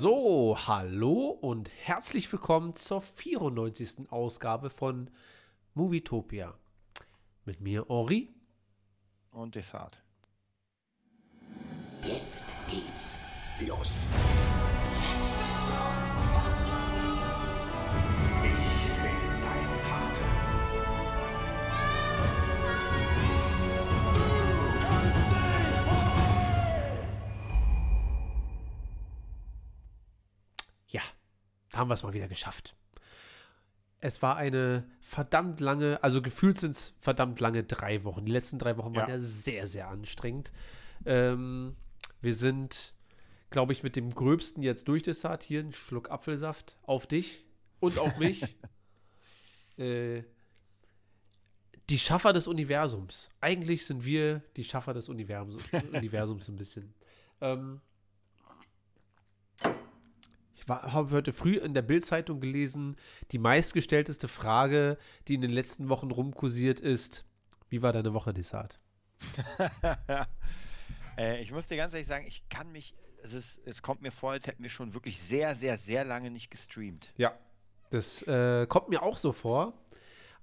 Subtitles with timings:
[0.00, 4.10] So, hallo und herzlich willkommen zur 94.
[4.10, 5.10] Ausgabe von
[5.74, 6.54] Movietopia.
[7.44, 8.30] Mit mir Henri.
[9.30, 10.02] Und Desart.
[12.02, 13.18] Jetzt geht's
[13.60, 14.08] los.
[31.80, 32.76] Haben wir es mal wieder geschafft.
[34.02, 38.24] Es war eine verdammt lange, also gefühlt sind es verdammt lange drei Wochen.
[38.24, 39.16] Die letzten drei Wochen waren Ja.
[39.16, 40.52] ja sehr, sehr anstrengend.
[41.04, 41.76] Ähm,
[42.22, 42.94] wir sind,
[43.50, 45.42] glaube ich, mit dem Gröbsten jetzt durch das Hart.
[45.42, 47.44] Hier ein Schluck Apfelsaft auf dich
[47.80, 48.42] und auf mich.
[49.76, 50.22] äh,
[51.90, 53.28] die Schaffer des Universums.
[53.40, 56.94] Eigentlich sind wir die Schaffer des Universums, Universums ein bisschen.
[57.40, 57.80] Ähm,
[60.70, 62.96] habe heute früh in der Bild-Zeitung gelesen,
[63.32, 67.24] die meistgestellteste Frage, die in den letzten Wochen rumkursiert ist,
[67.68, 68.80] wie war deine Woche, Desart?
[71.16, 74.10] äh, ich muss dir ganz ehrlich sagen, ich kann mich, es, ist, es kommt mir
[74.10, 77.12] vor, als hätten wir schon wirklich sehr, sehr, sehr lange nicht gestreamt.
[77.16, 77.32] Ja.
[77.90, 79.74] Das äh, kommt mir auch so vor.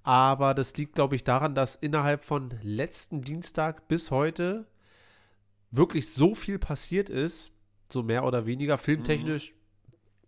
[0.02, 4.66] Aber das liegt, glaube ich, daran, dass innerhalb von letzten Dienstag bis heute
[5.70, 7.50] wirklich so viel passiert ist,
[7.92, 9.54] so mehr oder weniger, filmtechnisch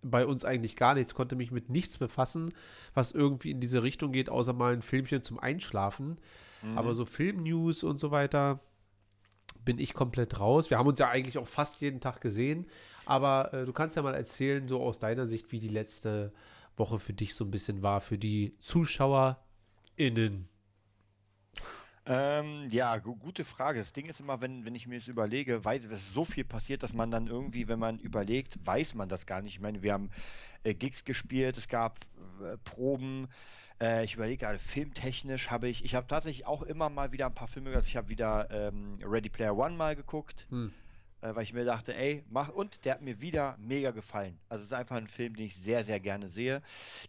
[0.03, 2.53] bei uns eigentlich gar nichts, konnte mich mit nichts befassen,
[2.95, 6.19] was irgendwie in diese Richtung geht, außer mal ein Filmchen zum Einschlafen.
[6.77, 8.61] Aber so Filmnews und so weiter
[9.65, 10.71] bin ich komplett raus.
[10.71, 12.67] Wir haben uns ja eigentlich auch fast jeden Tag gesehen,
[13.07, 16.33] aber äh, du kannst ja mal erzählen, so aus deiner Sicht, wie die letzte
[16.77, 20.49] Woche für dich so ein bisschen war, für die ZuschauerInnen.
[22.13, 23.79] Ähm, ja, gu gute Frage.
[23.79, 26.83] Das Ding ist immer, wenn, wenn ich mir das überlege, weiß, es so viel passiert,
[26.83, 29.55] dass man dann irgendwie, wenn man überlegt, weiß man das gar nicht.
[29.55, 30.11] Ich meine, wir haben
[30.65, 32.01] äh, Gigs gespielt, es gab
[32.43, 33.29] äh, Proben.
[33.81, 37.35] Äh, ich überlege gerade, filmtechnisch habe ich, ich habe tatsächlich auch immer mal wieder ein
[37.35, 40.49] paar Filme, also ich habe wieder ähm, Ready Player One mal geguckt.
[40.51, 40.73] Hm.
[41.21, 44.37] äh, weil ich mir dachte, ey, mach und der hat mir wieder mega gefallen.
[44.49, 46.61] Also es ist einfach ein Film, den ich sehr, sehr gerne sehe.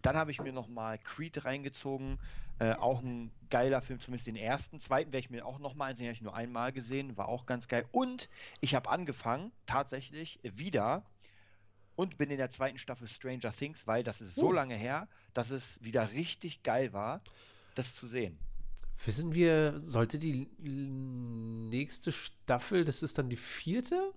[0.04, 2.20] Dann habe ich mir nochmal Creed reingezogen,
[2.62, 4.80] äh, auch ein geiler Film, zumindest den ersten.
[4.80, 7.48] Zweiten werde ich mir auch nochmal ansehen, den habe ich nur einmal gesehen, war auch
[7.48, 7.86] ganz geil.
[7.92, 8.30] Und
[8.62, 11.04] ich habe angefangen, tatsächlich wieder
[11.96, 14.52] und bin in der zweiten Staffel Stranger Things, weil das ist so Oh.
[14.52, 17.22] lange her, dass es wieder richtig geil war,
[17.74, 18.38] das zu sehen.
[19.04, 24.14] Wissen wir, sollte die nächste Staffel, das ist dann die vierte?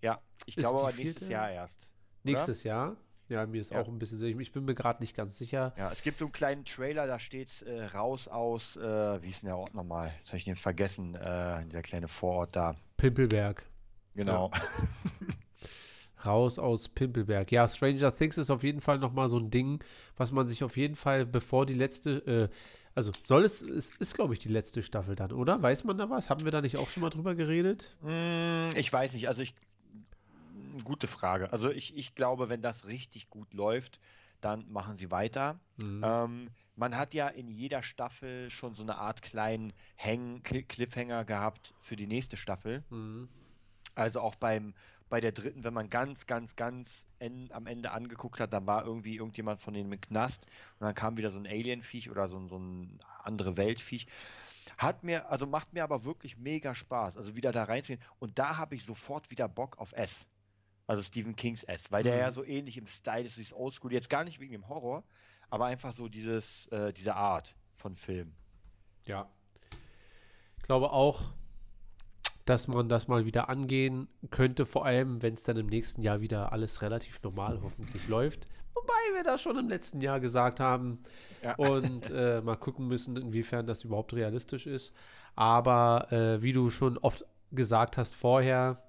[0.00, 1.28] Ja, ich Ist glaube aber nächstes?
[1.28, 1.90] Jahr erst.
[2.22, 2.96] Nächstes Jahr?
[3.28, 3.80] Ja, mir ist Ja.
[3.82, 5.74] auch ein bisschen, ich bin mir gerade nicht ganz sicher.
[5.76, 9.42] Ja, es gibt so einen kleinen Trailer, da steht äh, raus aus, äh, wie ist
[9.42, 10.10] denn der Ort nochmal?
[10.18, 12.74] Jetzt habe ich den vergessen, äh, dieser kleine Vorort da.
[12.96, 13.62] Pimpelberg.
[14.14, 14.50] Genau.
[16.24, 17.52] Raus aus Pimpelberg.
[17.52, 19.82] Ja, Stranger Things ist auf jeden Fall nochmal so ein Ding,
[20.16, 22.48] was man sich auf jeden Fall, bevor die letzte, äh,
[22.94, 25.62] also soll es, es ist, glaube ich, die letzte Staffel dann, oder?
[25.62, 26.28] Weiß man da was?
[26.28, 27.94] Haben wir da nicht auch schon mal drüber geredet?
[28.02, 29.54] Mm, ich weiß nicht, also ich.
[30.84, 31.52] Gute Frage.
[31.52, 34.00] Also ich, ich glaube, wenn das richtig gut läuft,
[34.40, 35.58] dann machen sie weiter.
[35.76, 36.02] Mhm.
[36.04, 41.74] Ähm, man hat ja in jeder Staffel schon so eine Art kleinen Hang Cliffhanger gehabt
[41.78, 42.84] für die nächste Staffel.
[42.90, 43.28] Mhm.
[43.96, 44.74] Also auch beim,
[45.08, 48.84] bei der dritten, wenn man ganz, ganz, ganz en, am Ende angeguckt hat, dann war
[48.84, 50.46] irgendwie irgendjemand von denen im Knast
[50.78, 54.06] und dann kam wieder so ein Alien-Viech oder so, ein- so ein andere Weltviech.
[54.76, 58.02] Hat mir, also macht mir aber wirklich mega Spaß, also wieder da reinzugehen.
[58.20, 60.26] Und da habe ich sofort wieder Bock auf S.
[60.88, 62.20] Also Stephen Kings S, weil der Mhm.
[62.20, 65.04] ja so ähnlich im Style ist, dieses Oldschool, jetzt gar nicht wegen dem Horror,
[65.50, 68.32] aber einfach so dieses, äh, diese Art von Film.
[69.04, 69.28] Ja.
[70.56, 71.30] Ich glaube auch,
[72.44, 76.20] dass man das mal wieder angehen könnte, vor allem, wenn es dann im nächsten Jahr
[76.22, 78.48] wieder alles relativ normal hoffentlich läuft.
[78.74, 81.00] Wobei wir das schon im letzten Jahr gesagt haben
[81.42, 81.54] Ja.
[81.58, 84.94] und äh, mal gucken müssen, inwiefern das überhaupt realistisch ist.
[85.34, 88.82] Aber äh, wie du schon oft gesagt hast vorher,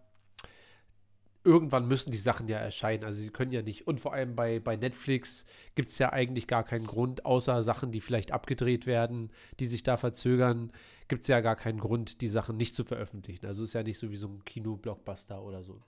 [1.49, 3.03] irgendwann müssen die Sachen ja erscheinen.
[3.03, 3.87] Also sie können ja nicht.
[3.87, 7.91] Und vor allem bei, bei Netflix gibt es ja eigentlich gar keinen Grund, außer Sachen,
[7.91, 10.71] die vielleicht abgedreht werden, die sich da verzögern,
[11.07, 13.47] gibt es ja gar keinen Grund, die Sachen nicht zu veröffentlichen.
[13.47, 15.81] Also ist ja nicht so wie so ein Kino-Blockbuster oder so.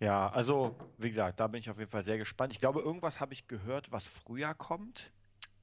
[0.00, 2.54] Ja, also wie gesagt, da bin ich auf jeden Fall sehr gespannt.
[2.54, 5.12] Ich glaube, irgendwas habe ich gehört, was früher kommt.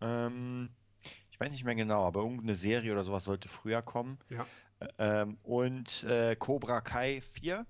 [0.02, 0.70] Ähm,
[1.32, 4.20] ich weiß nicht mehr genau, aber irgendeine Serie oder sowas sollte früher kommen.
[4.30, 4.46] Ja.
[5.00, 7.66] Ähm, und äh, Cobra Kai 4,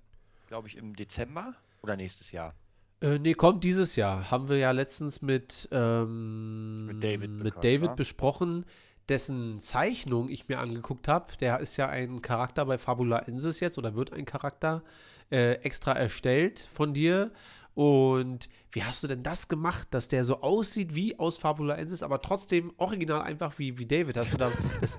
[0.48, 2.54] glaube ich, im Dezember oder nächstes Jahr.
[3.00, 4.30] Äh, nee, kommt dieses Jahr.
[4.30, 7.94] Haben wir ja letztens mit, ähm, Mit David mit bequatscht, David wa?
[7.94, 8.66] besprochen.
[9.08, 13.78] dessen Zeichnung ich mir angeguckt habe, der ist ja ein Charakter bei Fabula Ensis jetzt
[13.78, 14.82] oder wird ein Charakter
[15.30, 17.30] äh, extra erstellt von dir.
[17.78, 22.02] Und wie hast du denn das gemacht, dass der so aussieht wie aus Fabula Ensis,
[22.02, 24.16] aber trotzdem original einfach wie, wie David?
[24.16, 24.98] Hast du da das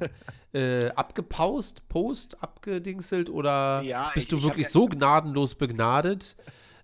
[0.53, 6.37] äh, abgepaust, post, abgedingselt oder Ja, bist ich- du ich wirklich ja- so gnadenlos begnadet?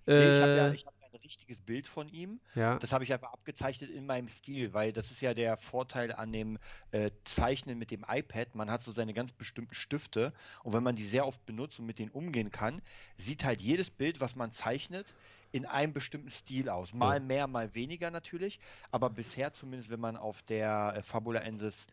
[0.06, 2.40] Nee, ich habe ja Äh, ich hab ja ein richtiges Bild von ihm.
[2.54, 2.78] ja.
[2.78, 6.30] Das habe ich einfach abgezeichnet in meinem Stil, weil das ist ja der Vorteil an
[6.30, 6.58] dem
[6.90, 8.54] äh, Zeichnen mit dem iPad.
[8.54, 11.86] Man hat so seine ganz bestimmten Stifte und wenn man die sehr oft benutzt und
[11.86, 12.82] mit denen umgehen kann,
[13.16, 15.14] sieht halt jedes Bild, was man zeichnet,
[15.52, 16.94] in einem bestimmten Stil aus.
[16.94, 18.58] Mal mehr, mal weniger natürlich,
[18.90, 21.86] aber bisher zumindest, wenn man auf der äh, Fabula Ensis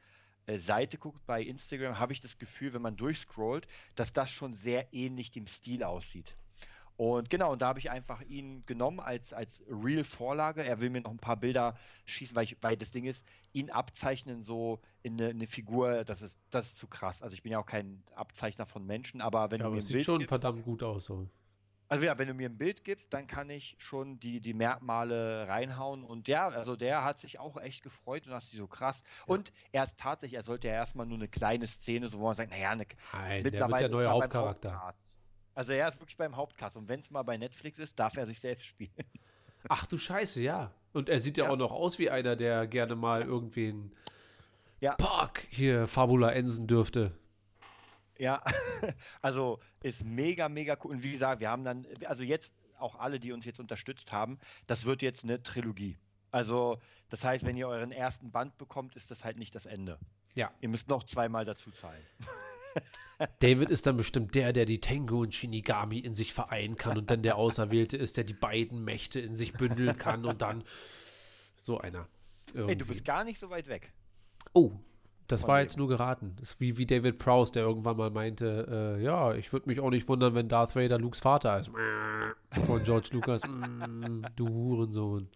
[0.45, 4.53] äh, Seite guckt bei Instagram, habe ich das Gefühl, wenn man durchscrollt, dass das schon
[4.53, 6.35] sehr ähnlich dem Stil aussieht.
[6.95, 10.63] Und genau, und da habe ich einfach ihn genommen als, als Real-Vorlage.
[10.63, 11.75] Er will mir noch ein paar Bilder
[12.05, 16.21] schießen, weil, ich, weil das Ding ist, ihn abzeichnen so in eine, eine Figur, das
[16.21, 17.23] ist, das ist zu krass.
[17.23, 19.79] Also ich bin ja auch kein Abzeichner von Menschen, aber wenn ja, du aber mir
[19.79, 21.05] es sieht Bild schon gibst, verdammt gut aus.
[21.05, 21.27] So.
[21.93, 25.47] Also ja, wenn du mir ein Bild gibst, dann kann ich schon die, die Merkmale
[25.47, 26.03] reinhauen.
[26.03, 29.03] Und ja, also der hat sich auch echt gefreut und dachte sich so krass.
[29.27, 32.35] Und er ist tatsächlich, er sollte ja erstmal nur eine kleine Szene, so wo man
[32.35, 34.71] sagt, naja, eine, Nein, der mittlerweile der ist neue er Hauptcharakter.
[34.73, 35.15] Hauptcast.
[35.53, 36.77] Also er ist wirklich beim Hauptcast.
[36.77, 38.91] Und wenn es mal bei Netflix ist, darf er sich selbst spielen.
[39.69, 40.71] Ach du Scheiße, ja.
[40.93, 41.51] Und er sieht ja, Ja.
[41.51, 43.93] auch noch aus wie einer, der gerne mal irgendwen
[44.79, 44.95] Ja.
[44.95, 47.11] Park hier Fabula Ensen dürfte.
[48.17, 48.43] Ja,
[49.21, 50.91] also ist mega, mega cool.
[50.91, 54.39] Und wie gesagt, wir haben dann, also jetzt auch alle, die uns jetzt unterstützt haben,
[54.67, 55.97] das wird jetzt eine Trilogie.
[56.31, 56.79] Also,
[57.09, 59.99] das heißt, wenn ihr euren ersten Band bekommt, ist das halt nicht das Ende.
[60.35, 60.51] Ja.
[60.61, 62.01] Ihr müsst noch zweimal dazu zahlen.
[63.39, 67.11] David ist dann bestimmt der, der die Tengu und Shinigami in sich vereinen kann und
[67.11, 70.63] dann der Auserwählte ist, der die beiden Mächte in sich bündeln kann und dann
[71.61, 72.07] so einer.
[72.47, 72.93] Hey, du irgendwie.
[72.93, 73.93] bist gar nicht so weit weg.
[74.53, 74.71] Oh,
[75.27, 76.33] das Von war jetzt nur geraten.
[76.39, 79.79] Das ist wie, wie David Prowse, der irgendwann mal meinte, äh, ja, ich würde mich
[79.79, 81.69] auch nicht wundern, wenn Darth Vader Lukes Vater ist.
[82.65, 83.41] Von George Lucas.
[83.47, 85.29] Mm, du Hurensohn.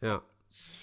[0.00, 0.22] Ja.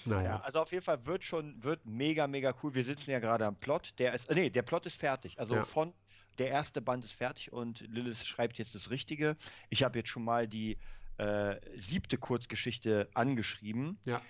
[0.04, 0.40] Ja, Naja.
[0.40, 2.74] also auf jeden Fall wird schon, wird mega, mega cool.
[2.74, 3.94] Wir sitzen ja gerade am Plot.
[3.98, 5.38] Der ist, nee, der Plot ist fertig.
[5.38, 5.64] Also Ja.
[5.64, 5.92] von,
[6.38, 9.36] der erste Band ist fertig und Lilith schreibt jetzt das Richtige.
[9.70, 10.76] Ich habe jetzt schon mal die
[11.18, 13.98] äh, siebte Kurzgeschichte angeschrieben.
[14.04, 14.20] Ja.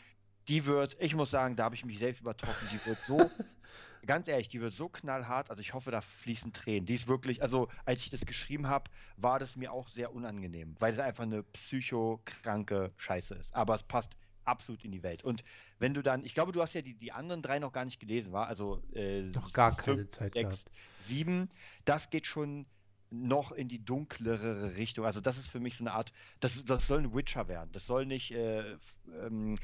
[0.48, 2.68] Die wird, ich muss sagen, da habe ich mich selbst übertroffen.
[2.72, 3.30] Die wird so,
[4.06, 5.50] ganz ehrlich, die wird so knallhart.
[5.50, 6.86] Also ich hoffe, da fließen Tränen.
[6.86, 10.74] Die ist wirklich, also als ich das geschrieben habe, war das mir auch sehr unangenehm,
[10.80, 13.54] weil es einfach eine psychokranke Scheiße ist.
[13.54, 15.22] Aber es passt absolut in die Welt.
[15.22, 15.44] Und
[15.78, 18.00] wenn du dann, ich glaube, du hast ja die, die anderen drei noch gar nicht
[18.00, 18.48] gelesen, war?
[18.48, 20.64] Also äh, Noch gar keine fünf, Zeit sechs,
[21.00, 21.48] sieben,
[21.84, 22.66] das geht schon
[23.10, 25.04] noch in die dunklere Richtung.
[25.04, 27.70] Also das ist für mich so eine Art, das, das soll ein Witcher werden.
[27.72, 28.76] Das soll nicht äh,
[29.20, 29.56] ähm,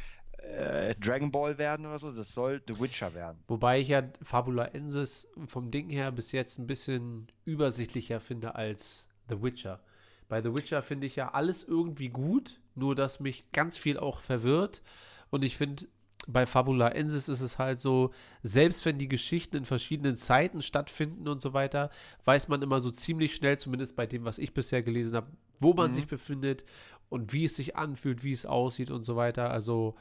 [0.56, 3.38] äh, Dragon Ball werden oder so, das soll The Witcher werden.
[3.48, 9.06] Wobei ich ja Fabula Ensis vom Ding her bis jetzt ein bisschen übersichtlicher finde als
[9.28, 9.80] The Witcher.
[10.28, 14.20] Bei The Witcher finde ich ja alles irgendwie gut, nur dass mich ganz viel auch
[14.20, 14.82] verwirrt.
[15.30, 15.86] Und ich finde,
[16.26, 18.10] bei Fabula Ensis ist es halt so,
[18.42, 21.90] selbst wenn die Geschichten in verschiedenen Zeiten stattfinden und so weiter,
[22.24, 25.28] weiß man immer so ziemlich schnell, zumindest bei dem, was ich bisher gelesen habe,
[25.60, 25.94] wo man Mhm.
[25.94, 26.64] sich befindet
[27.08, 29.50] und wie es sich anfühlt, wie es aussieht und so weiter.
[29.50, 29.94] Also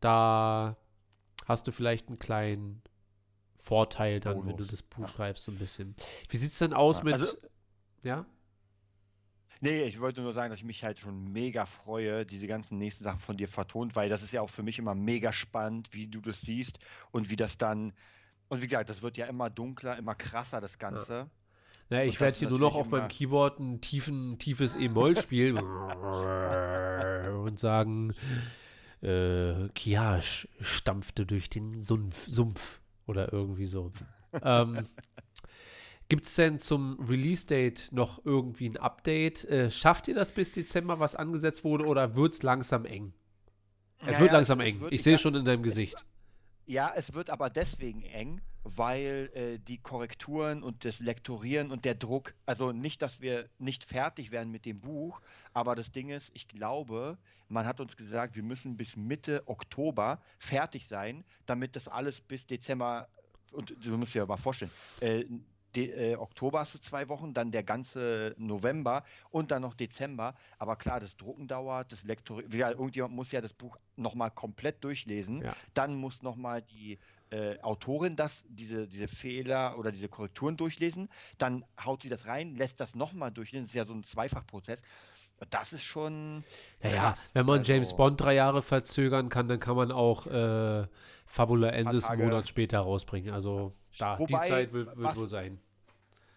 [0.00, 0.76] da
[1.46, 2.82] hast du vielleicht einen kleinen
[3.54, 4.68] Vorteil dann, wenn du Bonus.
[4.68, 5.08] das Buch Ja.
[5.08, 5.94] schreibst, so ein bisschen.
[6.28, 7.12] Wie sieht es denn aus Ja, mit.
[7.14, 7.36] also-
[8.02, 8.24] ja?
[9.62, 13.04] Nee, ich wollte nur sagen, dass ich mich halt schon mega freue, diese ganzen nächsten
[13.04, 16.06] Sachen von dir vertont, weil das ist ja auch für mich immer mega spannend, wie
[16.08, 16.78] du das siehst
[17.10, 17.94] und wie das dann.
[18.48, 21.30] Und wie gesagt, das wird ja immer dunkler, immer krasser, das Ganze.
[21.88, 25.56] Naja, Und ich werde hier nur noch auf meinem Keyboard ein tiefen, tiefes E-Moll spielen
[27.44, 28.12] und sagen,
[29.06, 33.92] äh, Kiash stampfte durch den Sumpf, Sumpf oder irgendwie so.
[34.42, 34.86] ähm,
[36.08, 39.44] Gibt es denn zum Release-Date noch irgendwie ein Update?
[39.44, 43.12] Äh, schafft ihr das bis Dezember, was angesetzt wurde, oder wird es langsam eng?
[44.00, 44.80] Es Naja, wird langsam es eng.
[44.80, 46.04] wird- ich sehe ja, schon in deinem es- Gesicht.
[46.66, 51.94] Ja, es wird aber deswegen eng, weil äh, die Korrekturen und das Lektorieren und der
[51.94, 55.20] Druck, also nicht, dass wir nicht fertig werden mit dem Buch,
[55.52, 57.16] aber das Ding ist, ich glaube,
[57.48, 62.46] man hat uns gesagt, wir müssen bis Mitte Oktober fertig sein, damit das alles bis
[62.46, 63.08] Dezember,
[63.52, 65.24] und du musst dir ja mal vorstellen, äh,
[65.74, 70.34] De, äh, Oktober hast du zwei Wochen, dann der ganze November und dann noch Dezember.
[70.58, 75.42] Aber klar, das Drucken dauert, das Lektorieren, irgendjemand muss ja das Buch nochmal komplett durchlesen
[75.42, 75.54] Ja.
[75.74, 76.98] dann muss nochmal die
[77.30, 82.54] äh, Autorin das, diese, diese Fehler oder diese Korrekturen durchlesen, dann haut sie das rein,
[82.56, 84.82] lässt das nochmal durchlesen, das ist ja so ein Zweifachprozess.
[85.50, 86.44] Das ist schon.
[86.82, 87.30] Ja, ja, krass.
[87.34, 90.86] wenn man Also, James Bond drei Jahre verzögern kann, dann kann man auch äh,
[91.26, 92.22] Fabula Ensis einen.
[92.22, 93.34] Monat später rausbringen.
[93.34, 95.58] Also da, die Wobei, Zeit wird, wird was- wohl sein.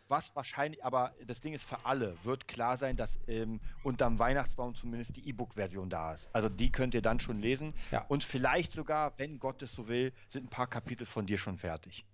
[0.10, 4.74] Was wahrscheinlich, aber das Ding ist für alle, wird klar sein, dass ähm, unterm Weihnachtsbaum
[4.74, 6.30] zumindest die E-Book-Version da ist.
[6.34, 7.76] Also die könnt ihr dann schon lesen.
[7.92, 8.06] Ja.
[8.08, 11.60] Und vielleicht sogar, wenn Gott es so will, sind ein paar Kapitel von dir schon
[11.60, 12.06] fertig.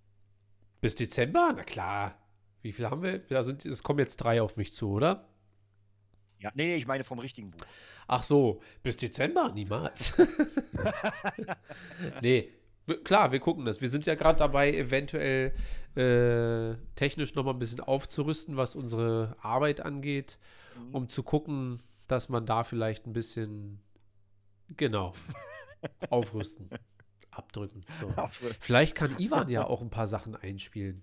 [0.82, 1.54] Bis Dezember?
[1.56, 2.18] Na klar.
[2.60, 3.18] Wie viel haben wir?
[3.18, 5.26] Da sind, es kommen jetzt drei auf mich zu, oder?
[6.38, 7.64] Ja, nee, nee, ich meine vom richtigen Buch.
[8.08, 9.52] Ach so, bis Dezember?
[9.52, 10.12] Niemals.
[12.20, 12.52] nee,
[13.04, 13.80] klar, wir gucken das.
[13.80, 15.54] Wir sind ja gerade dabei, eventuell
[15.96, 20.38] äh, technisch nochmal ein bisschen aufzurüsten, was unsere Arbeit angeht,
[20.92, 23.80] um zu gucken, dass man da vielleicht ein bisschen,
[24.76, 25.14] genau,
[26.10, 26.70] aufrüsten,
[27.30, 27.84] abdrücken.
[28.00, 28.12] So.
[28.60, 31.02] Vielleicht kann Ivan ja auch ein paar Sachen einspielen.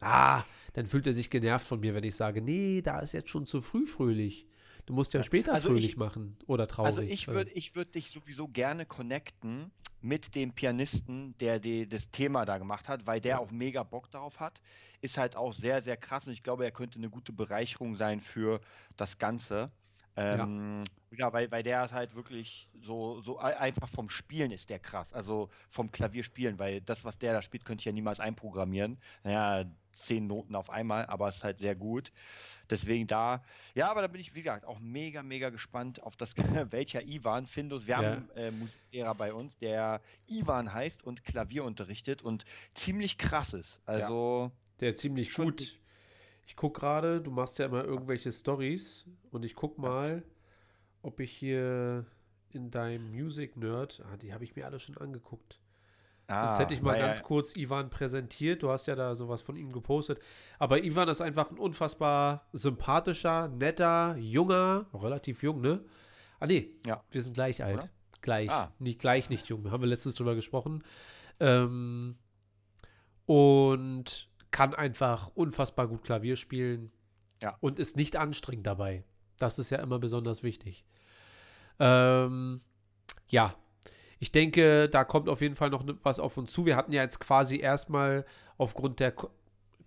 [0.00, 0.44] Ah,
[0.74, 3.46] dann fühlt er sich genervt von mir, wenn ich sage, nee, da ist jetzt schon
[3.46, 4.46] zu früh fröhlich.
[4.86, 6.86] Du musst ja später Also fröhlich ich- machen oder traurig.
[6.96, 12.10] Also ich würde ich würd dich sowieso gerne connecten mit dem Pianisten, der die, das
[12.12, 13.38] Thema da gemacht hat, weil der Ja.
[13.40, 14.60] auch mega Bock darauf hat.
[15.00, 18.20] Ist halt auch sehr, sehr krass und ich glaube, er könnte eine gute Bereicherung sein
[18.20, 18.60] für
[18.96, 19.72] das Ganze.
[20.18, 24.78] Ähm, ja, weil, weil der halt wirklich so, so ei- einfach vom Spielen ist der
[24.78, 25.12] krass.
[25.12, 28.98] Also vom Klavierspielen, weil das, was der da spielt, könnte ich ja niemals einprogrammieren.
[29.24, 32.12] Naja, zehn Noten auf einmal, aber es ist halt sehr gut.
[32.70, 33.44] Deswegen da,
[33.74, 36.34] ja, aber da bin ich, wie gesagt, auch mega, mega gespannt auf das,
[36.70, 37.46] welcher Ivan.
[37.46, 38.02] Findus, wir Ja.
[38.02, 42.44] haben äh, Musiklehrer bei uns, der Ivan heißt und Klavier unterrichtet und
[42.74, 43.80] ziemlich krass ist.
[43.84, 45.78] Also, Der ziemlich gut.
[46.46, 50.22] Ich gucke gerade, du machst ja immer irgendwelche Stories und ich guck mal,
[51.02, 52.06] ob ich hier
[52.50, 55.60] in deinem Music Nerd, ah, die habe ich mir alle schon angeguckt.
[56.28, 58.60] Jetzt hätte ich mal ganz kurz Ivan präsentiert.
[58.64, 60.20] Du hast ja da sowas von ihm gepostet.
[60.58, 65.84] Aber Ivan ist einfach ein unfassbar sympathischer, netter, junger, relativ jung, ne?
[66.40, 67.00] Ah, nee, Ja.
[67.12, 67.76] wir sind gleich alt.
[67.84, 67.88] Oder?
[68.22, 68.50] Gleich.
[68.50, 68.72] Ah.
[68.80, 69.70] Nicht gleich, nicht jung.
[69.70, 70.82] Haben wir letztens drüber gesprochen.
[71.38, 72.16] Ähm,
[73.26, 76.90] und kann einfach unfassbar gut Klavier spielen.
[77.42, 77.58] Ja.
[77.60, 79.04] Und ist nicht anstrengend dabei.
[79.36, 80.86] Das ist ja immer besonders wichtig.
[81.78, 82.62] Ähm,
[83.28, 83.54] ja,
[84.18, 86.64] ich denke, da kommt auf jeden Fall noch was auf uns zu.
[86.64, 88.24] Wir hatten ja jetzt quasi erstmal
[88.56, 89.28] aufgrund der ku-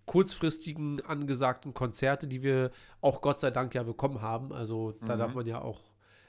[0.06, 2.70] kurzfristigen angesagten Konzerte, die wir
[3.02, 4.54] auch Gott sei Dank ja bekommen haben.
[4.54, 5.20] Also da Mhm.
[5.20, 5.82] darf man ja auch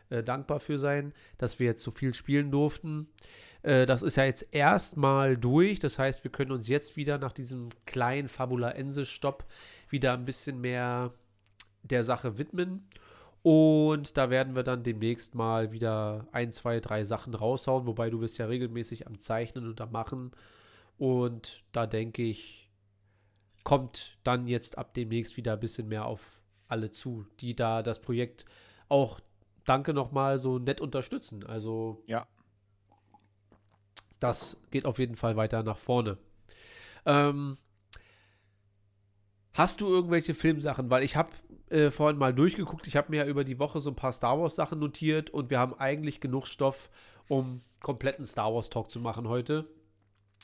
[0.09, 3.09] äh, dankbar für sein, dass wir jetzt so viel spielen durften.
[3.63, 5.79] Äh, das ist ja jetzt erstmal durch.
[5.79, 9.45] Das heißt, wir können uns jetzt wieder nach diesem kleinen Fabulaensis-Stopp
[9.89, 11.13] wieder ein bisschen mehr
[11.83, 12.87] der Sache widmen.
[13.43, 18.21] Und da werden wir dann demnächst mal wieder ein, zwei, drei Sachen raushauen, wobei du
[18.21, 20.33] bist ja regelmäßig am Zeichnen und am Machen.
[20.99, 22.69] Und da denke ich,
[23.65, 28.01] kommt dann jetzt ab demnächst wieder ein bisschen mehr auf alle zu, die da das
[28.01, 28.45] Projekt
[28.89, 29.21] auch,
[29.65, 31.45] danke nochmal, so nett unterstützen.
[31.47, 32.27] Also Ja.
[34.21, 36.19] Das geht auf jeden Fall weiter nach vorne.
[37.07, 37.59] Ähm,
[39.55, 40.91] hast du irgendwelche Filmsachen?
[40.91, 41.31] Weil ich habe
[41.71, 42.87] äh, vorhin mal durchgeguckt.
[42.87, 45.51] Ich habe mir ja über die Woche so ein paar Star Wars Sachen notiert und
[45.51, 46.91] wir haben eigentlich genug Stoff,
[47.29, 49.67] um kompletten Star Wars Talk zu machen heute.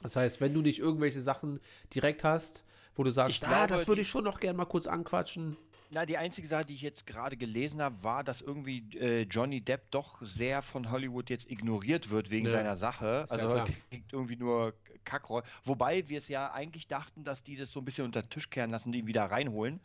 [0.03, 1.61] Das heißt, wenn du nicht irgendwelche Sachen
[1.95, 2.65] direkt hast,
[2.95, 5.57] wo du sagst, Ich ah, das würde ich schon noch gerne mal kurz anquatschen.
[5.91, 9.61] Na, die einzige Sache, die ich jetzt gerade gelesen habe, war, dass irgendwie äh, Johnny
[9.61, 13.25] Depp doch sehr von Hollywood jetzt ignoriert wird wegen Ja, seiner Sache.
[13.25, 14.75] ist ja Also er kriegt irgendwie nur
[15.05, 15.47] Kackrollen.
[15.65, 18.51] Wobei wir es ja eigentlich dachten, dass die das so ein bisschen unter den Tisch
[18.51, 19.81] kehren lassen, die ihn wieder reinholen.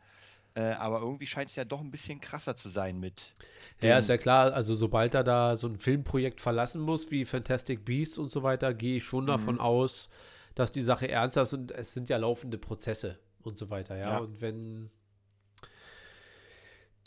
[0.54, 3.36] Äh, aber irgendwie scheint es ja doch ein bisschen krasser zu sein mit.
[3.82, 7.86] Ja, ist ja klar, also sobald er da so ein Filmprojekt verlassen muss, wie Fantastic
[7.86, 10.10] Beasts und so weiter, gehe ich schon davon aus,
[10.56, 14.10] dass die Sache ernster ist und es sind ja laufende Prozesse und so weiter, ja.
[14.12, 14.18] Ja.
[14.18, 14.92] Und wenn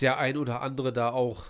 [0.00, 1.44] der ein oder andere da auch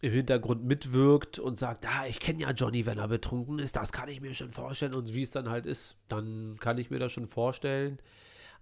[0.00, 3.90] im Hintergrund mitwirkt und sagt, ah, ich kenne ja Johnny, wenn er betrunken ist, das
[3.90, 6.98] kann ich mir schon vorstellen und wie es dann halt ist, dann kann ich mir
[6.98, 7.98] das schon vorstellen.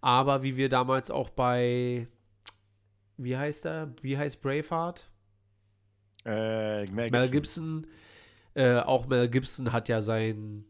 [0.00, 2.07] Aber wie wir damals auch bei,
[3.16, 5.09] wie heißt er, wie heißt Braveheart?
[6.25, 7.83] Äh, Mel Mel Gibson.
[7.83, 7.87] Gibson,
[8.54, 10.64] äh, auch Mel Gibson hat ja sein,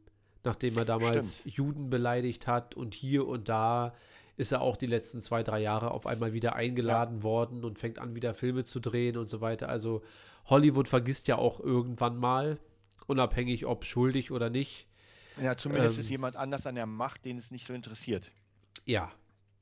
[0.44, 1.56] nachdem er damals Stimmt.
[1.56, 3.94] Juden beleidigt hat und hier und da
[4.36, 7.98] ist er auch die letzten zwei, drei Jahre auf einmal wieder eingeladen worden und fängt
[7.98, 9.68] an, wieder Filme zu drehen und so weiter.
[9.68, 10.02] Also
[10.46, 12.58] Hollywood vergisst ja auch irgendwann mal,
[13.06, 14.86] unabhängig ob schuldig oder nicht.
[15.40, 18.30] Ja, zumindest Ähm, ist jemand anders an der Macht, den es nicht so interessiert.
[18.86, 19.10] Ja,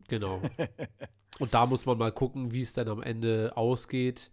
[0.08, 0.40] genau.
[1.38, 4.30] und da muss man mal gucken, wie es dann am Ende ausgeht,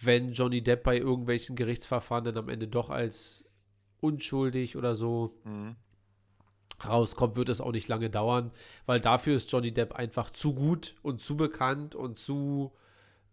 [0.00, 3.44] wenn Johnny Depp bei irgendwelchen Gerichtsverfahren dann am Ende doch als
[4.00, 5.76] unschuldig oder so Mhm.
[6.86, 8.50] Rauskommt, wird es auch nicht lange dauern,
[8.86, 12.72] weil dafür ist Johnny Depp einfach zu gut und zu bekannt und zu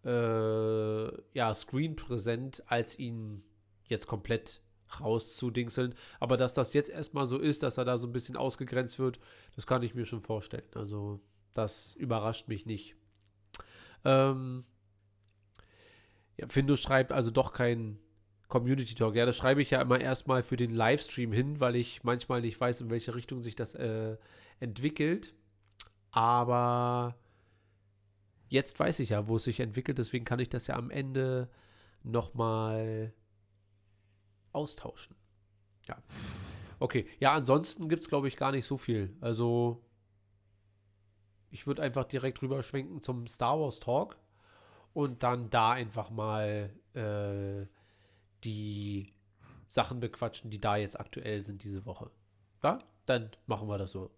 [0.04, 3.44] äh, ja, screenpräsent, als ihn
[3.86, 4.62] jetzt komplett
[5.00, 5.96] rauszudingseln.
[6.20, 9.20] Aber dass das jetzt erstmal so ist, dass er da so ein bisschen ausgegrenzt wird,
[9.56, 10.68] das kann ich mir schon vorstellen.
[10.76, 11.20] Also,
[11.54, 12.96] das überrascht mich nicht.
[14.06, 14.64] Ähm,
[16.38, 18.00] ja, Findo schreibt also doch kein
[18.48, 19.16] Community Talk.
[19.16, 22.60] Ja, das schreibe ich ja immer erstmal für den Livestream hin, weil ich manchmal nicht
[22.60, 24.18] weiß, in welche Richtung sich das äh,
[24.60, 25.34] entwickelt.
[26.12, 27.16] Aber
[28.48, 31.50] jetzt weiß ich ja, wo es sich entwickelt, deswegen kann ich das ja am Ende
[32.04, 33.14] nochmal
[34.54, 35.16] austauschen.
[35.88, 35.98] Ja.
[36.80, 39.16] Okay, ja, ansonsten gibt es, glaube ich, gar nicht so viel.
[39.20, 39.84] Also,
[41.50, 44.18] ich würde einfach direkt rüber schwenken zum Star Wars Talk
[44.94, 47.66] und dann da einfach mal äh,
[48.44, 49.14] die
[49.68, 52.10] Sachen bequatschen, die da jetzt aktuell sind diese Woche.
[52.64, 54.12] Ja, dann machen wir das so.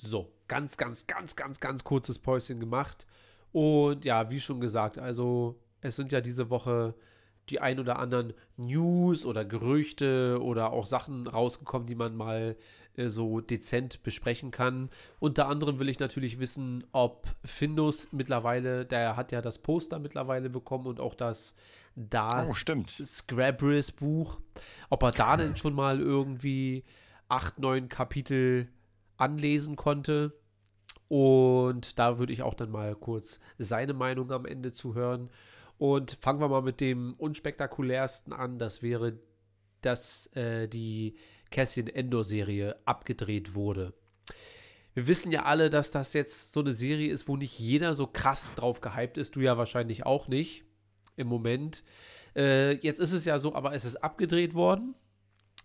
[0.00, 3.06] So, ganz, ganz, ganz, ganz, ganz kurzes Päuschen gemacht.
[3.52, 6.94] Und ja, wie schon gesagt, also es sind ja diese Woche
[7.50, 12.56] die ein oder anderen News oder Gerüchte oder auch Sachen rausgekommen, die man mal
[12.94, 14.90] äh, so dezent besprechen kann.
[15.18, 20.50] Unter anderem will ich natürlich wissen, ob Findus mittlerweile, der hat ja das Poster mittlerweile
[20.50, 21.54] bekommen und auch das
[21.94, 22.46] da
[23.00, 23.04] Oh.
[23.04, 24.40] Scrabris Buch,
[24.88, 26.84] ob er da denn schon mal irgendwie
[27.28, 28.68] acht, neun Kapitel
[29.16, 30.32] anlesen konnte.
[31.08, 35.30] Und da würde ich auch dann mal kurz seine Meinung am Ende zu hören.
[35.78, 38.58] Und fangen wir mal mit dem unspektakulärsten an.
[38.58, 39.18] Das wäre,
[39.80, 41.16] dass äh, die
[41.50, 43.94] Cassian Endor-Serie abgedreht wurde.
[44.94, 48.06] Wir wissen ja alle, dass das jetzt so eine Serie ist, wo nicht jeder so
[48.06, 49.36] krass drauf gehypt ist.
[49.36, 50.64] Du ja wahrscheinlich auch nicht
[51.16, 51.84] im Moment.
[52.34, 54.94] Äh, jetzt ist es ja so, aber es ist abgedreht worden.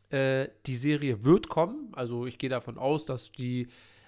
[0.09, 1.89] Äh, die Serie wird kommen.
[1.93, 3.67] Also ich gehe davon aus, dass die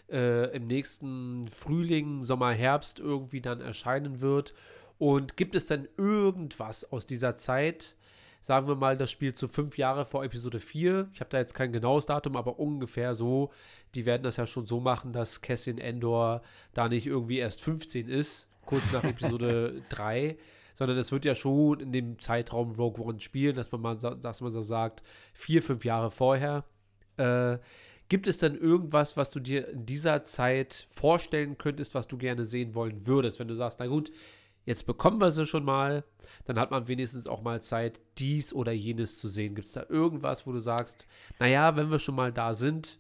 [0.10, 4.54] äh, im nächsten Frühling, Sommer, Herbst irgendwie dann erscheinen wird.
[4.98, 7.96] Und gibt es denn irgendwas aus dieser Zeit?
[8.42, 11.10] Sagen wir mal, das spielt so fünf Jahre vor Episode 4.
[11.14, 13.52] Ich habe da jetzt kein genaues Datum, aber ungefähr so.
[13.96, 18.08] Die werden das ja schon so machen, dass Cassian Endor da nicht irgendwie erst 15
[18.08, 20.38] ist, kurz nach Episode 3,
[20.76, 24.42] sondern es wird ja schon in dem Zeitraum Rogue One spielen, dass man mal, dass
[24.42, 25.02] man so sagt,
[25.34, 26.66] vier, fünf Jahre vorher.
[27.18, 27.58] Äh,
[28.10, 32.46] gibt es denn irgendwas, was du dir in dieser Zeit vorstellen könntest, was du gerne
[32.46, 34.12] sehen wollen würdest, wenn du sagst, na gut,
[34.66, 36.04] jetzt bekommen wir sie schon mal,
[36.46, 39.56] dann hat man wenigstens auch mal Zeit, dies oder jenes zu sehen.
[39.56, 41.08] Gibt es da irgendwas, wo du sagst,
[41.40, 43.00] naja, wenn wir schon mal da sind,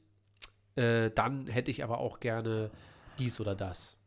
[0.75, 2.71] äh, dann hätte ich aber auch gerne
[3.19, 3.97] dies oder das.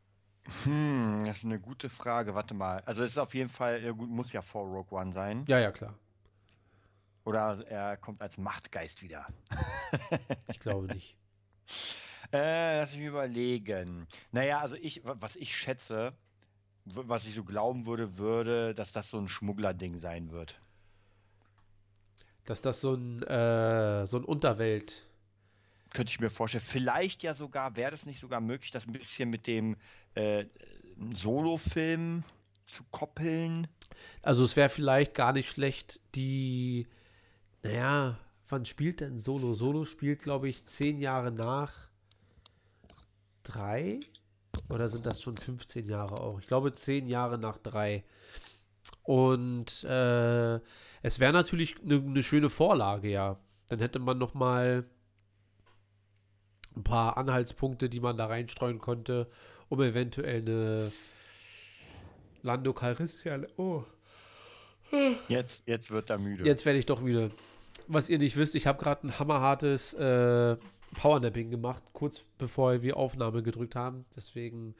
[0.64, 2.34] Hm, das ist eine gute Frage.
[2.34, 2.82] Warte mal.
[2.86, 5.44] Also es ist auf jeden Fall, ja gut, muss ja vor Rogue One sein.
[5.46, 5.94] Ja, ja, klar.
[7.28, 9.26] Oder er kommt als Machtgeist wieder.
[10.50, 11.14] Ich glaube nicht.
[12.32, 14.06] Äh, lass mich überlegen.
[14.32, 16.14] Naja, also ich, wa- was ich schätze,
[16.86, 20.58] was ich so glauben würde, würde, dass das so ein Schmuggler-Ding sein wird.
[22.46, 25.06] Dass das so ein, äh, so ein Unterwelt.
[25.92, 26.64] Könnte ich mir vorstellen.
[26.64, 29.76] Vielleicht ja sogar, wäre das nicht sogar möglich, das ein bisschen mit dem
[30.14, 30.46] äh,
[31.14, 32.24] Solo-Film
[32.64, 33.68] zu koppeln?
[34.22, 36.86] Also es wäre vielleicht gar nicht schlecht, die,
[37.62, 38.18] naja,
[38.48, 39.54] wann spielt denn Solo?
[39.54, 41.72] Solo spielt, glaube ich, zehn Jahre nach
[43.42, 44.00] drei?
[44.68, 46.40] Oder sind das schon 15 Jahre auch?
[46.40, 48.04] Ich glaube, zehn Jahre nach drei.
[49.02, 50.56] Und äh,
[51.02, 53.38] es wäre natürlich eine ne schöne Vorlage, ja.
[53.68, 54.84] Dann hätte man noch mal
[56.76, 59.28] ein paar Anhaltspunkte, die man da reinstreuen konnte,
[59.68, 60.92] um eventuell eine
[62.42, 63.46] Lando Calrissian.
[63.56, 63.84] Oh.
[65.28, 66.44] Jetzt, jetzt wird er müde.
[66.44, 67.30] Jetzt werde ich doch müde.
[67.88, 70.56] Was ihr nicht wisst, ich habe gerade ein hammerhartes äh,
[70.94, 74.04] Powernapping gemacht, kurz bevor wir Aufnahme gedrückt haben.
[74.14, 74.74] Deswegen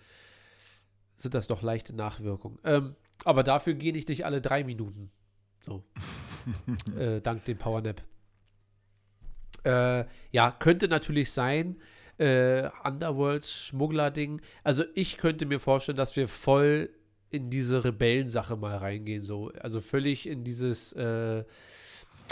[1.17, 2.59] sind das doch leichte Nachwirkungen.
[2.65, 2.95] Ähm,
[3.25, 5.11] aber dafür gehe ich nicht alle drei Minuten.
[5.65, 5.85] So.
[6.99, 8.03] äh, dank dem Powernap.
[9.65, 11.81] Äh, ja, könnte natürlich sein.
[12.19, 14.41] Äh, Underworlds Schmuggler-Ding.
[14.65, 16.91] Also ich könnte mir vorstellen, dass wir voll
[17.31, 19.23] in diese Rebellensache mal reingehen.
[19.23, 19.51] So.
[19.61, 20.95] Also völlig in dieses.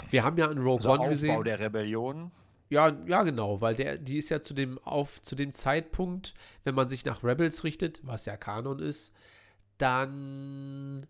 [0.09, 1.43] Wir haben ja in Rogue also One Aufbau gesehen.
[1.43, 2.31] der Rebellion.
[2.69, 6.33] Ja, ja, genau, weil der, die ist ja zu dem, auf, zu dem Zeitpunkt,
[6.65, 9.13] wenn man sich nach Rebels richtet, was ja Kanon ist,
[9.77, 11.07] dann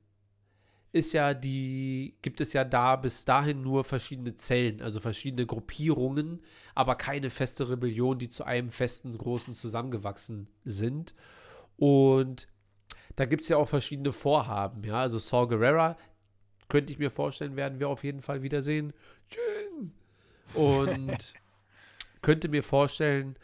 [0.91, 6.41] ist ja die, gibt es ja da bis dahin nur verschiedene Zellen, also verschiedene Gruppierungen,
[6.76, 11.15] aber keine feste Rebellion, die zu einem festen, großen zusammengewachsen sind.
[11.76, 12.47] Und
[13.15, 14.95] da gibt es ja auch verschiedene Vorhaben, ja.
[15.02, 15.97] Also Saul Guerrera,
[16.69, 18.93] könnte ich mir vorstellen, werden wir auf jeden Fall wiedersehen.
[20.53, 21.34] Und
[22.21, 23.38] könnte mir vorstellen,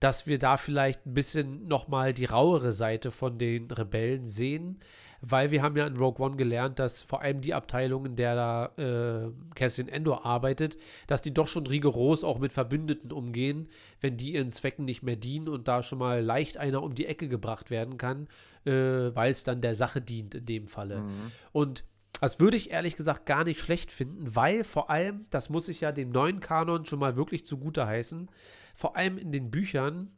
[0.00, 4.78] dass wir da vielleicht ein bisschen nochmal die rauere Seite von den Rebellen sehen,
[5.22, 8.34] weil wir haben ja in Rogue One gelernt, dass vor allem die Abteilung, in der
[8.34, 13.68] da äh, Cassian Endor arbeitet, dass die doch schon rigoros auch mit Verbündeten umgehen,
[14.02, 17.06] wenn die ihren Zwecken nicht mehr dienen und da schon mal leicht einer um die
[17.06, 18.28] Ecke gebracht werden kann,
[18.66, 18.70] äh,
[19.14, 21.00] weil es dann der Sache dient in dem Falle.
[21.00, 21.32] Mhm.
[21.52, 21.84] Und
[22.20, 25.82] das würde ich ehrlich gesagt gar nicht schlecht finden, weil vor allem, das muss ich
[25.82, 28.30] ja dem neuen Kanon schon mal wirklich zugute heißen,
[28.74, 30.10] vor allem in den Büchern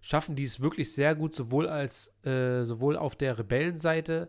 [0.00, 4.28] schaffen die es wirklich sehr gut, sowohl als äh, sowohl auf der Rebellenseite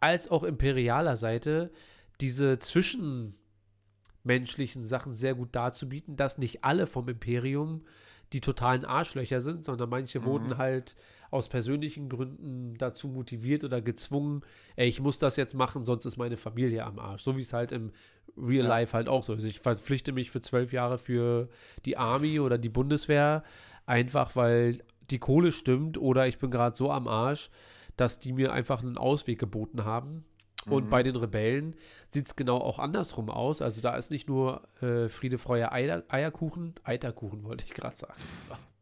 [0.00, 1.72] als auch imperialer Seite,
[2.20, 7.84] diese zwischenmenschlichen Sachen sehr gut darzubieten, dass nicht alle vom Imperium
[8.32, 10.24] die totalen Arschlöcher sind, sondern manche mhm.
[10.24, 10.94] wurden halt
[11.30, 14.42] aus persönlichen Gründen dazu motiviert oder gezwungen,
[14.76, 17.22] ey, ich muss das jetzt machen, sonst ist meine Familie am Arsch.
[17.22, 17.92] So wie es halt im
[18.36, 18.68] Real ja.
[18.68, 19.44] Life halt auch so ist.
[19.44, 21.48] Ich verpflichte mich für zwölf Jahre für
[21.84, 23.42] die Army oder die Bundeswehr,
[23.86, 27.50] einfach weil die Kohle stimmt oder ich bin gerade so am Arsch,
[27.96, 30.24] dass die mir einfach einen Ausweg geboten haben.
[30.66, 30.90] Und mhm.
[30.90, 31.76] bei den Rebellen
[32.10, 33.62] sieht es genau auch andersrum aus.
[33.62, 38.20] Also da ist nicht nur äh, Friede, Freude, Eier, Eierkuchen, Eiterkuchen wollte ich gerade sagen.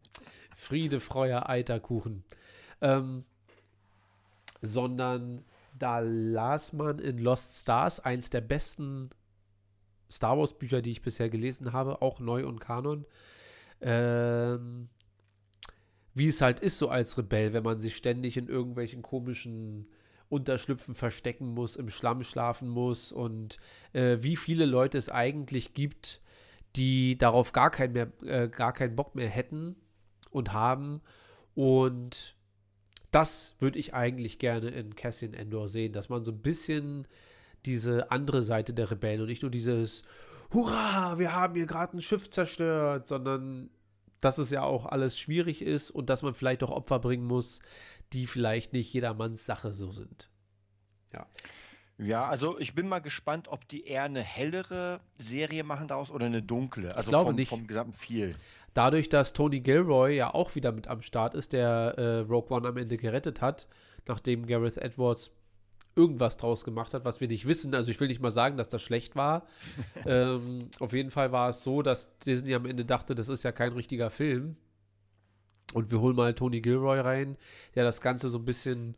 [0.56, 2.24] Friede, Freude, Eiterkuchen.
[2.80, 3.24] Ähm,
[4.62, 5.44] sondern
[5.78, 9.10] da las man in Lost Stars, eins der besten
[10.10, 13.04] Star Wars Bücher, die ich bisher gelesen habe, auch neu und Kanon.
[13.80, 14.88] Ähm,
[16.14, 19.86] wie es halt ist, so als Rebell, wenn man sich ständig in irgendwelchen komischen
[20.30, 23.58] Unterschlüpfen verstecken muss, im Schlamm schlafen muss und
[23.92, 26.22] äh, wie viele Leute es eigentlich gibt,
[26.74, 29.76] die darauf gar, kein mehr, äh, gar keinen Bock mehr hätten
[30.36, 31.00] und haben.
[31.54, 32.36] Und
[33.10, 37.06] das würde ich eigentlich gerne in Cassian Endor sehen, dass man so ein bisschen
[37.64, 40.02] diese andere Seite der Rebellen und nicht nur dieses
[40.52, 43.70] Hurra, wir haben hier gerade ein Schiff zerstört, sondern
[44.20, 47.60] dass es ja auch alles schwierig ist und dass man vielleicht auch Opfer bringen muss,
[48.12, 50.30] die vielleicht nicht jedermanns Sache so sind.
[51.12, 51.26] Ja.
[51.98, 56.26] Ja, also ich bin mal gespannt, ob die eher eine hellere Serie machen daraus oder
[56.26, 56.88] eine dunkle.
[56.94, 57.48] Also ich glaube vom, nicht.
[57.48, 58.34] vom gesamten viel.
[58.74, 62.68] Dadurch, dass Tony Gilroy ja auch wieder mit am Start ist, der äh, Rogue One
[62.68, 63.68] am Ende gerettet hat,
[64.06, 65.30] nachdem Gareth Edwards
[65.94, 67.74] irgendwas draus gemacht hat, was wir nicht wissen.
[67.74, 69.46] Also ich will nicht mal sagen, dass das schlecht war.
[70.06, 73.52] ähm, auf jeden Fall war es so, dass Disney am Ende dachte, das ist ja
[73.52, 74.56] kein richtiger Film.
[75.72, 77.38] Und wir holen mal Tony Gilroy rein,
[77.74, 78.94] der das Ganze so ein bisschen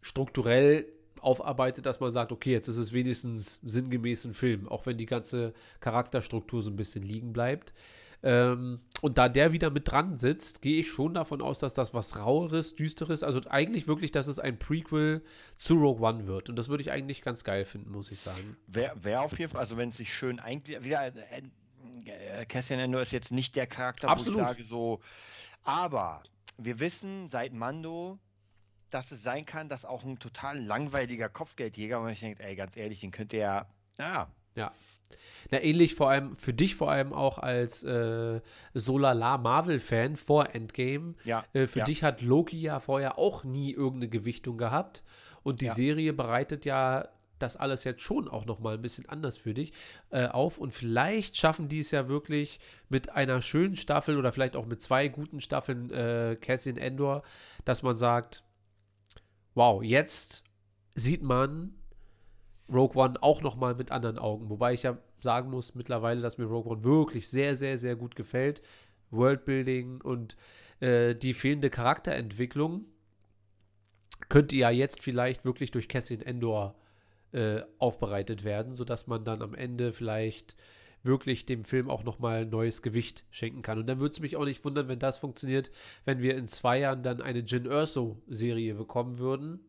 [0.00, 0.86] strukturell
[1.20, 5.06] aufarbeitet, dass man sagt, okay, jetzt ist es wenigstens sinngemäß ein Film, auch wenn die
[5.06, 7.72] ganze Charakterstruktur so ein bisschen liegen bleibt.
[8.22, 11.94] Ähm, und da der wieder mit dran sitzt, gehe ich schon davon aus, dass das
[11.94, 15.22] was raueres, düsteres, also eigentlich wirklich, dass es ein Prequel
[15.56, 16.50] zu Rogue One wird.
[16.50, 18.56] Und das würde ich eigentlich ganz geil finden, muss ich sagen.
[18.66, 21.42] Wäre wär auf jeden Fall, also wenn es sich schön eigentlich wieder äh,
[22.04, 24.40] äh, Cassian Endor ist jetzt nicht der Charakter, Absolut.
[24.40, 25.00] wo ich sage so,
[25.62, 26.22] aber
[26.58, 28.18] wir wissen seit Mando,
[28.90, 32.76] dass es sein kann, dass auch ein total langweiliger Kopfgeldjäger, und ich denke, ey, ganz
[32.76, 33.66] ehrlich, den könnte er,
[33.98, 34.72] ja, ja.
[35.50, 38.40] Na, ähnlich vor allem, für dich vor allem auch als äh,
[38.74, 41.14] Solala Marvel-Fan vor Endgame.
[41.24, 41.84] Ja, äh, für ja.
[41.84, 45.02] dich hat Loki ja vorher auch nie irgendeine Gewichtung gehabt.
[45.42, 45.74] Und die Ja.
[45.74, 47.08] Serie bereitet ja
[47.40, 49.72] das alles jetzt schon auch nochmal ein bisschen anders für dich
[50.10, 50.58] äh, auf.
[50.58, 54.82] Und vielleicht schaffen die es ja wirklich mit einer schönen Staffel oder vielleicht auch mit
[54.82, 57.22] zwei guten Staffeln äh, Cassian Endor,
[57.64, 58.44] dass man sagt,
[59.54, 60.44] wow, jetzt
[60.94, 61.74] sieht man
[62.72, 64.48] Rogue One auch noch mal mit anderen Augen.
[64.48, 68.16] Wobei ich ja sagen muss mittlerweile, dass mir Rogue One wirklich sehr, sehr, sehr gut
[68.16, 68.62] gefällt.
[69.10, 70.36] Worldbuilding und
[70.80, 72.84] äh, die fehlende Charakterentwicklung
[74.28, 76.76] könnte ja jetzt vielleicht wirklich durch Cassian Endor
[77.32, 80.56] äh, aufbereitet werden, sodass man dann am Ende vielleicht
[81.02, 83.78] wirklich dem Film auch nochmal neues Gewicht schenken kann.
[83.78, 85.70] Und dann würde es mich auch nicht wundern, wenn das funktioniert,
[86.04, 89.60] wenn wir in zwei Jahren dann eine Jin Erso-Serie bekommen würden.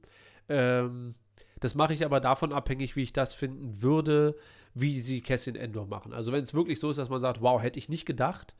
[0.49, 1.15] Ähm,
[1.59, 4.35] das mache ich aber davon abhängig, wie ich das finden würde,
[4.73, 6.13] wie sie Cassian Endor machen.
[6.13, 8.55] Also wenn es wirklich so ist, dass man sagt, wow, hätte ich nicht gedacht,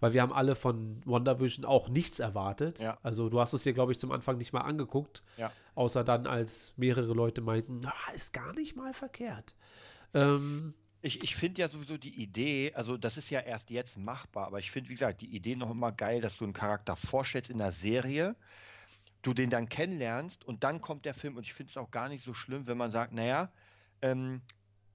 [0.00, 2.78] weil wir haben alle von WandaVision auch nichts erwartet.
[2.80, 2.98] Ja.
[3.02, 5.52] Also du hast es dir, glaube ich, zum Anfang nicht mal angeguckt, Ja.
[5.74, 9.54] außer dann, als mehrere Leute meinten, na, ist gar nicht mal verkehrt.
[10.14, 14.46] Ähm, Ich, ich finde ja sowieso die Idee, also das ist ja erst jetzt machbar,
[14.48, 17.50] aber ich finde, wie gesagt, die Idee noch immer geil, dass du einen Charakter vorstellst
[17.50, 18.34] in der Serie
[19.22, 22.08] du den dann kennenlernst und dann kommt der Film und ich finde es auch gar
[22.08, 23.50] nicht so schlimm, wenn man sagt, naja,
[24.00, 24.40] ähm,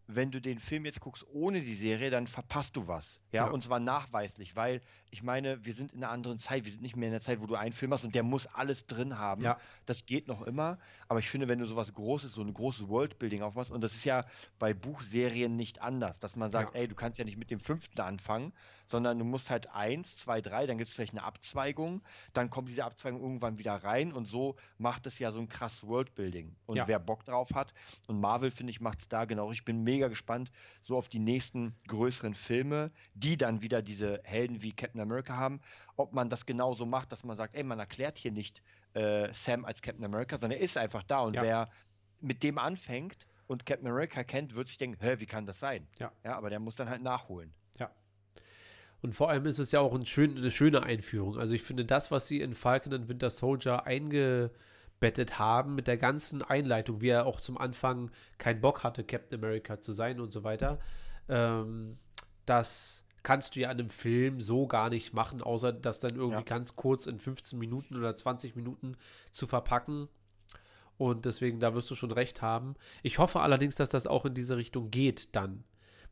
[0.07, 3.19] wenn du den Film jetzt guckst ohne die Serie, dann verpasst du was.
[3.31, 3.51] Ja, Ja.
[3.51, 4.81] und zwar nachweislich, weil
[5.13, 6.65] ich meine, wir sind in einer anderen Zeit.
[6.65, 8.47] Wir sind nicht mehr in der Zeit, wo du einen Film hast und der muss
[8.47, 9.43] alles drin haben.
[9.43, 9.59] Ja.
[9.85, 10.79] Das geht noch immer.
[11.07, 14.05] Aber ich finde, wenn du sowas Großes, so ein großes Worldbuilding aufmachst, und das ist
[14.05, 14.25] ja
[14.57, 16.81] bei Buchserien nicht anders, dass man sagt, Ja.
[16.81, 18.53] ey, du kannst ja nicht mit dem fünften anfangen,
[18.87, 22.01] sondern du musst halt eins, zwei, drei, dann gibt es vielleicht eine Abzweigung,
[22.33, 25.85] dann kommt diese Abzweigung irgendwann wieder rein und so macht es ja so ein krasses
[25.87, 26.55] Worldbuilding.
[26.65, 26.87] Und Ja.
[26.87, 27.73] wer Bock drauf hat,
[28.07, 29.51] und Marvel, finde ich, macht es da genau.
[29.51, 34.61] Ich bin mega gespannt, so auf die nächsten größeren Filme, die dann wieder diese Helden
[34.63, 35.61] wie Captain America haben,
[35.95, 38.61] ob man das genauso macht, dass man sagt, ey, man erklärt hier nicht
[38.93, 41.19] äh, Sam als Captain America, sondern er ist einfach da.
[41.19, 41.41] Und Ja.
[41.41, 41.69] wer
[42.19, 45.87] mit dem anfängt und Captain America kennt, wird sich denken, hä, wie kann das sein?
[45.99, 46.11] Ja.
[46.23, 47.53] Ja, aber der muss dann halt nachholen.
[47.79, 47.91] Ja.
[49.01, 51.37] Und vor allem ist es ja auch ein schön, eine schöne Einführung.
[51.37, 55.97] Also ich finde das, was sie in Falcon and Winter Soldier eingebettet haben, mit der
[55.97, 60.31] ganzen Einleitung, wie er auch zum Anfang keinen Bock hatte, Captain America zu sein und
[60.31, 60.79] so weiter,
[61.27, 61.97] ähm,
[62.45, 66.35] das kannst du ja in einem Film so gar nicht machen, außer das dann irgendwie
[66.37, 66.41] Ja.
[66.41, 68.95] ganz kurz in 15 Minuten oder 20 Minuten
[69.31, 70.09] zu verpacken.
[70.97, 72.75] Und deswegen, da wirst du schon recht haben.
[73.01, 75.63] Ich hoffe allerdings, dass das auch in diese Richtung geht dann.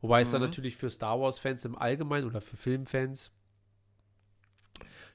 [0.02, 0.48] Wobei es dann Mhm.
[0.48, 3.32] natürlich für Star Wars-Fans im Allgemeinen oder für Filmfans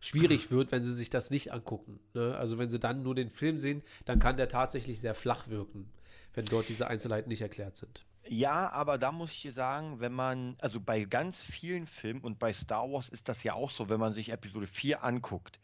[0.01, 1.99] schwierig wird, wenn sie sich das nicht angucken.
[2.15, 2.37] Ne?
[2.37, 5.91] Also wenn sie dann nur den Film sehen, dann kann der tatsächlich sehr flach wirken,
[6.35, 8.05] wenn dort diese Einzelheiten nicht erklärt sind.
[8.29, 12.39] Ja, aber da muss ich dir sagen, wenn man, also bei ganz vielen Filmen und
[12.39, 15.59] bei Star Wars ist das ja auch so, wenn man sich Episode 4 anguckt,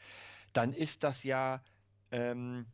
[0.52, 1.60] dann ist das ja,
[2.10, 2.66] ähm,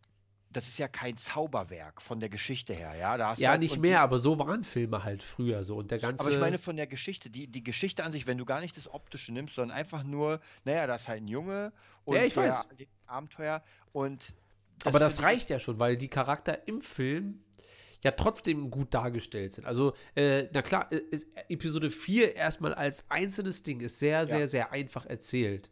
[0.50, 3.16] das ist ja kein Zauberwerk von der Geschichte her, ja.
[3.18, 5.76] Da hast Ja, halt, nicht mehr, die- aber so waren Filme halt früher so.
[5.76, 6.20] Und der ganze.
[6.24, 8.76] Aber ich meine von der Geschichte, die, die Geschichte an sich, wenn du gar nicht
[8.76, 11.72] das Optische nimmst, sondern einfach nur, naja, das ist halt ein Junge
[12.04, 12.64] und Ja, ich der
[13.06, 14.34] Abenteuer und
[14.84, 17.42] aber das finde ich- reicht ja schon, weil die Charakter im Film
[18.02, 19.66] ja trotzdem gut dargestellt sind.
[19.66, 24.48] Also, äh, na klar, äh, ist Episode 4 erstmal als einzelnes Ding ist sehr, sehr,
[24.48, 25.70] sehr einfach erzählt.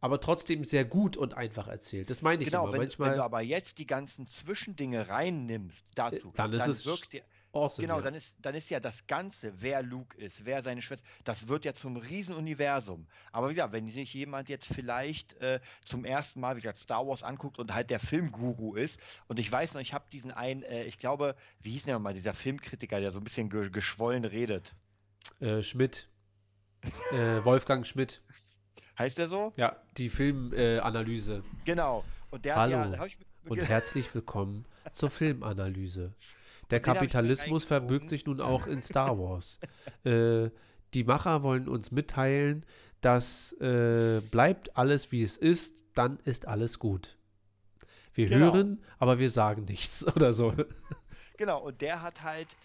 [0.00, 2.10] Aber trotzdem sehr gut und einfach erzählt.
[2.10, 2.72] Das meine ich Genau, immer.
[2.72, 7.14] wenn, Manchmal wenn du aber jetzt die ganzen Zwischendinge reinnimmst dazu, dann ist es wirkt
[7.14, 7.22] dir,
[7.54, 7.86] awesome.
[7.86, 8.02] Genau, ja.
[8.02, 11.64] dann ist, dann ist ja das Ganze, wer Luke ist, wer seine Schwester, das wird
[11.64, 13.06] ja zum Riesenuniversum.
[13.32, 17.06] Aber wie gesagt, wenn sich jemand jetzt vielleicht äh, zum ersten Mal, wie gesagt, Star
[17.06, 20.62] Wars anguckt und halt der Filmguru ist, und ich weiß noch, ich habe diesen einen,
[20.62, 24.24] äh, ich glaube, wie hieß denn nochmal, dieser Filmkritiker, der so ein bisschen ge geschwollen
[24.24, 24.74] redet.
[25.40, 26.08] äh, Schmidt.
[27.12, 28.20] äh, Wolfgang Schmidt.
[28.98, 29.52] Heißt der so?
[29.56, 30.82] Ja, die Filmanalyse.
[30.82, 31.44] Analyse.
[31.64, 32.04] Genau.
[32.30, 33.08] Und der Hallo hat ja,
[33.48, 36.14] und herzlich willkommen zur Filmanalyse.
[36.74, 39.58] Der Kapitalismus verbirgt sich nun auch in Star Wars.
[40.04, 40.50] äh,
[40.92, 42.66] die Macher wollen uns mitteilen,
[43.00, 47.16] dass äh, bleibt alles wie es ist, dann ist alles gut.
[48.14, 48.52] Wir Genau.
[48.54, 50.54] hören, aber wir sagen nichts oder so.
[51.36, 52.56] Genau, und der hat halt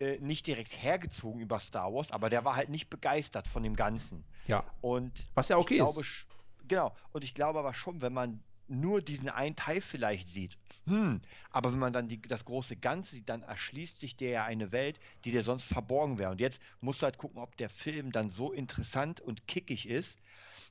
[0.00, 3.76] äh, nicht direkt hergezogen über Star Wars, aber der war halt nicht begeistert von dem
[3.76, 4.24] Ganzen.
[4.46, 6.26] Ja, Und was ja okay glaube, ist.
[6.66, 11.20] genau, und ich glaube aber schon, wenn man nur diesen einen Teil vielleicht sieht, hm,
[11.50, 14.72] aber wenn man dann die, das große Ganze sieht, dann erschließt sich dir ja eine
[14.72, 16.30] Welt, die dir sonst verborgen wäre.
[16.30, 20.18] Und jetzt musst du halt gucken, ob der Film dann so interessant und kickig ist.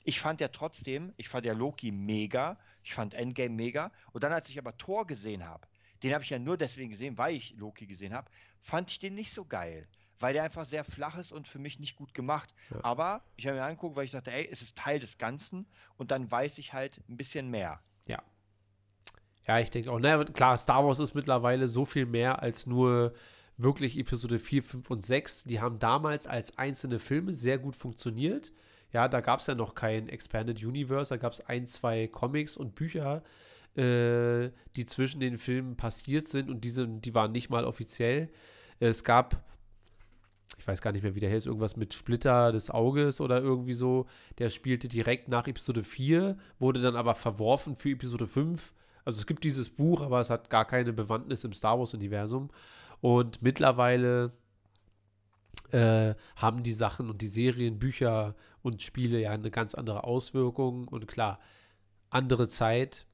[0.03, 3.91] Ich fand ja trotzdem, ich fand ja Loki mega, ich fand Endgame mega.
[4.13, 5.67] Und dann, als ich aber Thor gesehen habe,
[6.03, 8.29] den habe ich ja nur deswegen gesehen, weil ich Loki gesehen habe,
[8.61, 9.87] fand ich den nicht so geil.
[10.19, 12.53] Weil der einfach sehr flach ist und für mich nicht gut gemacht.
[12.71, 12.83] Ja.
[12.83, 16.11] Aber ich habe mir angeguckt, weil ich dachte, ey, es ist Teil des Ganzen und
[16.11, 17.79] dann weiß ich halt ein bisschen mehr.
[18.07, 18.21] Ja.
[19.47, 19.99] Ja, ich denke auch.
[19.99, 23.13] Na, klar, Star Wars ist mittlerweile so viel mehr als nur
[23.57, 25.45] wirklich Episode 4, 5 und 6.
[25.45, 28.51] Die haben damals als einzelne Filme sehr gut funktioniert.
[28.93, 32.55] Ja, da gab es ja noch kein Expanded Universe, da gab es ein, zwei Comics
[32.55, 33.23] und Bücher,
[33.75, 38.29] äh, die zwischen den Filmen passiert sind und diese, die waren nicht mal offiziell.
[38.79, 39.43] Es gab,
[40.67, 43.73] ich weiß gar nicht mehr, wie der heißt, irgendwas mit Splitter des Auges oder irgendwie
[43.73, 44.05] so.
[44.37, 48.73] Der spielte direkt nach Episode 4, wurde dann aber verworfen für Episode 5.
[49.05, 52.49] Also es gibt dieses Buch, aber es hat gar keine Bewandtnis im Star Wars-Universum.
[52.99, 54.33] Und mittlerweile
[55.71, 60.89] äh, haben die Sachen und die Serien, Bücher und Spiele ja eine ganz andere Auswirkung
[60.89, 61.39] und klar,
[62.09, 63.05] andere Zeit.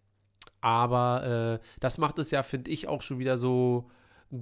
[0.59, 3.91] Aber äh, das macht es ja, finde ich, auch schon wieder so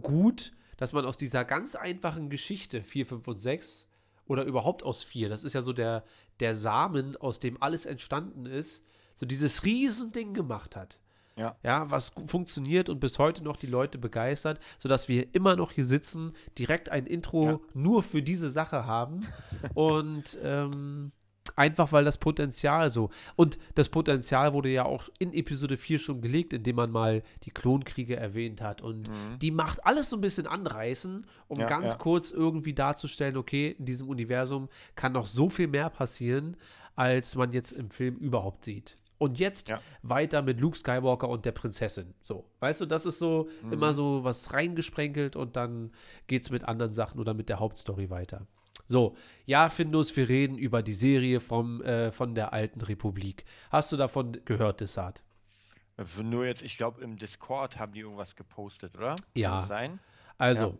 [0.02, 3.86] gut, dass man aus dieser ganz einfachen Geschichte 4, 5 und 6
[4.26, 6.04] oder überhaupt aus 4, das ist ja so der,
[6.40, 11.00] der Samen, aus dem alles entstanden ist, so dieses Riesending gemacht hat.
[11.38, 11.56] Ja.
[11.62, 15.86] Ja, was funktioniert und bis heute noch die Leute begeistert, sodass wir immer noch hier
[15.86, 17.60] sitzen, direkt ein Intro Ja.
[17.76, 19.28] nur für diese Sache haben.
[19.76, 21.12] und ähm,
[21.56, 23.10] Einfach weil das Potenzial so.
[23.36, 27.50] Und das Potenzial wurde ja auch in Episode 4 schon gelegt, indem man mal die
[27.52, 28.82] Klonkriege erwähnt hat.
[28.82, 29.40] Und Mhm.
[29.40, 31.98] die macht alles so ein bisschen anreißen, um Ja, ganz ja.
[31.98, 36.58] kurz irgendwie darzustellen, okay, in diesem Universum kann noch so viel mehr passieren,
[36.96, 38.98] als man jetzt im Film überhaupt sieht.
[39.18, 39.82] Und jetzt Ja.
[40.04, 42.14] weiter mit Luke Skywalker und der Prinzessin.
[42.22, 43.74] So, weißt du, das ist so Mhm.
[43.74, 45.92] immer so was reingesprenkelt und dann
[46.28, 48.48] geht es mit anderen Sachen oder mit der Hauptstory weiter.
[48.92, 53.46] So, ja, Findus, wir reden über die Serie vom, äh, von der alten Republik.
[53.70, 55.24] Hast du davon gehört, Desart?
[55.98, 59.16] Also nur jetzt, ich glaube, im Discord haben die irgendwas gepostet, oder?
[59.36, 59.50] Ja.
[59.50, 60.00] Kann das sein?
[60.38, 60.78] Also,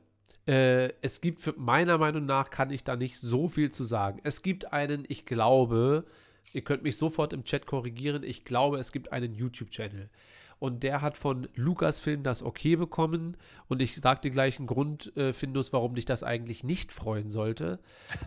[0.48, 4.20] äh, es gibt für meiner Meinung nach kann ich da nicht so viel zu sagen.
[4.24, 6.06] Es gibt einen, ich glaube,
[6.52, 10.10] ihr könnt mich sofort im Chat korrigieren, ich glaube, es gibt einen YouTube-Channel.
[10.62, 13.36] Und der hat von Lucasfilm das okay bekommen.
[13.68, 17.32] Und ich sag dir gleich einen Grund, äh, Findus, warum dich das eigentlich nicht freuen
[17.32, 17.80] sollte.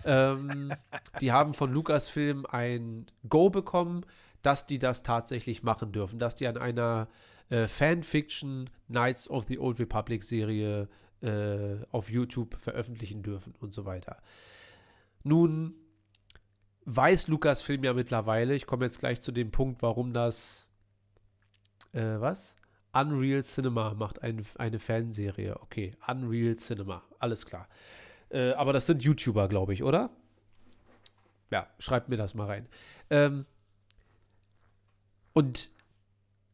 [0.05, 0.73] ähm,
[1.20, 4.05] die haben von Lucasfilm ein Go bekommen,
[4.42, 6.18] dass die das tatsächlich machen dürfen.
[6.18, 7.07] Dass die an einer
[7.51, 10.88] äh, Fanfiction Knights of the Old Republic Serie
[11.20, 14.16] äh, auf YouTube veröffentlichen dürfen und so weiter.
[15.23, 15.77] Nun
[16.85, 20.68] weiß Lucasfilm ja mittlerweile, ich komme jetzt gleich zu dem Punkt, warum das
[21.94, 22.54] äh, was?
[22.92, 25.61] Unreal Cinema macht ein, eine Fanserie.
[25.61, 27.68] Okay, Unreal Cinema, alles klar.
[28.30, 30.11] Äh, aber das sind YouTuber, glaube ich, oder?
[31.50, 32.66] Ja, schreibt mir das mal rein.
[33.11, 33.46] Ähm,
[35.33, 35.70] und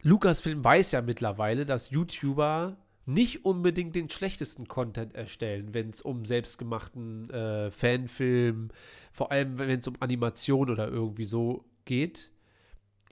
[0.03, 2.77] Lucasfilm weiß ja mittlerweile, dass YouTuber
[3.07, 8.71] nicht unbedingt den schlechtesten Content erstellen, wenn es um selbstgemachten äh, Fanfilm,
[9.13, 12.31] vor allem wenn es um Animation oder irgendwie so geht.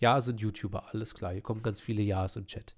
[0.01, 1.33] Ja, sind YouTuber, alles klar.
[1.33, 2.75] Hier kommen ganz viele Ja's im Chat.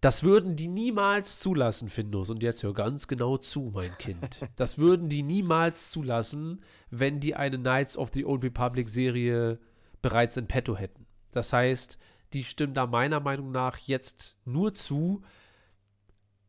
[0.00, 2.30] Das würden die niemals zulassen, Findus.
[2.30, 4.40] Und jetzt hör ganz genau zu, mein Kind.
[4.56, 9.58] Das würden die niemals zulassen, wenn die eine Knights of the Old Republic Serie
[10.00, 11.06] bereits in petto hätten.
[11.30, 11.98] Das heißt,
[12.32, 15.22] die stimmen da meiner Meinung nach jetzt nur zu,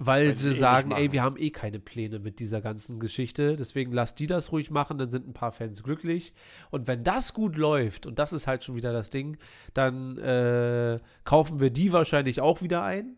[0.03, 3.55] weil, Weil sie eh sagen, ey, wir haben eh keine Pläne mit dieser ganzen Geschichte.
[3.55, 6.33] Deswegen lasst die das ruhig machen, dann sind ein paar Fans glücklich.
[6.71, 9.37] Und wenn das gut läuft, und das ist halt schon wieder das Ding,
[9.75, 13.15] dann äh, kaufen wir die wahrscheinlich auch wieder ein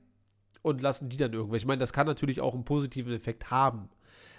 [0.62, 1.64] und lassen die dann irgendwelche.
[1.64, 3.88] Ich meine, das kann natürlich auch einen positiven Effekt haben.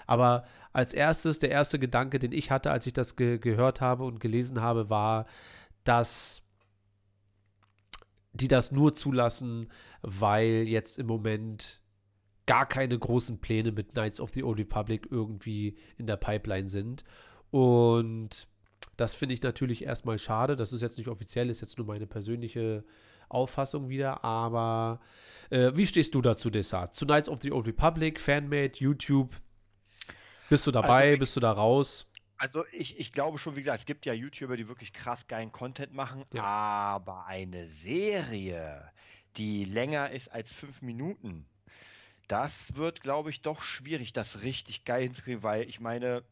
[0.06, 4.04] Aber als erstes, der erste Gedanke, den ich hatte, als ich das ge gehört habe
[4.04, 5.24] und gelesen habe, war,
[5.84, 6.42] dass
[8.34, 9.68] die das nur zulassen,
[10.02, 11.80] weil jetzt im Moment
[12.46, 17.04] gar keine großen Pläne mit Knights of the Old Republic irgendwie in der Pipeline sind.
[17.50, 18.46] Und
[18.96, 20.56] das finde ich natürlich erstmal schade.
[20.56, 22.84] Das ist jetzt nicht offiziell, ist jetzt nur meine persönliche
[23.28, 24.24] Auffassung wieder.
[24.24, 25.00] Aber
[25.50, 26.94] äh, wie stehst du dazu, Desart?
[26.94, 29.34] Zu Knights of the Old Republic, Fanmade, YouTube?
[30.50, 31.06] Bist du dabei?
[31.08, 32.06] Also, Bist du da raus?
[32.36, 35.52] Also ich, ich glaube schon, wie gesagt, es gibt ja YouTuber, die wirklich krass geilen
[35.52, 36.42] Content machen, Ja.
[36.42, 38.90] aber eine Serie,
[39.36, 41.46] die länger ist als fünf Minuten,
[42.28, 46.22] das wird, glaube ich, doch schwierig, das richtig geil hinzukriegen, weil ich meine,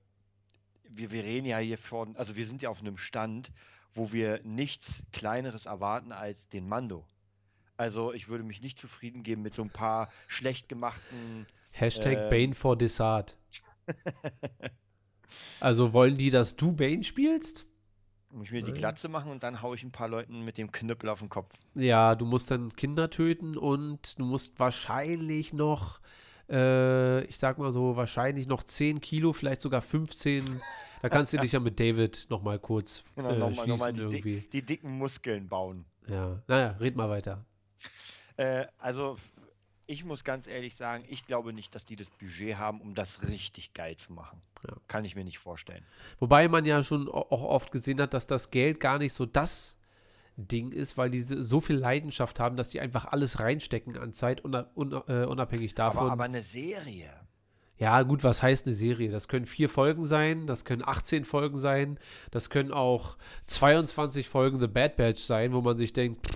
[0.85, 3.53] wir, wir reden ja hier von, also wir sind ja auf einem Stand,
[3.93, 7.05] wo wir nichts Kleineres erwarten als den Mando.
[7.77, 12.31] Also ich würde mich nicht zufrieden geben mit so ein paar schlecht gemachten Hashtag ähm,
[12.31, 13.37] Bane for Desart.
[15.61, 17.67] also wollen die, dass du Bane spielst?
[18.33, 18.73] Muss ich mir die.
[18.73, 21.51] Glatze machen und dann haue ich ein paar Leuten mit dem Knüppel auf den Kopf.
[21.75, 26.01] Ja, du musst dann Kinder töten und du musst wahrscheinlich noch,
[26.49, 30.63] äh, ich sag mal so, wahrscheinlich noch 10 Kilo, vielleicht sogar 15.
[31.03, 33.93] Da kannst du dich ja mit David noch mal kurz Genau, äh, nochmal, schließen nochmal
[33.93, 34.35] die, irgendwie.
[34.37, 35.85] dick, die dicken Muskeln bauen.
[36.09, 37.45] Ja, naja, red mal weiter.
[38.37, 39.17] Äh, also,
[39.93, 43.29] ich muss ganz ehrlich sagen, ich glaube nicht, dass die das Budget haben, um das
[43.29, 44.41] richtig geil zu machen.
[44.67, 44.75] Ja.
[44.89, 45.85] Kann ich mir nicht vorstellen.
[46.19, 49.79] Wobei man ja schon auch oft gesehen hat, dass das Geld gar nicht so das
[50.37, 54.43] Ding ist, weil die so viel Leidenschaft haben, dass die einfach alles reinstecken an Zeit,
[54.45, 56.05] äh, unabhängig davon.
[56.05, 57.13] Aber, aber eine Serie.
[57.77, 59.11] Ja, gut, was heißt eine Serie?
[59.11, 61.99] Das können vier Folgen sein, das können 18 Folgen sein,
[62.31, 66.27] das können auch 22 Folgen The Bad Batch sein, wo man sich denkt,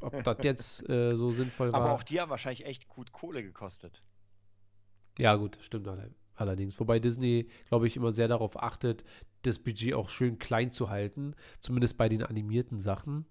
[0.00, 1.80] ob das jetzt äh, so sinnvoll war.
[1.80, 4.02] Aber auch die haben wahrscheinlich echt gut Kohle gekostet.
[5.18, 6.78] Ja, gut, das stimmt alle, allerdings.
[6.78, 9.04] Wobei Disney, glaube ich, immer sehr darauf achtet,
[9.42, 13.26] das Budget auch schön klein zu halten, zumindest bei den animierten Sachen.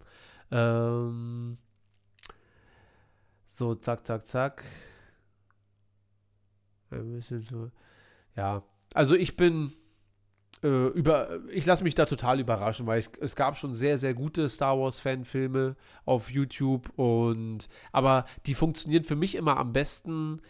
[0.51, 1.58] Ähm,
[3.47, 4.63] so, zack, zack, zack.
[6.91, 7.71] Ein bisschen so.
[8.36, 9.74] Ja, also ich bin
[10.66, 14.16] äh, über, ich lasse mich da total überraschen, weil ich, es gab schon sehr, sehr
[14.16, 20.41] gute Star Wars Fanfilme auf YouTube und aber die funktionieren für mich immer am besten,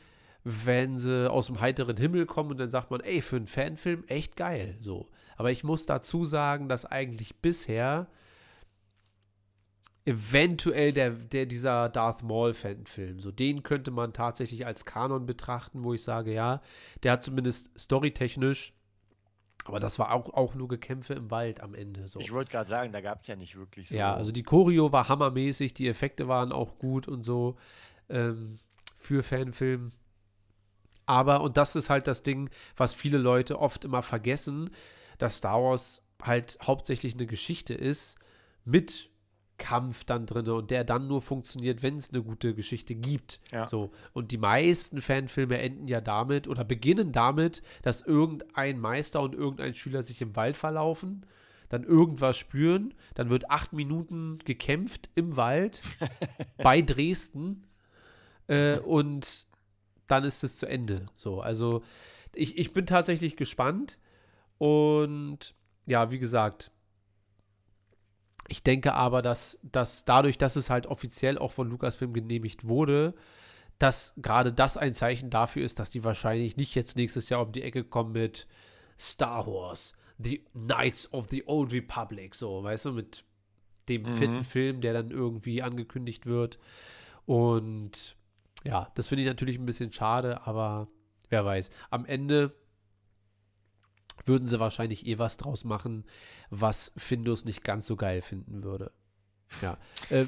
[0.46, 4.06] wenn sie aus dem heiteren Himmel kommen und dann sagt man, ey, für einen Fanfilm
[4.08, 5.10] echt geil, so.
[5.38, 8.08] Aber ich muss dazu sagen, dass eigentlich bisher
[10.06, 15.94] eventuell der, der dieser Darth Maul-Fan-Film, so den könnte man tatsächlich als Kanon betrachten, wo
[15.94, 16.62] ich sage, ja,
[17.04, 18.74] der hat zumindest storytechnisch,
[19.66, 22.08] aber das war auch, auch nur Gekämpfe im Wald am Ende.
[22.08, 22.20] So.
[22.20, 23.96] Ich wollte gerade sagen, da gab es ja nicht wirklich so.
[23.96, 27.58] Ja, also die Choreo war hammermäßig, die Effekte waren auch gut und so
[28.10, 28.60] ähm,
[28.98, 29.92] für Fanfilm.
[31.08, 34.70] Aber, und das ist halt das Ding, was viele Leute oft immer vergessen,
[35.18, 38.18] dass Star Wars halt hauptsächlich eine Geschichte ist
[38.66, 39.10] mit
[39.58, 43.40] Kampf dann drin und der dann nur funktioniert, wenn es eine gute Geschichte gibt.
[43.52, 43.68] Ja.
[43.68, 43.92] So.
[44.14, 49.74] Und die meisten Fanfilme enden ja damit oder beginnen damit, dass irgendein Meister und irgendein
[49.74, 51.26] Schüler sich im Wald verlaufen,
[51.70, 55.82] dann irgendwas spüren, dann wird acht Minuten gekämpft im Wald
[56.58, 57.66] bei Dresden
[58.48, 59.48] äh, und
[60.08, 61.06] dann ist es zu Ende.
[61.16, 61.84] So, also
[62.34, 64.00] ich, ich bin tatsächlich gespannt
[64.58, 66.72] und ja, wie gesagt,
[68.48, 73.14] ich denke aber, dass, dass dadurch, dass es halt offiziell auch von Lucasfilm genehmigt wurde,
[73.80, 77.52] dass gerade das ein Zeichen dafür ist, dass die wahrscheinlich nicht jetzt nächstes Jahr um
[77.52, 78.48] die Ecke kommen mit
[78.98, 83.26] Star Wars, The Knights of the Old Republic, so, weißt du, mit
[83.90, 84.14] dem Mhm.
[84.14, 86.58] vierten Film, der dann irgendwie angekündigt wird.
[87.26, 88.16] Und
[88.64, 90.88] ja, das finde ich natürlich ein bisschen schade, aber
[91.30, 91.70] wer weiß.
[91.90, 92.54] Am Ende
[94.26, 96.06] würden sie wahrscheinlich eh was draus machen,
[96.50, 98.92] was Findus nicht ganz so geil finden würde.
[99.62, 99.78] Ja.
[100.10, 100.26] Äh,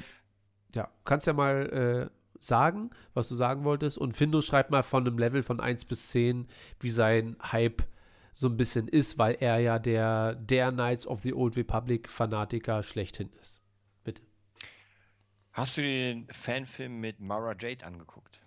[0.74, 3.98] ja, kannst ja mal äh, sagen, was du sagen wolltest.
[3.98, 6.46] Und Findus schreibt mal von einem Level von 1 bis 10,
[6.80, 7.82] wie sein Hype
[8.32, 12.82] so ein bisschen ist, weil er ja der, der Knights of the Old Republic Fanatiker
[12.82, 13.60] schlechthin ist.
[14.04, 14.22] Bitte.
[15.52, 18.40] Hast du den Fanfilm mit Mara Jade angeguckt?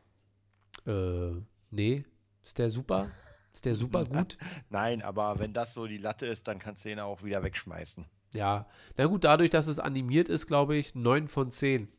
[0.86, 1.41] Äh,
[1.72, 2.06] nee.
[2.43, 3.12] Ist der super?
[3.54, 4.38] Ist der super gut?
[4.70, 8.06] Nein, aber wenn das so die Latte ist, dann kannst du den auch wieder wegschmeißen.
[8.34, 8.68] Ja.
[8.97, 11.89] Na gut, dadurch, dass es animiert ist, glaube ich, 9 von 10.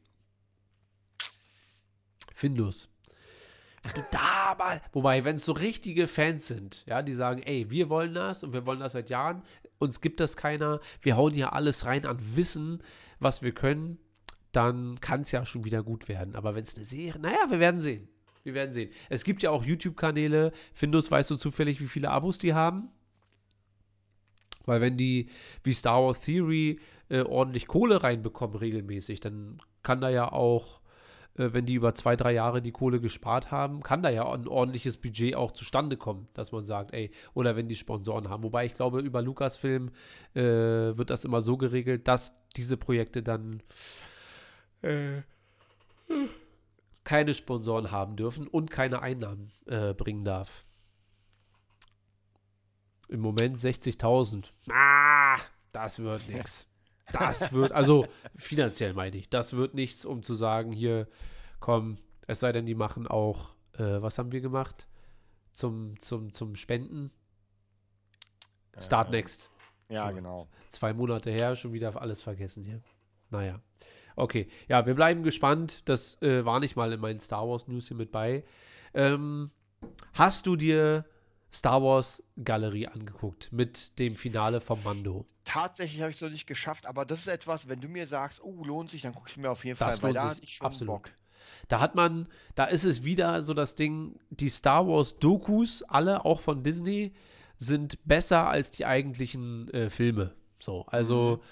[2.35, 2.89] Findus.
[4.13, 8.15] Da mal, wobei, wenn es so richtige Fans sind, ja, die sagen, ey, wir wollen
[8.15, 9.43] das und wir wollen das seit Jahren,
[9.79, 12.83] uns gibt das keiner, wir hauen hier alles rein an Wissen,
[13.19, 13.99] was wir können,
[14.53, 16.37] dann kann es ja schon wieder gut werden.
[16.37, 18.09] Aber wenn es eine Serie, naja, wir werden sehen.
[18.45, 18.91] Wir werden sehen.
[19.09, 20.53] Es gibt ja auch YouTube-Kanäle.
[20.73, 22.89] Findus, weißt du zufällig, wie viele Abos die haben?
[24.67, 25.29] Weil wenn die
[25.65, 30.81] wie Star Wars Theory äh, ordentlich Kohle reinbekommen regelmäßig, dann kann da ja auch,
[31.37, 34.47] äh, wenn die über zwei, drei Jahre die Kohle gespart haben, kann da ja ein
[34.47, 38.45] ordentliches Budget auch zustande kommen, dass man sagt, ey, oder wenn die Sponsoren haben.
[38.45, 39.91] Wobei ich glaube, über Lucasfilm
[40.35, 43.63] äh, wird das immer so geregelt, dass diese Projekte dann
[44.83, 45.23] äh,
[47.05, 50.65] keine Sponsoren haben dürfen und keine Einnahmen äh, bringen darf.
[53.09, 54.53] Im Moment 60.000.
[54.71, 55.37] Ah,
[55.73, 56.67] das wird nichts.
[57.13, 61.09] Das wird, also finanziell meine ich, das wird nichts, um zu sagen, hier,
[61.61, 64.89] komm, es sei denn, die machen auch, äh, was haben wir gemacht?
[65.51, 67.11] Zum, zum, zum Spenden?
[68.79, 69.51] Start Äh, Next.
[69.91, 70.15] Ja, So.
[70.15, 70.49] genau.
[70.69, 72.81] Zwei Monate her, schon wieder alles vergessen hier.
[73.29, 73.61] Naja.
[74.17, 75.83] Okay, ja, wir bleiben gespannt.
[75.87, 78.45] Das äh, war nicht mal in meinen Star Wars News hier mit bei.
[78.95, 79.51] Ähm,
[80.15, 81.05] hast du dir
[81.53, 85.27] Star Wars Galerie angeguckt mit dem Finale vom Mando?
[85.45, 88.43] Tatsächlich habe ich es noch nicht geschafft, aber das ist etwas, wenn du mir sagst,
[88.43, 90.55] oh, lohnt sich, dann gucke ich mir auf jeden Das Fall, weil da hatte ich
[90.55, 90.95] schon absolut.
[90.95, 91.11] Bock.
[91.69, 96.25] Da hat man, da ist es wieder so das Ding, die Star Wars Dokus, alle
[96.25, 97.13] auch von Disney,
[97.57, 100.35] sind besser als die eigentlichen äh, Filme.
[100.59, 101.43] So, also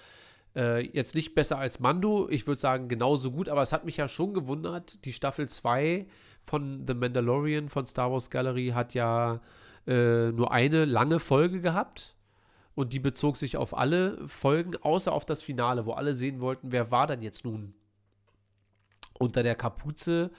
[0.56, 3.96] äh, jetzt nicht besser als Mando, ich würde sagen genauso gut, aber es hat mich
[3.96, 6.06] ja schon gewundert, die Staffel 2
[6.42, 9.40] von The Mandalorian von Star Wars Gallery hat ja
[9.86, 12.14] äh, nur eine lange Folge gehabt.
[12.74, 16.72] Und die bezog sich auf alle Folgen, außer auf das Finale, wo alle sehen wollten,
[16.72, 17.74] wer war denn jetzt nun
[19.18, 20.30] unter der Kapuze.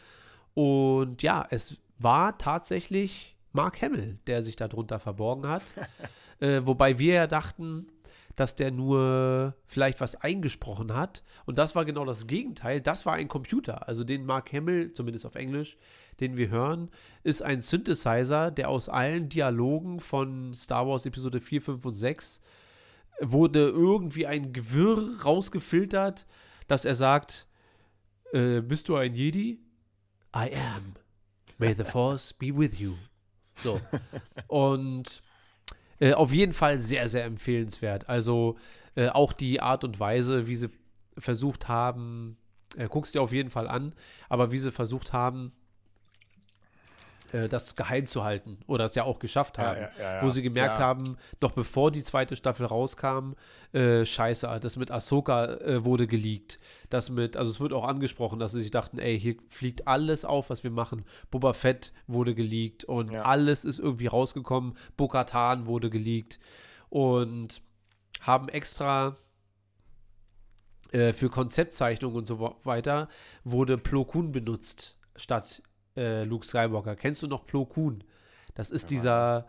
[0.53, 5.63] Und ja, es war tatsächlich Mark Hamill, der sich darunter verborgen hat.
[6.39, 7.87] äh, wobei wir ja dachten,
[8.35, 11.23] dass der nur vielleicht was eingesprochen hat.
[11.45, 12.81] Und das war genau das Gegenteil.
[12.81, 13.87] Das war ein Computer.
[13.87, 15.77] Also den Mark Hamill, zumindest auf Englisch,
[16.19, 16.89] den wir hören,
[17.23, 22.41] ist ein Synthesizer, der aus allen Dialogen von Star Wars Episode 4, 5 und 6
[23.21, 26.25] wurde irgendwie ein Gewirr rausgefiltert,
[26.67, 27.47] dass er sagt,
[28.33, 29.59] äh, bist du ein Jedi?
[30.35, 30.95] I am.
[31.57, 32.95] May the Force be with you.
[33.55, 33.79] So.
[34.47, 35.21] Und
[36.01, 38.09] äh, auf jeden Fall sehr, sehr empfehlenswert.
[38.09, 38.57] Also
[38.95, 40.69] äh, auch die Art und Weise, wie sie
[41.17, 42.37] versucht haben,
[42.75, 43.93] äh, guckst dir auf jeden Fall an,
[44.27, 45.53] aber wie sie versucht haben,
[47.31, 49.81] äh, das geheim zu halten oder es ja auch geschafft haben.
[49.81, 50.23] ja, ja.
[50.23, 53.33] Wo sie gemerkt haben, noch bevor die zweite Staffel rauskam,
[53.73, 56.59] äh, scheiße, das mit Ahsoka äh, wurde geleakt.
[56.89, 60.25] Das mit, also es wird auch angesprochen, dass sie sich dachten, ey, hier fliegt alles
[60.25, 61.05] auf, was wir machen.
[61.29, 64.73] Boba Fett wurde geleakt und alles ist irgendwie rausgekommen.
[64.97, 66.39] Bo-Katan wurde geleakt
[66.89, 67.61] und
[68.21, 69.17] haben extra
[70.91, 73.07] äh, für Konzeptzeichnungen und so weiter
[73.43, 75.61] wurde Plo Koon benutzt statt
[75.95, 76.95] äh, Luke Skywalker.
[76.95, 78.03] Kennst du noch Plo Koon?
[78.55, 79.47] Das ist dieser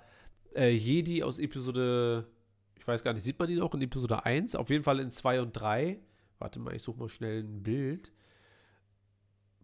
[0.55, 2.29] äh, Jedi aus Episode,
[2.77, 4.55] ich weiß gar nicht, sieht man ihn auch in Episode 1?
[4.55, 6.01] Auf jeden Fall in 2 und 3.
[6.39, 8.13] Warte mal, ich suche mal schnell ein Bild.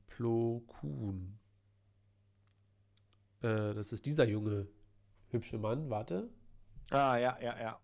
[0.06, 1.38] Plo Koon.
[3.42, 4.66] Äh, das ist dieser junge,
[5.30, 5.90] hübsche Mann.
[5.90, 6.28] Warte.
[6.90, 7.80] Ah, ja, ja, ja.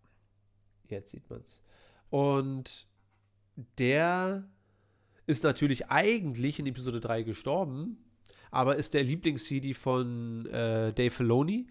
[0.89, 1.61] Jetzt sieht man's.
[2.11, 2.87] Und
[3.79, 4.45] der
[5.27, 8.04] ist natürlich eigentlich in Episode 3 gestorben,
[8.55, 11.67] aber ist der Lieblings-CD von äh, Dave Filoni.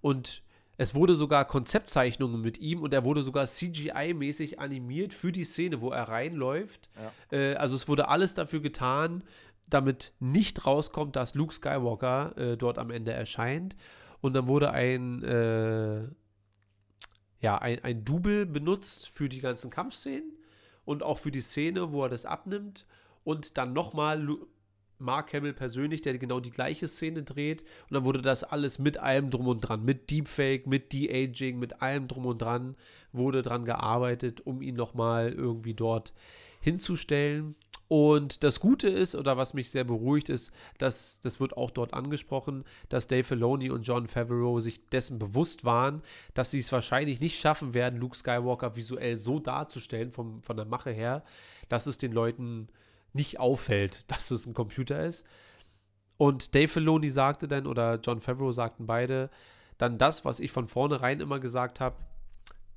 [0.00, 0.42] Und
[0.76, 5.80] es wurde sogar Konzeptzeichnungen mit ihm und er wurde sogar CGI-mäßig animiert für die Szene,
[5.80, 6.90] wo er reinläuft.
[7.30, 9.22] Äh, also es wurde alles dafür getan,
[9.68, 13.76] damit nicht rauskommt, dass Luke Skywalker äh, dort am Ende erscheint.
[14.20, 16.02] Und dann wurde ein äh,
[17.44, 20.32] ja, ein, ein Double benutzt für die ganzen Kampfszenen
[20.86, 22.86] und auch für die Szene, wo er das abnimmt.
[23.22, 24.26] Und dann nochmal
[24.98, 27.62] Mark Hamill persönlich, der genau die gleiche Szene dreht.
[27.88, 31.82] Und dann wurde das alles mit allem drum und dran, mit Deepfake, mit De-Aging, mit
[31.82, 32.76] allem drum und dran,
[33.12, 36.12] wurde dran gearbeitet, um ihn nochmal irgendwie dort
[36.60, 37.54] hinzustellen.
[37.88, 41.92] Und das Gute ist, oder was mich sehr beruhigt, ist, dass, das wird auch dort
[41.92, 47.20] angesprochen, dass Dave Filoni und John Favreau sich dessen bewusst waren, dass sie es wahrscheinlich
[47.20, 51.24] nicht schaffen werden, Luke Skywalker visuell so darzustellen, vom, von der Mache her,
[51.68, 52.68] dass es den Leuten
[53.14, 55.24] nicht auffällt, dass es ein Computer ist.
[56.16, 59.30] Und Dave Filoni sagte dann, oder John Favreau sagten beide,
[59.78, 61.96] dann das, was ich von vornherein immer gesagt habe,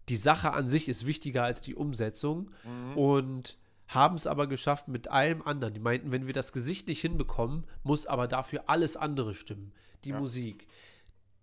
[0.09, 2.49] die Sache an sich ist wichtiger als die Umsetzung.
[2.95, 3.57] Und
[3.87, 5.73] haben es aber geschafft mit allem anderen.
[5.73, 9.71] Die meinten, wenn wir das Gesicht nicht hinbekommen, muss aber dafür alles andere stimmen.
[10.03, 10.67] Die Musik,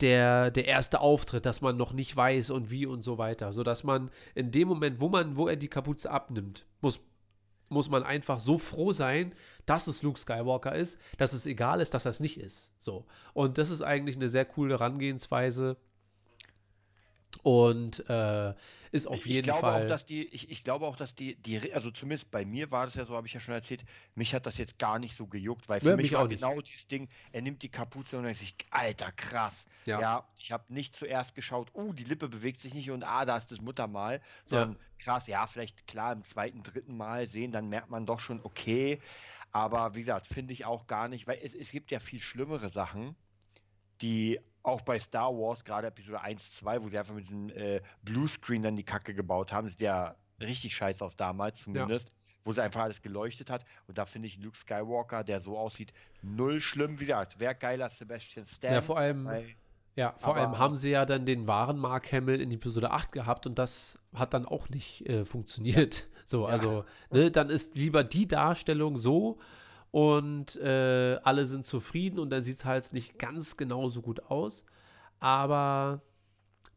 [0.01, 3.53] der, der erste Auftritt, dass man noch nicht weiß und wie und so weiter.
[3.53, 7.01] Sodass man in dem Moment, wo man, wo er die Kapuze abnimmt, muss,
[7.75, 9.35] muss man einfach so froh sein,
[9.66, 12.72] dass es Luke Skywalker ist, dass es egal ist, dass das nicht ist.
[12.81, 13.05] So.
[13.35, 15.77] Und das ist eigentlich eine sehr coole Herangehensweise.
[17.45, 18.55] Und äh,
[18.91, 19.83] ist auf ich jeden glaube Fall.
[19.83, 22.87] Auch, dass die, ich, ich glaube auch, dass die, die, also zumindest bei mir war
[22.87, 23.85] das ja so, habe ich ja schon erzählt,
[24.15, 26.41] mich hat das jetzt gar nicht so gejuckt, weil für Ja, mich, mich war nicht.
[26.41, 29.67] genau dieses Ding, er nimmt die Kapuze und denkt sich, alter, krass.
[29.85, 30.01] Ja.
[30.01, 33.37] Ja, ich habe nicht zuerst geschaut, uh, die Lippe bewegt sich nicht und ah, da
[33.37, 37.91] ist das Muttermal, sondern krass, ja, vielleicht klar im zweiten, dritten Mal sehen, dann merkt
[37.91, 39.01] man doch schon, okay,
[39.53, 42.71] aber wie gesagt, finde ich auch gar nicht, weil es, es gibt ja viel schlimmere
[42.71, 43.17] Sachen,
[44.01, 47.81] die auch bei Star Wars, gerade Episode 1, 2, wo sie einfach mit diesem äh,
[48.03, 52.11] Bluescreen dann die Kacke gebaut haben, sieht ja richtig scheiße aus damals zumindest,
[52.43, 53.65] wo sie einfach alles geleuchtet hat.
[53.87, 55.93] Und da finde ich Luke Skywalker, der so aussieht,
[56.23, 56.99] null schlimm.
[56.99, 58.73] Wie gesagt, wer geiler Sebastian Stan.
[58.73, 59.55] Ja, vor allem, bei-
[59.97, 63.47] ja, vor allem haben sie ja dann den wahren Mark Hamill in Episode 8 gehabt
[63.47, 66.09] und das hat dann auch nicht äh, funktioniert.
[66.27, 69.39] So, also, ne, dann ist lieber die Darstellung so
[69.95, 74.65] und äh, alle sind zufrieden und dann sieht es halt nicht ganz genauso gut aus.
[75.21, 76.03] Aber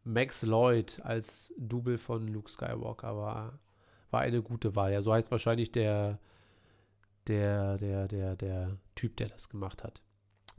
[0.03, 3.59] Max Lloyd als Double von Luke Skywalker war,
[4.11, 4.93] war eine gute Wahl.
[4.93, 6.19] Ja, so heißt wahrscheinlich der,
[7.25, 10.03] der, der, der, der Typ, der das gemacht hat,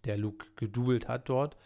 [0.05, 1.57] der Luke gedoubelt hat dort.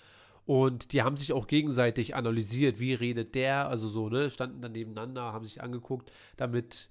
[0.45, 4.72] Und die haben sich auch gegenseitig analysiert, wie redet der, also so, ne, standen dann
[4.72, 6.90] nebeneinander, haben sich angeguckt, damit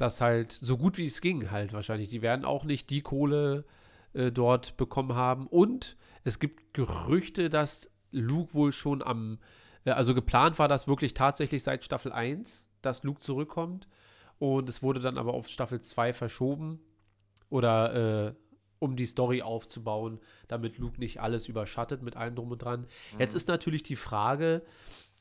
[0.00, 2.08] das halt so gut wie es ging halt wahrscheinlich.
[2.08, 3.64] Die werden auch nicht die Kohle
[4.12, 5.46] äh, dort bekommen haben.
[5.46, 9.38] Und es gibt Gerüchte, dass Luke wohl schon am,
[9.84, 13.88] äh, also geplant war das wirklich tatsächlich seit Staffel 1, dass Luke zurückkommt.
[14.38, 16.80] Und es wurde dann aber auf Staffel 2 verschoben.
[17.50, 18.34] Oder äh,
[18.78, 22.86] um die Story aufzubauen, damit Luke nicht alles überschattet mit allem drum und dran.
[23.18, 24.62] Jetzt ist natürlich die Frage,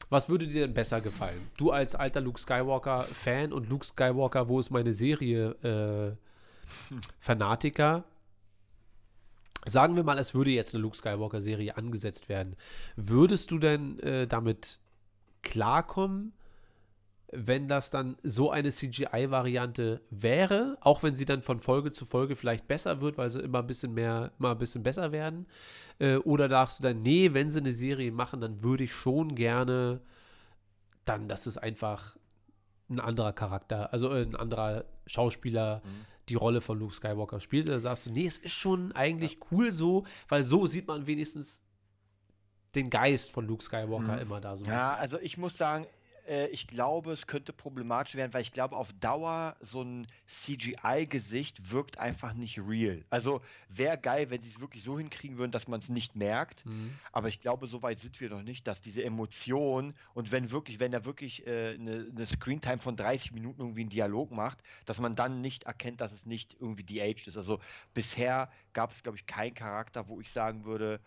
[0.09, 1.49] was würde dir denn besser gefallen?
[1.57, 6.15] Du als alter Luke Skywalker-Fan und Luke Skywalker, wo ist meine Serie äh,
[7.19, 8.03] Fanatiker?
[9.65, 12.55] Sagen wir mal, es würde jetzt eine Luke Skywalker-Serie angesetzt werden.
[12.95, 14.79] Würdest du denn äh, damit
[15.43, 16.33] klarkommen,
[17.32, 22.36] wenn das dann so eine CGI-Variante wäre, auch wenn sie dann von Folge zu Folge
[22.36, 25.45] vielleicht besser wird, weil sie immer ein bisschen mehr, immer ein bisschen besser werden?
[25.99, 29.36] Äh, oder sagst du dann, nee, wenn sie eine Serie machen, dann würde ich schon
[29.36, 30.01] gerne
[31.05, 32.15] dann, dass es einfach
[32.89, 35.82] ein anderer Charakter, also äh, ein anderer Schauspieler
[36.30, 37.69] die Rolle von Luke Skywalker spielt.
[37.69, 41.63] Oder sagst du, nee, es ist schon eigentlich cool so, weil so sieht man wenigstens
[42.75, 44.21] den Geist von Luke Skywalker Mhm.
[44.21, 44.65] immer da so.
[44.65, 45.01] Ja, bisschen.
[45.01, 45.88] also ich muss sagen,
[46.30, 51.71] äh, ich glaube, es könnte problematisch werden, weil ich glaube, auf Dauer so ein CGI-Gesicht
[51.71, 53.03] wirkt einfach nicht real.
[53.09, 56.65] Also wäre geil, wenn sie es wirklich so hinkriegen würden, dass man es nicht merkt.
[56.65, 56.93] Mhm.
[57.11, 60.80] Aber ich glaube, so weit sind wir noch nicht, dass diese Emotion und wenn wirklich,
[60.80, 64.99] wenn er wirklich äh, eine, eine Screentime von 30 Minuten irgendwie einen Dialog macht, dass
[64.99, 67.38] man dann nicht erkennt, dass es nicht irgendwie de-aged ist.
[67.38, 67.59] Also
[67.93, 70.99] bisher gab es, glaube ich, keinen Charakter, wo ich sagen würde,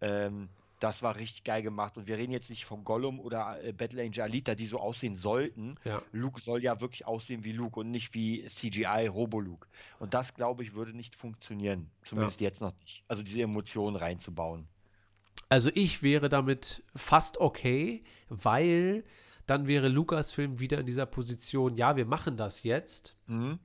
[0.00, 0.48] ähm,
[0.80, 1.96] das war richtig geil gemacht.
[1.96, 5.14] Und wir reden jetzt nicht von Gollum oder äh, Battle Angel Alita, die so aussehen
[5.14, 5.76] sollten.
[5.84, 6.02] Ja.
[6.10, 9.68] Luke soll ja wirklich aussehen wie Luke und nicht wie CGI Robo-Luke.
[9.98, 11.90] Und das, glaube ich, würde nicht funktionieren.
[12.02, 13.04] Zumindest jetzt noch nicht.
[13.08, 14.66] Also diese Emotionen reinzubauen.
[15.48, 19.04] Also ich wäre damit fast okay, weil
[19.46, 23.16] dann wäre Lucasfilm wieder in dieser Position, ja, wir machen das jetzt.
[23.26, 23.58] Mhm.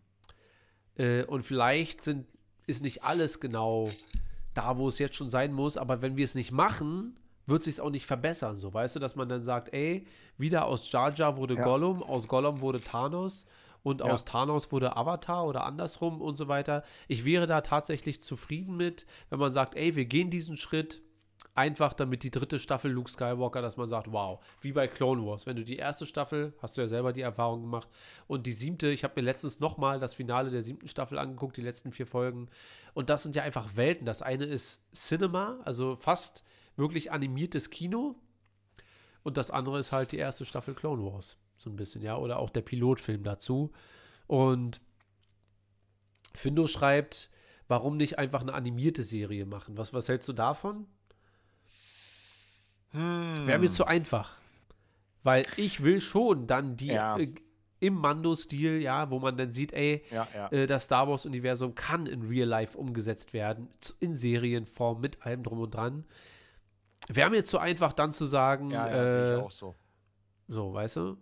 [0.96, 2.28] Äh, und vielleicht sind,
[2.66, 3.90] ist nicht alles genau
[4.58, 7.80] da, wo es jetzt schon sein muss, aber wenn wir es nicht machen, wird sich
[7.80, 8.58] auch nicht verbessern.
[8.58, 11.64] So, weißt du, dass man dann sagt, ey, wieder aus Jar Jar wurde Ja.
[11.64, 13.46] Gollum, aus Gollum wurde Thanos
[13.84, 14.08] und Ja.
[14.08, 16.84] aus Thanos wurde Avatar oder andersrum und so weiter.
[17.08, 21.02] Ich wäre da tatsächlich zufrieden mit, wenn man sagt, ey, wir gehen diesen Schritt
[21.56, 25.48] einfach damit die dritte Staffel Luke Skywalker, dass man sagt, wow, wie bei Clone Wars.
[25.48, 27.88] Wenn du die erste Staffel, hast du ja selber die Erfahrung gemacht,
[28.28, 31.62] und die siebte, ich habe mir letztens nochmal das Finale der siebten Staffel angeguckt, die
[31.62, 32.50] letzten vier Folgen,
[32.94, 34.06] und das sind ja einfach Welten.
[34.06, 36.44] Das eine ist Cinema, also fast
[36.76, 38.16] wirklich animiertes Kino,
[39.24, 42.38] und das andere ist halt die erste Staffel Clone Wars, so ein bisschen, ja, oder
[42.38, 43.72] auch der Pilotfilm dazu.
[44.28, 44.82] Und
[46.34, 47.30] Findo schreibt,
[47.70, 49.78] warum nicht einfach eine animierte Serie machen?
[49.78, 50.86] Was, was hältst du davon?
[52.96, 54.38] Wäre mir zu einfach.
[55.24, 57.18] Weil ich will schon dann die Ja.
[57.18, 57.34] äh,
[57.80, 60.48] im Mando-Stil, ja, wo man dann sieht, ey, Ja, ja.
[60.52, 63.68] äh, das Star Wars-Universum kann in Real Life umgesetzt werden,
[64.00, 66.06] in Serienform, mit allem drum und dran.
[67.10, 69.76] Wäre mir zu einfach dann zu sagen, ja, äh, ich auch so.
[70.48, 71.18] so, weißt du?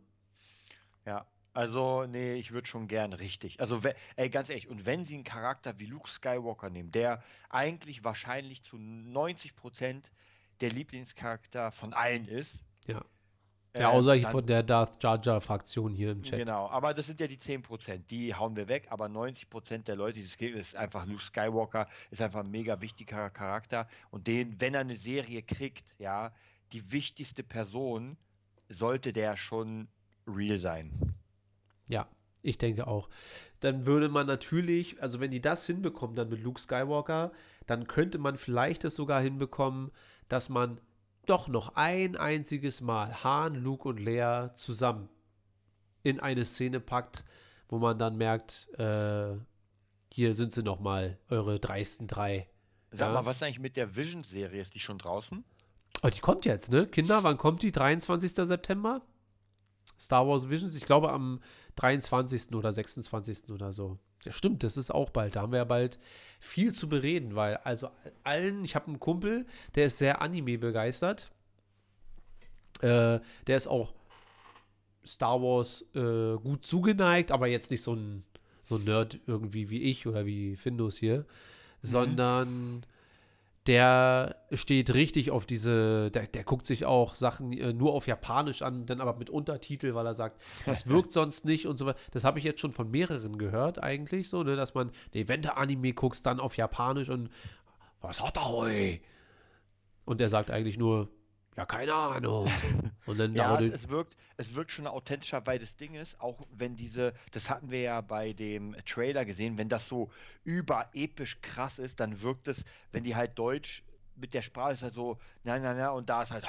[1.06, 1.26] Ja.
[1.56, 3.60] Also, nee, ich würde schon gern richtig.
[3.60, 3.80] Also,
[4.16, 8.64] ey, ganz ehrlich, und wenn sie einen Charakter wie Luke Skywalker nehmen, der eigentlich wahrscheinlich
[8.64, 10.06] zu 90%
[10.64, 12.60] der Lieblingscharakter von allen ist.
[12.88, 13.04] Ja.
[13.74, 16.40] äh, Ja, außer dann- von der Darth Jar Jar Fraktion hier im Chat.
[16.40, 20.20] Genau, aber das sind ja die 10%, die hauen wir weg, aber 90% der Leute,
[20.20, 24.60] die es gibt, ist einfach Luke Skywalker, ist einfach ein mega wichtiger Charakter und den,
[24.62, 26.32] wenn er eine Serie kriegt, ja,
[26.72, 28.16] die wichtigste Person,
[28.70, 29.88] sollte der schon
[30.28, 31.14] real sein.
[31.90, 32.08] Ja,
[32.42, 33.10] ich denke auch.
[33.60, 37.32] Dann würde man natürlich, also wenn die das hinbekommen, dann mit Luke Skywalker,
[37.66, 39.92] dann könnte man vielleicht es sogar hinbekommen,
[40.34, 40.82] dass man
[41.28, 45.08] doch noch ein einziges Mal Han, Luke und Leia zusammen
[46.02, 47.24] in eine Szene packt,
[47.70, 49.36] wo man dann merkt, äh,
[50.12, 52.50] hier sind sie noch mal, eure dreisten drei.
[52.92, 53.14] Sag Ja.
[53.14, 54.60] mal, was ist eigentlich mit der Vision-Serie?
[54.60, 55.44] Ist die schon draußen?
[56.02, 56.88] Oh, die kommt jetzt, ne?
[56.88, 57.72] Kinder, wann kommt die?
[57.72, 58.32] 23.
[58.34, 59.04] September?
[60.00, 61.42] Star Wars Visions, ich glaube am
[61.76, 62.54] 23.
[62.56, 63.50] oder 26.
[63.52, 64.00] oder so.
[64.24, 65.36] Ja, stimmt, das ist auch bald.
[65.36, 66.00] Da haben wir ja bald
[66.40, 67.90] viel zu bereden, weil also
[68.24, 69.46] allen, ich habe einen Kumpel,
[69.76, 71.32] der ist sehr Anime begeistert.
[72.82, 73.94] Äh, der ist auch
[75.06, 78.24] Star Wars äh, gut zugeneigt, aber jetzt nicht so ein,
[78.64, 81.26] so ein Nerd irgendwie wie ich oder wie Findus hier,
[81.82, 82.86] sondern
[83.68, 88.62] der steht richtig auf diese, der, der guckt sich auch Sachen äh, nur auf Japanisch
[88.62, 92.00] an, dann aber mit Untertitel, weil er sagt, das wirkt sonst nicht und so weiter.
[92.12, 95.42] Das habe ich jetzt schon von mehreren gehört eigentlich so, ne, dass man, nee, wenn
[95.42, 97.30] du Anime guckst, dann auf Japanisch und
[98.02, 98.98] was hat er heu?
[100.06, 101.10] Und der sagt eigentlich nur,
[101.56, 102.50] ja, keine Ahnung.
[103.06, 106.46] Und dann Ja, es, es wirkt, es wirkt schon authentischer, weil das Ding ist, auch
[106.52, 110.12] wenn diese, das hatten wir ja bei dem Trailer gesehen, wenn das so
[110.44, 113.84] überepisch krass ist, dann wirkt es, wenn die halt Deutsch
[114.16, 116.46] mit der Sprache ist halt so, na, na, na, und da ist halt,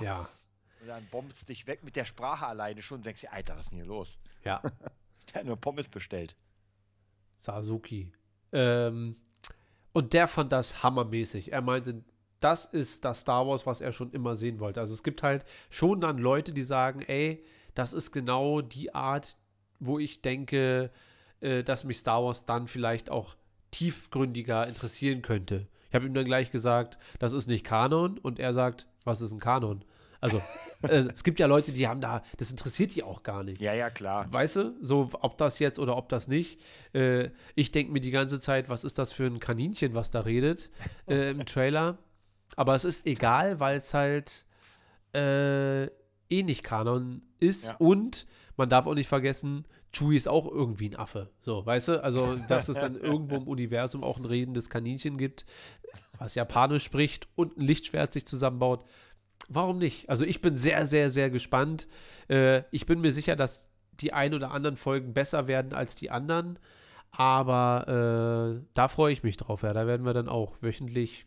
[0.00, 0.28] ja,
[0.80, 3.64] und dann bombst dich weg mit der Sprache alleine schon und denkst dir, Alter, was
[3.64, 4.18] ist denn hier los?
[4.44, 4.62] ja.
[5.28, 6.36] Der hat nur Pommes bestellt.
[7.38, 8.12] Sasuki.
[8.50, 9.16] Ähm,
[9.92, 11.52] und der fand das hammermäßig.
[11.52, 12.02] Er meinte,
[12.42, 14.80] das ist das Star Wars, was er schon immer sehen wollte.
[14.80, 19.36] Also es gibt halt schon dann Leute, die sagen, ey, das ist genau die Art,
[19.80, 20.90] wo ich denke,
[21.40, 23.36] äh, dass mich Star Wars dann vielleicht auch
[23.70, 25.66] tiefgründiger interessieren könnte.
[25.88, 29.32] Ich habe ihm dann gleich gesagt, das ist nicht Kanon und er sagt, was ist
[29.32, 29.84] ein Kanon?
[30.20, 30.40] Also
[30.82, 33.60] äh, es gibt ja Leute, die haben da, das interessiert die auch gar nicht.
[33.60, 34.32] Ja, ja, klar.
[34.32, 36.60] Weißt du, so ob das jetzt oder ob das nicht.
[36.94, 40.20] Äh, ich denke mir die ganze Zeit, was ist das für ein Kaninchen, was da
[40.20, 40.70] redet
[41.08, 41.98] äh, im Trailer.
[42.56, 44.46] Aber es ist egal, weil es halt
[45.14, 47.68] äh, eh nicht Kanon ist.
[47.68, 47.76] Ja.
[47.76, 48.26] Und
[48.56, 51.30] man darf auch nicht vergessen, Chewie ist auch irgendwie ein Affe.
[51.42, 52.04] So, weißt du?
[52.04, 55.44] Also, dass es dann irgendwo im Universum auch ein redendes Kaninchen gibt,
[56.18, 58.84] was Japanisch spricht und ein Lichtschwert sich zusammenbaut.
[59.48, 60.08] Warum nicht?
[60.08, 61.88] Also, ich bin sehr, sehr, sehr gespannt.
[62.28, 63.68] Äh, ich bin mir sicher, dass
[64.00, 66.58] die ein oder anderen Folgen besser werden als die anderen.
[67.10, 69.62] Aber äh, da freue ich mich drauf.
[69.62, 71.26] Ja, da werden wir dann auch wöchentlich.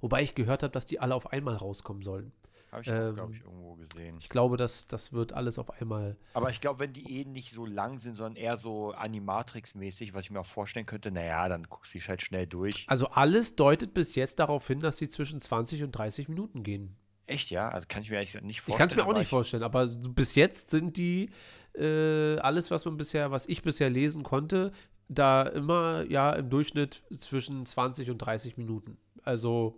[0.00, 2.32] Wobei ich gehört habe, dass die alle auf einmal rauskommen sollen.
[2.70, 4.16] Habe ich, Ähm, glaube ich, irgendwo gesehen.
[4.18, 6.16] Ich glaube, das, das wird alles auf einmal.
[6.32, 10.24] Aber ich glaube, wenn die eh nicht so lang sind, sondern eher so Animatrix-mäßig, was
[10.24, 12.86] ich mir auch vorstellen könnte, naja, dann guckst du dich halt schnell durch.
[12.88, 16.96] Also alles deutet bis jetzt darauf hin, dass sie zwischen 20 und 30 Minuten gehen.
[17.26, 17.68] Echt, ja?
[17.68, 18.74] Also kann ich mir eigentlich nicht vorstellen.
[18.74, 21.30] Ich kann es mir auch nicht vorstellen, aber bis jetzt sind die
[21.74, 24.72] äh, alles, was man bisher, was ich bisher lesen konnte,
[25.08, 28.96] da immer ja im Durchschnitt zwischen 20 und 30 Minuten.
[29.24, 29.76] Also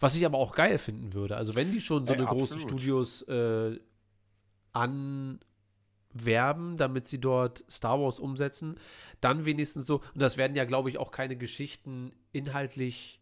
[0.00, 1.36] was ich aber auch geil finden würde.
[1.36, 2.80] Also wenn die schon so Ey, eine großen absolut.
[2.80, 3.78] Studios äh,
[4.72, 8.76] anwerben, damit sie dort Star Wars umsetzen,
[9.20, 13.20] dann wenigstens so, und das werden ja, glaube ich, auch keine Geschichten inhaltlich,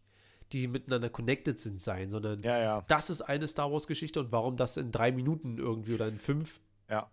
[0.51, 4.55] die miteinander connected sind, sein, sondern Ja, ja, das ist eine Star Wars-Geschichte und warum
[4.55, 6.61] das in drei Minuten irgendwie oder in fünf.
[6.89, 7.09] ja.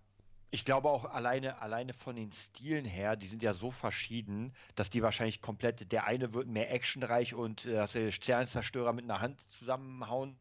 [0.54, 4.88] Ich glaube auch alleine, alleine von den Stilen her, die sind ja so verschieden, dass
[4.88, 9.20] die wahrscheinlich komplett, der eine wird mehr actionreich und äh, dass der Sternzerstörer mit einer
[9.20, 10.38] Hand zusammenhauen.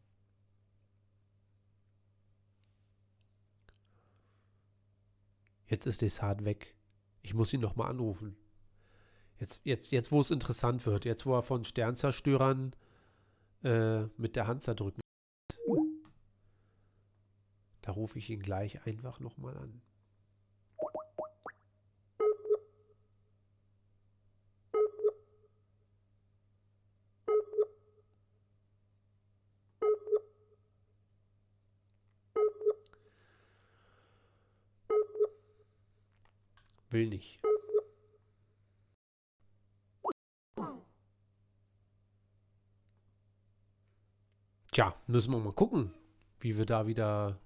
[5.66, 6.76] Jetzt ist Desart weg.
[7.22, 8.36] Ich muss ihn noch mal anrufen.
[9.40, 12.76] Jetzt, jetzt, jetzt, wo es interessant wird, jetzt, wo er von Sternzerstörern
[13.64, 15.00] äh, mit der Hand zerdrücken.
[17.80, 19.82] Da rufe ich ihn gleich einfach noch mal an.
[36.94, 37.40] Will nicht.
[44.70, 45.92] Tja, müssen wir mal gucken,
[46.38, 47.40] wie wir da wieder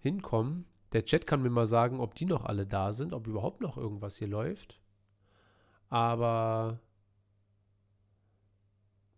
[0.00, 0.64] hinkommen.
[0.92, 3.76] Der Chat kann mir mal sagen, ob die noch alle da sind, ob überhaupt noch
[3.76, 4.80] irgendwas hier läuft.
[5.90, 6.80] Aber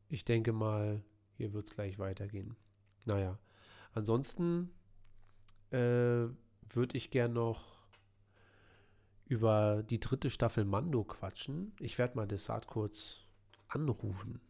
[0.09, 1.05] ich denke mal,
[1.37, 2.57] hier wird es gleich weitergehen.
[3.05, 3.39] Naja,
[3.93, 4.75] ansonsten
[5.71, 6.27] äh,
[6.67, 7.78] würde ich gern noch
[9.29, 11.75] über die dritte Staffel Mando quatschen.
[11.81, 13.25] Ich werde mal Desart kurz
[13.69, 14.41] anrufen.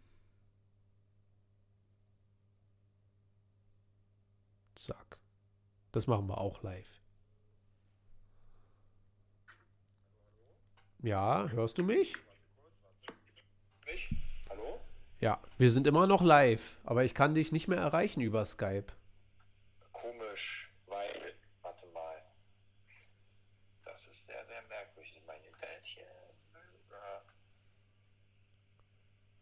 [4.76, 5.18] Zack.
[5.93, 7.01] Das machen wir auch live.
[11.01, 12.14] Ja, hörst du mich?
[14.51, 14.81] Hallo?
[15.20, 18.87] Ja, wir sind immer noch live, aber ich kann dich nicht mehr erreichen über Skype.
[19.93, 22.16] Komisch, weil, warte mal.
[23.85, 25.22] Das ist sehr, sehr merkwürdig.
[25.26, 26.03] Mein Internet hier.
[26.03, 27.20] Äh,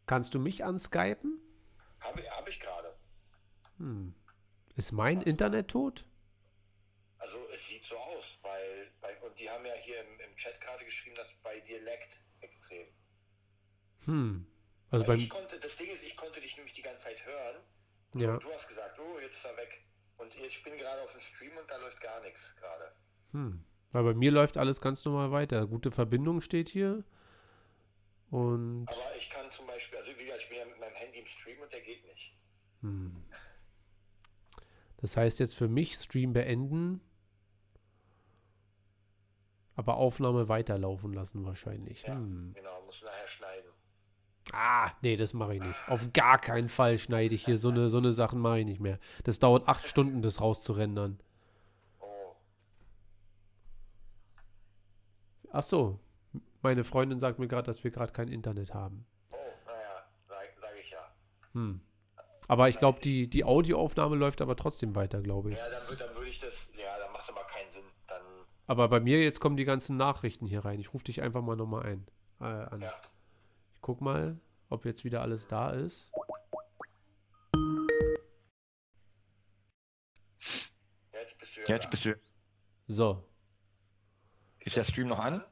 [0.06, 1.40] Kannst du mich anskypen?
[2.00, 2.96] Habe hab ich gerade.
[3.78, 4.14] Hm.
[4.76, 6.06] Ist mein Internet tot?
[7.18, 10.60] Also es sieht so aus, weil bei, und die haben ja hier im, im Chat
[10.60, 12.86] gerade geschrieben, dass bei dir leckt extrem.
[14.04, 14.46] Hm.
[14.90, 15.24] Also Weil beim.
[15.24, 17.56] ich konnte, das Ding ist, ich konnte dich nämlich die ganze Zeit hören.
[18.14, 18.34] Ja.
[18.34, 19.84] Und du hast gesagt, oh, jetzt ist er weg.
[20.18, 22.92] Und ich bin gerade auf dem Stream und da läuft gar nichts gerade.
[23.32, 23.64] Hm.
[23.92, 25.66] Weil bei mir läuft alles ganz normal weiter.
[25.66, 27.04] Gute Verbindung steht hier.
[28.30, 28.86] Und.
[28.88, 31.26] Aber ich kann zum Beispiel, also wie gesagt, ich bin ja mit meinem Handy im
[31.26, 32.32] Stream und der geht nicht.
[32.82, 33.16] Hm.
[34.98, 37.00] Das heißt jetzt für mich Stream beenden.
[39.76, 42.02] Aber Aufnahme weiterlaufen lassen wahrscheinlich.
[42.02, 42.52] Ja, Hm.
[42.54, 43.70] genau, muss nachher schneiden.
[44.52, 45.88] Ah, nee, das mache ich nicht.
[45.88, 48.80] Auf gar keinen Fall schneide ich hier so eine, so eine Sachen mache ich nicht
[48.80, 48.98] mehr.
[49.24, 51.18] Das dauert acht Stunden, das rauszurendern.
[52.00, 52.36] Oh,
[55.50, 55.98] Ach so,
[56.66, 59.06] meine Freundin sagt mir gerade, dass wir gerade kein Internet haben.
[59.32, 59.36] oh,
[59.66, 61.12] naja, sag, sag ich ja.
[61.52, 61.80] Hm.
[62.48, 65.56] Aber ich glaube, die, die Audioaufnahme läuft aber trotzdem weiter, glaube ich.
[65.56, 67.84] Ja, dann, würd- dann würde ich das, ja, dann macht aber keinen Sinn.
[68.08, 68.20] Dann,
[68.66, 70.80] Aber bei mir jetzt kommen die ganzen Nachrichten hier rein.
[70.80, 72.06] Ich rufe dich einfach mal nochmal ein.
[72.40, 72.80] Äh, an.
[72.80, 72.92] ja.
[73.74, 76.10] Ich guck mal, ob jetzt wieder alles da ist.
[81.12, 82.14] Jetzt bist du ja Jetzt bist du.
[82.88, 83.24] So,
[84.60, 85.44] Ist der Stream noch an?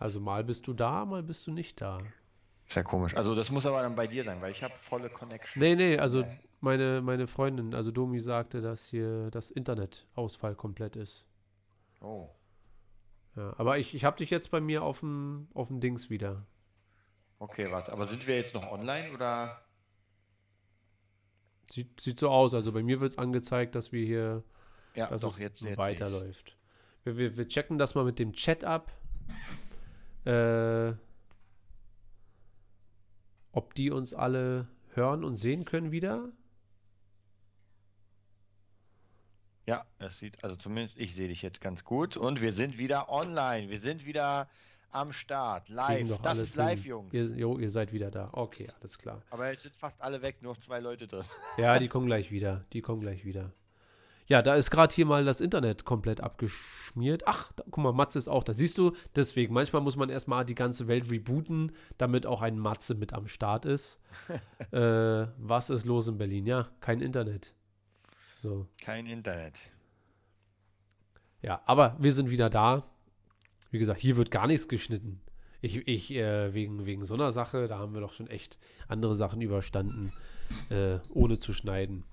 [0.00, 2.00] Also mal bist du da, mal bist du nicht da.
[2.66, 3.14] Ist ja komisch.
[3.14, 5.62] Also das muss aber dann bei dir sein, weil ich habe volle Connection.
[5.62, 6.24] Nee, nee, also
[6.60, 11.26] meine, meine Freundin, also Domi sagte, dass hier das Internetausfall komplett ist.
[12.00, 12.30] Oh.
[13.36, 16.46] Ja, aber ich, ich habe dich jetzt bei mir auf dem auf dem Dings wieder.
[17.38, 17.92] Okay, warte.
[17.92, 19.60] Aber sind wir jetzt noch online oder?
[21.70, 22.54] Sieht, sieht so aus.
[22.54, 24.44] Also bei mir wird angezeigt, dass wir hier,
[24.94, 26.56] Ja, dass doch, es jetzt, jetzt weiterläuft.
[27.04, 28.90] Wir, wir, wir checken das mal mit dem Chat ab.
[30.30, 30.94] Äh,
[33.52, 36.28] ob die uns alle hören und sehen können wieder.
[39.66, 42.16] Ja, es sieht, also zumindest ich sehe dich jetzt ganz gut.
[42.16, 43.70] Und wir sind wieder online.
[43.70, 44.48] Wir sind wieder
[44.92, 45.68] am Start.
[45.68, 46.20] Live.
[46.22, 46.90] Das ist live, hin.
[46.90, 47.14] Jungs.
[47.14, 48.30] Ihr, jo, ihr seid wieder da.
[48.32, 49.22] Okay, alles klar.
[49.30, 51.24] Aber jetzt sind fast alle weg, nur noch zwei Leute drin.
[51.56, 52.64] Ja, die kommen gleich wieder.
[52.72, 53.52] Die kommen gleich wieder.
[54.30, 57.24] Ja, da ist gerade hier mal das Internet komplett abgeschmiert.
[57.26, 58.54] Ach, da, guck mal, Matze ist auch da.
[58.54, 62.94] Siehst du, deswegen, manchmal muss man erstmal die ganze Welt rebooten, damit auch ein Matze
[62.94, 63.98] mit am Start ist.
[64.70, 66.46] äh, was ist los in Berlin?
[66.46, 67.54] Ja, kein Internet.
[68.40, 69.58] So, Kein Internet.
[71.42, 72.84] ja, aber wir sind wieder da.
[73.72, 75.20] Wie gesagt, hier wird gar nichts geschnitten.
[75.60, 79.16] Ich, ich äh, wegen, wegen so einer Sache, da haben wir doch schon echt andere
[79.16, 80.12] Sachen überstanden,
[80.70, 82.04] äh, ohne zu schneiden.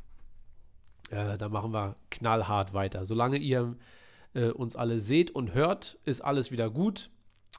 [1.10, 3.06] Äh, da machen wir knallhart weiter.
[3.06, 3.76] Solange ihr
[4.34, 7.10] äh, uns alle seht und hört, ist alles wieder gut.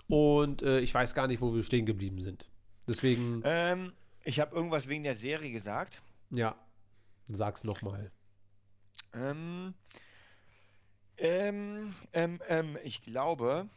[0.08, 2.48] Und äh, ich weiß gar nicht, wo wir stehen geblieben sind.
[2.86, 3.92] Deswegen, Ähm,
[4.24, 6.00] ich habe irgendwas wegen der Serie gesagt.
[6.30, 6.56] ja,
[7.28, 8.10] sag's nochmal.
[9.12, 9.74] Ähm,
[11.16, 13.68] ähm, ähm, ähm, ich glaube,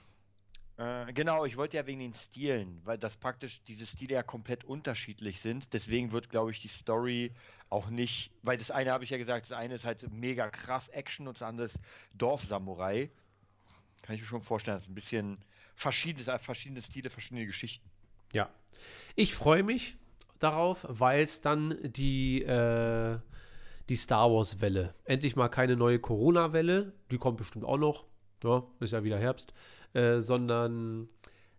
[0.81, 4.63] äh, genau, ich wollte ja wegen den Stilen, weil das praktisch diese Stile ja komplett
[4.63, 5.73] unterschiedlich sind.
[5.73, 7.33] Deswegen wird, glaube ich, die Story
[7.69, 10.87] auch nicht, weil das eine habe ich ja gesagt, das eine ist halt mega krass
[10.87, 11.79] Action und das andere ist
[12.15, 13.11] Dorfsamurai.
[14.01, 15.37] Kann ich mir schon vorstellen, das ist ein bisschen
[15.75, 17.87] verschiedenes, äh, verschiedene Stile, verschiedene Geschichten.
[18.33, 18.49] Ja.
[19.15, 19.97] Ich freue mich
[20.39, 23.19] darauf, weil es dann die, äh,
[23.87, 28.05] die Star Wars-Welle, endlich mal keine neue Corona-Welle, die kommt bestimmt auch noch,
[28.43, 29.53] ja, ist ja wieder Herbst,
[29.93, 31.09] äh, sondern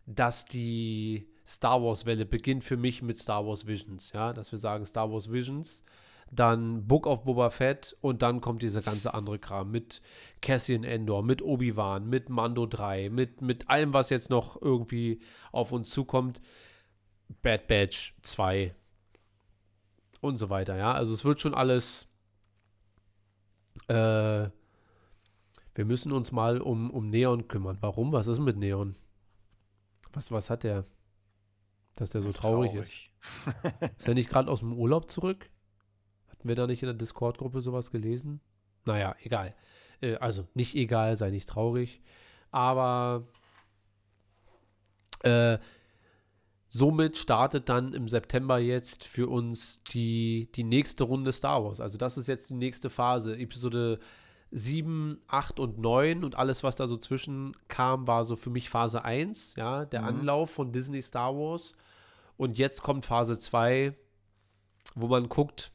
[0.07, 4.87] dass die Star Wars-Welle beginnt für mich mit Star Wars Visions, ja, dass wir sagen
[4.87, 5.83] Star Wars Visions,
[6.31, 10.01] dann Book of Boba Fett und dann kommt dieser ganze andere Kram mit
[10.41, 15.21] Cassian Endor, mit Obi-Wan, mit Mando 3, mit, mit allem, was jetzt noch irgendwie
[15.53, 16.41] auf uns zukommt.
[17.43, 18.75] Bad Batch 2
[20.21, 20.93] und so weiter, ja.
[20.93, 22.09] Also es wird schon alles.
[23.89, 24.49] Äh,
[25.75, 27.79] wir müssen uns mal um, um Neon kümmern.
[27.81, 28.13] Warum?
[28.13, 28.97] Was ist mit Neon?
[30.13, 30.85] Was, was hat der?
[31.97, 32.93] Dass der so traurig, ist.
[33.99, 35.51] Ist er nicht gerade aus dem Urlaub zurück?
[36.29, 38.41] Hatten wir da nicht in der Discord-Gruppe sowas gelesen?
[38.85, 39.55] Naja, egal.
[40.01, 42.01] Äh, also nicht egal, sei nicht traurig.
[42.51, 43.27] Aber
[45.21, 45.59] äh,
[46.69, 51.81] somit startet dann im September jetzt für uns die, die nächste Runde Star Wars.
[51.81, 53.39] Also das ist jetzt die nächste Phase.
[53.39, 54.01] Episode
[54.53, 58.69] 7, 8 und 9 und alles, was da so zwischen kam, war so für mich
[58.71, 60.09] Phase 1, ja, der Mhm.
[60.09, 61.73] Anlauf von Disney Star Wars.
[62.37, 63.95] Und jetzt kommt Phase 2,
[64.95, 65.73] wo man guckt,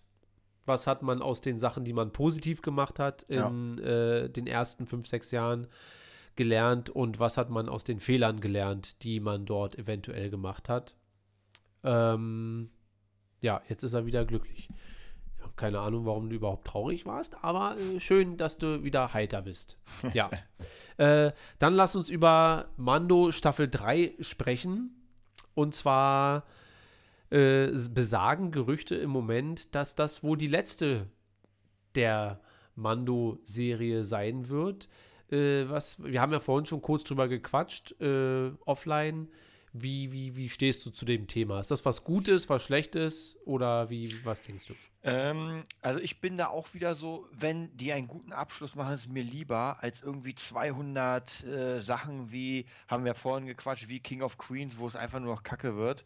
[0.65, 4.86] was hat man aus den Sachen, die man positiv gemacht hat in äh, den ersten
[4.86, 5.67] 5, 6 Jahren
[6.36, 10.95] gelernt und was hat man aus den Fehlern gelernt, die man dort eventuell gemacht hat.
[11.84, 12.69] Ähm,
[13.41, 14.69] ja, jetzt ist er wieder glücklich.
[15.57, 19.77] Keine Ahnung, warum du überhaupt traurig warst, aber äh, schön, dass du wieder heiter bist.
[20.13, 20.29] Ja.
[20.97, 24.93] äh, dann lass uns über Mando Staffel 3 sprechen.
[25.55, 26.45] Und zwar
[27.31, 31.07] äh, besagen Gerüchte im Moment, dass das wohl die letzte
[31.95, 32.39] der
[32.75, 34.87] Mando-Serie sein wird.
[35.31, 39.29] Äh, was, wir haben ja vorhin schon kurz drüber gequatscht, äh, offline.
[39.82, 41.59] Wie, wie, wie stehst du zu dem Thema?
[41.59, 44.73] Ist das was Gutes, was Schlechtes oder wie, was denkst du?
[45.03, 49.11] Ähm, also ich bin da auch wieder so, wenn die einen guten Abschluss machen, ist
[49.11, 54.38] mir lieber als irgendwie 200 äh, Sachen wie, haben wir vorhin gequatscht, wie King of
[54.38, 56.03] Queens, wo es einfach nur noch Kacke wird.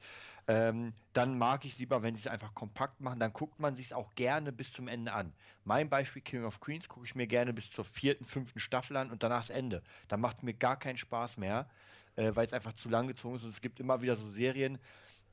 [0.47, 3.75] Ähm, dann mag ich es lieber, wenn sie es einfach kompakt machen, dann guckt man
[3.75, 5.33] sich es auch gerne bis zum Ende an.
[5.65, 9.11] Mein Beispiel King of Queens gucke ich mir gerne bis zur vierten, fünften Staffel an
[9.11, 9.83] und danach das Ende.
[10.07, 11.69] Da macht mir gar keinen Spaß mehr,
[12.15, 14.79] äh, weil es einfach zu lang gezogen ist und es gibt immer wieder so Serien,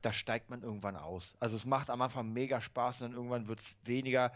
[0.01, 1.35] da steigt man irgendwann aus.
[1.39, 4.31] Also es macht am Anfang mega Spaß und dann irgendwann wird es weniger,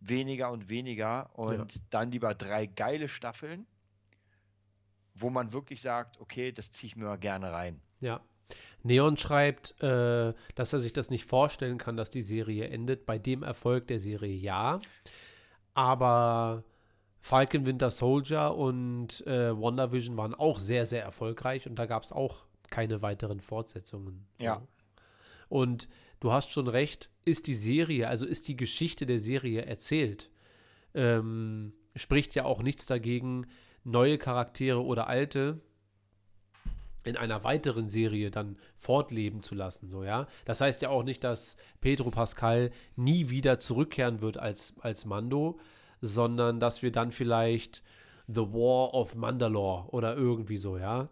[0.00, 3.66] weniger und weniger und dann lieber drei geile Staffeln,
[5.14, 7.80] wo man wirklich sagt, okay, das ziehe ich mir mal gerne rein.
[8.00, 8.20] Ja.
[8.82, 13.06] Neon schreibt, äh, dass er sich das nicht vorstellen kann, dass die Serie endet.
[13.06, 14.78] Bei dem Erfolg der Serie ja.
[15.74, 16.64] Aber
[17.20, 22.12] Falcon Winter Soldier und äh, WandaVision waren auch sehr, sehr erfolgreich und da gab es
[22.12, 24.26] auch keine weiteren Fortsetzungen.
[24.38, 24.62] Ja.
[25.48, 25.88] Und
[26.20, 30.30] du hast schon recht, ist die Serie, also ist die Geschichte der Serie erzählt,
[30.94, 33.46] ähm, spricht ja auch nichts dagegen,
[33.84, 35.60] neue Charaktere oder alte
[37.04, 40.26] in einer weiteren Serie dann fortleben zu lassen, so ja.
[40.44, 45.58] Das heißt ja auch nicht, dass Pedro Pascal nie wieder zurückkehren wird als, als Mando,
[46.00, 47.82] sondern dass wir dann vielleicht
[48.26, 51.08] The War of Mandalore oder irgendwie so, ja,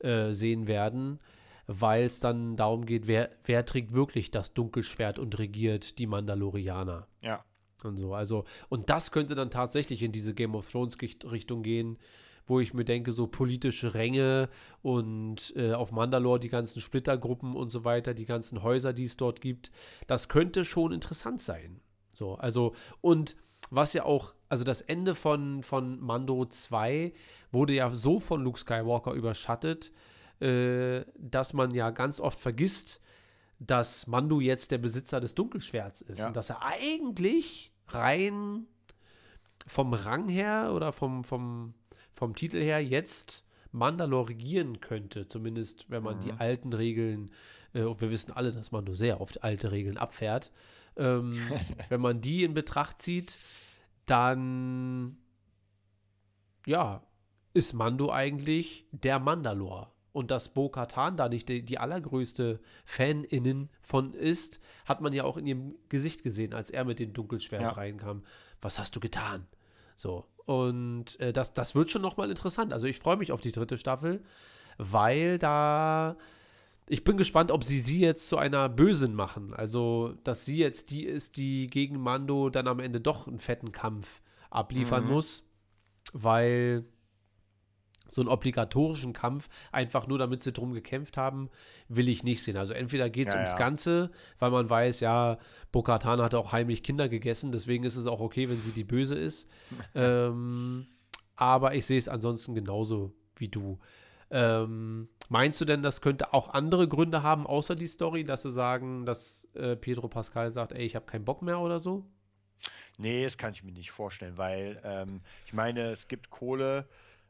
[0.00, 1.18] äh, sehen werden,
[1.66, 7.06] weil es dann darum geht, wer, wer trägt wirklich das Dunkelschwert und regiert die Mandalorianer.
[7.22, 7.44] Ja.
[7.82, 11.98] Und so, also, und das könnte dann tatsächlich in diese Game of Thrones Richtung gehen,
[12.46, 14.48] wo ich mir denke, so politische Ränge
[14.82, 19.16] und äh, auf Mandalore die ganzen Splittergruppen und so weiter, die ganzen Häuser, die es
[19.16, 19.70] dort gibt,
[20.06, 21.80] das könnte schon interessant sein.
[22.10, 23.36] So, also, und
[23.70, 27.12] was ja auch, also das Ende von, von Mando 2
[27.52, 29.92] wurde ja so von Luke Skywalker überschattet,
[30.40, 33.00] äh, dass man ja ganz oft vergisst,
[33.58, 36.18] dass Mando jetzt der Besitzer des Dunkelschwerts ist.
[36.18, 36.28] Ja.
[36.28, 38.66] und dass er eigentlich rein
[39.66, 41.74] vom Rang her oder vom, vom,
[42.12, 47.30] vom Titel her jetzt Mandalore regieren könnte, zumindest wenn man die alten Regeln,
[47.74, 50.52] äh, und wir wissen alle, dass Mando sehr oft alte Regeln abfährt,
[50.96, 51.40] ähm,
[51.88, 53.36] wenn man die in Betracht zieht,
[54.10, 55.16] dann
[56.66, 57.02] ja,
[57.54, 59.88] ist Mando eigentlich der Mandalore.
[60.12, 65.36] Und dass Bo-Katan da nicht die, die allergrößte Faninnen von ist, hat man ja auch
[65.36, 67.70] in ihrem Gesicht gesehen, als er mit dem Dunkelschwert Ja.
[67.70, 68.24] reinkam.
[68.60, 69.46] Was hast du getan?
[69.96, 70.26] So.
[70.44, 72.72] Und äh, das, das wird schon nochmal interessant.
[72.72, 74.24] Also ich freue mich auf die dritte Staffel,
[74.78, 76.16] weil da.
[76.88, 79.52] Ich bin gespannt, ob sie sie jetzt zu einer Bösen machen.
[79.54, 83.72] Also, dass sie jetzt die ist, die gegen Mando dann am Ende doch einen fetten
[83.72, 85.10] Kampf abliefern Mhm.
[85.10, 85.44] muss,
[86.12, 86.84] weil
[88.10, 91.50] so einen obligatorischen Kampf, einfach nur damit sie drum gekämpft haben,
[91.88, 92.56] will ich nicht sehen.
[92.56, 93.58] Also entweder geht es Ja, ums ja.
[93.58, 95.38] Ganze, weil man weiß, ja,
[95.72, 99.14] Bo-Katan hat auch heimlich Kinder gegessen, deswegen ist es auch okay, wenn sie die Böse
[99.14, 99.46] ist.
[99.94, 100.86] ähm,
[101.36, 103.78] aber ich sehe es ansonsten genauso wie du.
[104.30, 108.50] Ähm, meinst du denn, das könnte auch andere Gründe haben, außer die Story, dass sie
[108.50, 112.06] sagen, dass äh, Pedro Pascal sagt, ey, ich habe keinen Bock mehr oder so?
[112.96, 116.88] Nee, das kann ich mir nicht vorstellen, weil ähm, ich meine, es gibt Kohle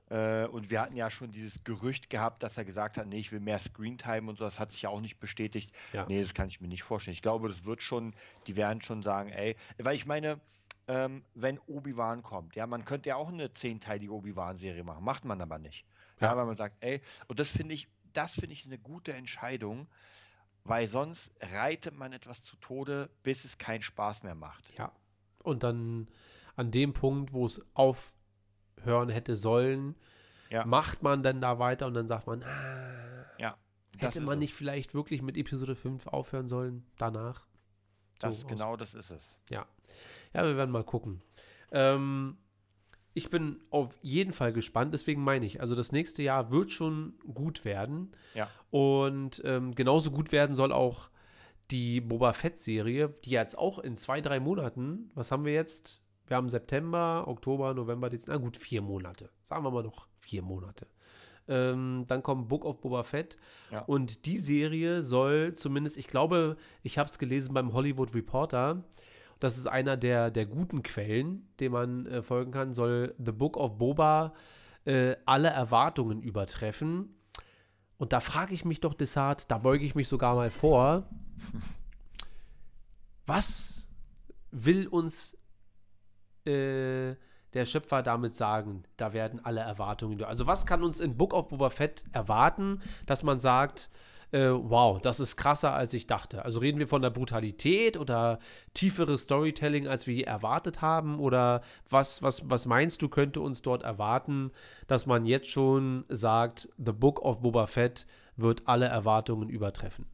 [0.09, 3.33] äh, und wir hatten ja schon dieses Gerücht gehabt, dass er gesagt hat, nee, ich
[3.33, 5.71] will mehr Screentime und so, das hat sich ja auch nicht bestätigt.
[5.93, 6.07] Ja.
[6.09, 7.15] Nee, das kann ich mir nicht vorstellen.
[7.15, 8.15] Ich glaube, das wird schon,
[8.47, 10.41] die werden schon sagen, ey, weil ich meine,
[10.87, 15.41] ähm, wenn Obi-Wan kommt, ja, man könnte ja auch eine zehnteilige Obi-Wan-Serie machen, macht man
[15.43, 15.85] aber nicht.
[16.21, 16.37] Ja, Ja.
[16.37, 19.87] weil man sagt, ey, und das finde ich, das finde ich eine gute Entscheidung,
[20.65, 24.77] weil sonst reitet man etwas zu Tode, bis es keinen Spaß mehr macht.
[24.77, 24.93] Ja.
[25.45, 26.09] Und dann
[26.57, 29.95] an dem Punkt, wo es aufhören hätte sollen,
[30.51, 30.65] Ja.
[30.67, 33.57] macht man dann da weiter und dann sagt man, ah, Ja,
[34.01, 34.41] das hätte man es.
[34.41, 37.47] nicht vielleicht wirklich mit Episode 5 aufhören sollen danach?
[38.19, 39.39] Das, So aus- genau das ist es.
[39.51, 39.67] Ja,
[40.33, 41.23] wir werden mal gucken.
[41.71, 42.37] Ähm,
[43.19, 47.15] ich bin auf jeden Fall gespannt, deswegen meine ich, also das nächste Jahr wird schon
[47.35, 48.13] gut werden.
[48.35, 48.49] Ja.
[48.71, 51.11] Und ähm, genauso gut werden soll auch
[51.71, 56.01] die Boba Fett-Serie, die jetzt auch in zwei, drei Monaten, was haben wir jetzt?
[56.29, 59.31] Wir haben September, Oktober, November, Dezember, na gut, vier Monate.
[59.43, 60.87] Sagen wir mal noch vier Monate.
[61.49, 63.37] Ähm, dann kommt Book of Boba Fett.
[63.73, 63.81] Ja.
[63.81, 68.85] Und die Serie soll zumindest, ich glaube, ich habe es gelesen beim Hollywood Reporter,
[69.41, 73.57] das ist einer der, der guten Quellen, dem man äh, folgen kann, soll The Book
[73.57, 74.35] of Boba
[74.85, 77.15] äh, alle Erwartungen übertreffen.
[77.99, 81.09] Und da frage ich mich doch, Desart, da beuge ich mich sogar mal vor,
[83.27, 83.89] was
[84.51, 85.37] will uns
[86.45, 87.15] äh,
[87.55, 88.85] der Schöpfer damit sagen?
[88.97, 90.23] Da werden alle Erwartungen.
[90.25, 93.91] Also was kann uns in Book of Boba Fett erwarten, dass man sagt,
[94.33, 96.45] äh, wow, das ist krasser, als ich dachte.
[96.45, 98.39] Also reden wir von der Brutalität oder
[98.75, 101.19] tieferes Storytelling, als wir erwartet haben?
[101.19, 104.51] Oder was, was, was meinst du, könnte uns dort erwarten,
[104.87, 108.07] dass man jetzt schon sagt, The Book of Boba Fett
[108.37, 110.07] wird alle Erwartungen übertreffen?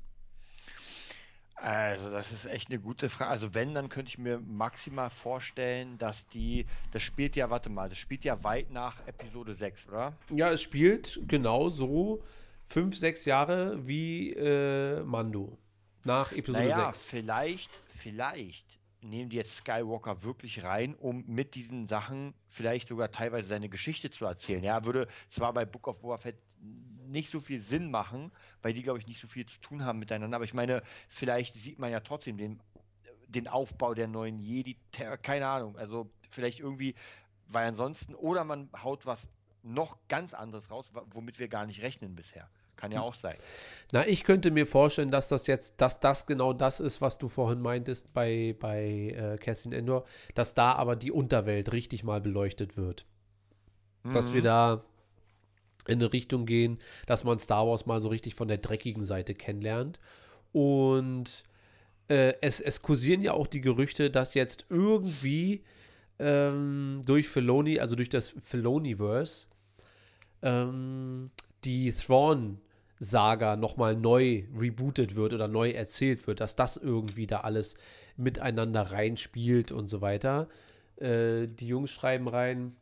[1.56, 3.30] Also, das ist echt eine gute Frage.
[3.30, 7.88] Also, wenn, dann könnte ich mir maximal vorstellen, dass die, das spielt ja, warte mal,
[7.88, 10.12] das spielt ja weit nach Episode 6, oder?
[10.30, 12.22] Ja, es spielt genau so
[12.66, 15.58] fünf, sechs Jahre wie äh, Mando.
[16.04, 17.04] Nach Episode naja, 6.
[17.06, 23.48] vielleicht, vielleicht nehmen die jetzt Skywalker wirklich rein, um mit diesen Sachen vielleicht sogar teilweise
[23.48, 24.64] seine Geschichte zu erzählen.
[24.64, 26.36] Ja, würde zwar bei Book of Boba Fett
[27.06, 29.98] nicht so viel Sinn machen, weil die, glaube ich, nicht so viel zu tun haben
[29.98, 32.60] miteinander, aber ich meine, vielleicht sieht man ja trotzdem den,
[33.28, 34.76] den Aufbau der neuen Jedi,
[35.22, 36.94] keine Ahnung, also vielleicht irgendwie,
[37.48, 39.26] weil ansonsten, oder man haut was
[39.64, 42.48] noch ganz anderes raus, womit wir gar nicht rechnen bisher.
[42.76, 43.36] Kann ja auch sein.
[43.92, 47.28] Na, ich könnte mir vorstellen, dass das jetzt, dass das genau das ist, was du
[47.28, 50.04] vorhin meintest bei, bei äh, Cassian Endor,
[50.34, 53.06] dass da aber die Unterwelt richtig mal beleuchtet wird.
[54.12, 54.44] Dass wir Mhm.
[54.44, 54.84] da
[55.86, 59.34] in eine Richtung gehen, dass man Star Wars mal so richtig von der dreckigen Seite
[59.34, 60.00] kennenlernt.
[60.52, 61.44] Und
[62.08, 65.62] äh, es, es kursieren ja auch die Gerüchte, dass jetzt irgendwie
[66.18, 69.46] ähm, durch Filoni, also durch das Filoniverse,
[70.45, 71.30] ähm,
[71.64, 77.74] die Thrawn-Saga nochmal neu rebootet wird oder neu erzählt wird, dass das irgendwie da alles
[78.16, 80.49] miteinander reinspielt und so weiter.
[80.97, 82.76] Äh, die Jungs schreiben rein,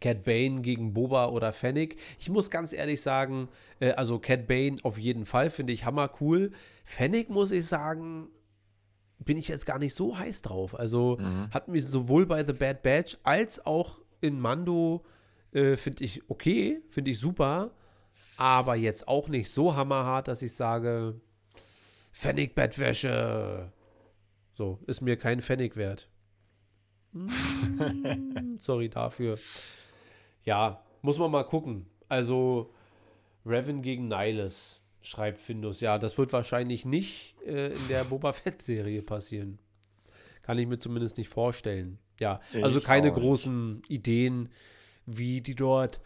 [0.00, 1.96] Cat Bane gegen Boba oder Fennec.
[2.18, 3.48] Ich muss ganz ehrlich sagen,
[3.80, 6.52] äh, also Cat Bane auf jeden Fall finde ich hammer cool.
[6.84, 8.28] Fennec muss ich sagen,
[9.18, 10.78] bin ich jetzt gar nicht so heiß drauf.
[10.78, 11.18] Also
[11.50, 15.17] hat mich sowohl bei The Bad Batch als auch in Mando äh,
[15.52, 17.70] finde ich okay, finde ich super,
[18.36, 21.20] aber jetzt auch nicht so hammerhart, dass ich sage,
[22.12, 23.72] Fennec Bettwäsche.
[24.54, 26.08] So, ist mir kein Pfennig wert.
[27.12, 29.38] Mm, Sorry dafür.
[30.44, 31.86] Ja, muss man mal gucken.
[32.08, 32.72] Also,
[33.46, 35.80] Revan gegen Nihilus, schreibt Findus.
[35.80, 39.58] Ja, das wird wahrscheinlich nicht äh, in der Boba Fett-Serie passieren.
[40.42, 41.98] Kann ich mir zumindest nicht vorstellen.
[42.18, 44.48] Ja, also Ich keine großen Ideen,
[45.08, 46.00] wie die dort.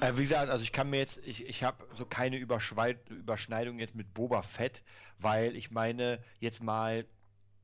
[0.00, 3.94] Äh, wie gesagt, also ich kann mir jetzt, ich, ich habe so keine Überschneidung jetzt
[3.94, 4.82] mit Boba Fett,
[5.18, 7.06] weil ich meine, jetzt mal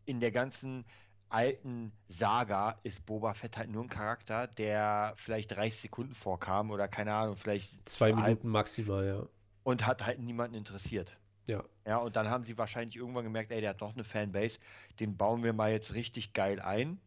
[0.04, 0.84] in der ganzen
[1.28, 6.86] alten Saga ist Boba Fett halt nur ein Charakter, der vielleicht 30 Sekunden vorkam oder
[6.86, 9.26] keine Ahnung, vielleicht Zwei Minuten maximal, ja.
[9.64, 11.16] und hat halt niemanden interessiert.
[11.46, 11.64] Ja.
[11.86, 14.58] Ja, und dann haben sie wahrscheinlich irgendwann gemerkt, ey, der hat noch eine Fanbase,
[15.00, 17.00] den bauen wir mal jetzt richtig geil ein.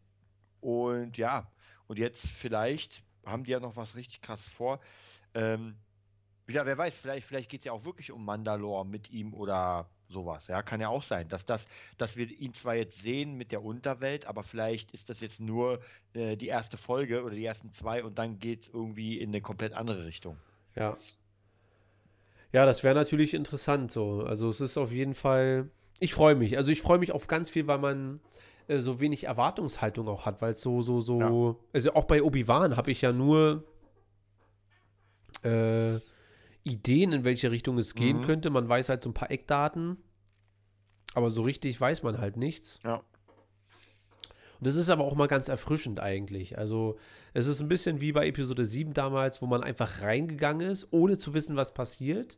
[0.60, 1.50] Und ja,
[1.88, 4.80] und jetzt vielleicht haben die ja noch was richtig krass vor.
[5.34, 5.76] Ähm,
[6.50, 9.90] ja, wer weiß, vielleicht, vielleicht geht es ja auch wirklich um Mandalore mit ihm oder
[10.08, 10.48] sowas.
[10.48, 11.68] Ja, kann ja auch sein, dass das,
[11.98, 15.82] dass wir ihn zwar jetzt sehen mit der Unterwelt, aber vielleicht ist das jetzt nur
[16.14, 19.42] äh, die erste Folge oder die ersten zwei und dann geht es irgendwie in eine
[19.42, 20.38] komplett andere Richtung.
[20.76, 20.98] Ja.
[22.54, 24.24] Ja, das wäre natürlich interessant so.
[24.24, 25.70] Also es ist auf jeden Fall.
[26.00, 26.58] Ich freue mich.
[26.58, 28.22] Also ich freue mich auf ganz viel, weil man
[28.68, 31.60] äh, so wenig Erwartungshaltung auch hat, weil es so, so, so.
[31.74, 33.64] Also auch bei Obi-Wan habe ich ja nur
[35.44, 35.96] äh,
[36.64, 38.26] Ideen, in welche Richtung es gehen Mhm.
[38.26, 38.50] könnte.
[38.50, 39.98] Man weiß halt so ein paar Eckdaten,
[41.14, 42.80] aber so richtig weiß man halt nichts.
[42.84, 42.96] Ja.
[44.60, 46.58] Und das ist aber auch mal ganz erfrischend eigentlich.
[46.58, 46.98] Also
[47.34, 51.18] es ist ein bisschen wie bei Episode 7 damals, wo man einfach reingegangen ist, ohne
[51.20, 52.38] zu wissen, was passiert.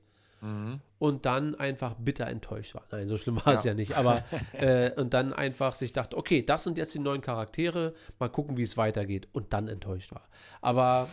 [1.00, 2.86] Und dann einfach bitter enttäuscht war.
[2.92, 3.72] Nein, so schlimm war es ja.
[3.72, 3.76] Ja.
[3.76, 3.96] nicht.
[3.96, 4.24] Aber
[4.54, 8.58] äh, und dann einfach sich dachte, okay, das sind jetzt die neuen Charaktere, mal gucken,
[8.58, 9.28] wie es weitergeht.
[9.32, 10.28] Und dann enttäuscht war.
[10.62, 11.10] Aber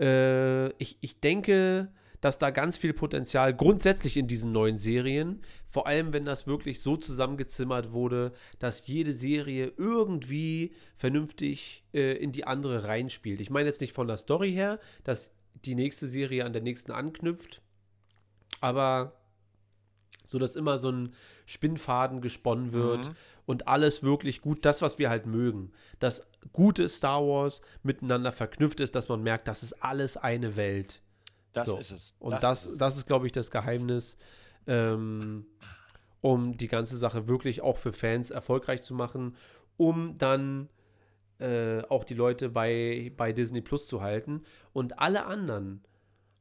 [0.00, 1.88] äh, ich, ich denke,
[2.22, 6.80] dass da ganz viel Potenzial grundsätzlich in diesen neuen Serien, vor allem wenn das wirklich
[6.80, 13.40] so zusammengezimmert wurde, dass jede Serie irgendwie vernünftig äh, in die andere reinspielt.
[13.40, 15.32] Ich meine jetzt nicht von der Story her, dass
[15.64, 17.60] die nächste Serie an der nächsten anknüpft,
[18.60, 19.12] aber
[20.26, 21.14] so dass immer so ein
[21.46, 23.14] Spinnfaden gesponnen wird Mhm.
[23.46, 28.80] und alles wirklich gut, das, was wir halt mögen, dass gute Star Wars miteinander verknüpft
[28.80, 31.02] ist, dass man merkt, das ist alles eine Welt.
[31.52, 31.76] Das So.
[31.78, 32.14] ist es.
[32.18, 32.78] Und das, ist es.
[32.78, 34.16] das ist, glaube ich, das Geheimnis,
[34.66, 35.44] ähm,
[36.22, 39.36] um die ganze Sache wirklich auch für Fans erfolgreich zu machen,
[39.76, 40.70] um dann
[41.40, 44.44] äh, auch die Leute bei, bei Disney Plus zu halten.
[44.72, 45.82] Und alle anderen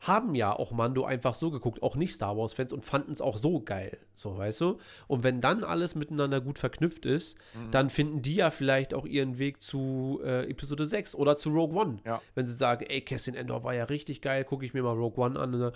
[0.01, 3.37] haben ja auch Mando einfach so geguckt, auch nicht Star Wars-Fans und fanden es auch
[3.37, 3.97] so geil.
[4.15, 4.79] So, weißt du?
[5.07, 7.71] Und wenn dann alles miteinander gut verknüpft ist, Mhm.
[7.71, 11.79] dann finden die ja vielleicht auch ihren Weg zu äh, Episode 6 oder zu Rogue
[11.79, 11.99] One.
[12.03, 12.19] Ja.
[12.33, 15.23] Wenn sie sagen, ey, Cassian Endor war ja richtig geil, gucke ich mir mal Rogue
[15.23, 15.73] One an und dann,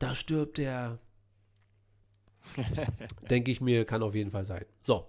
[0.00, 0.98] da stirbt der.
[3.30, 4.64] Denke ich mir, kann auf jeden Fall sein.
[4.80, 5.06] So.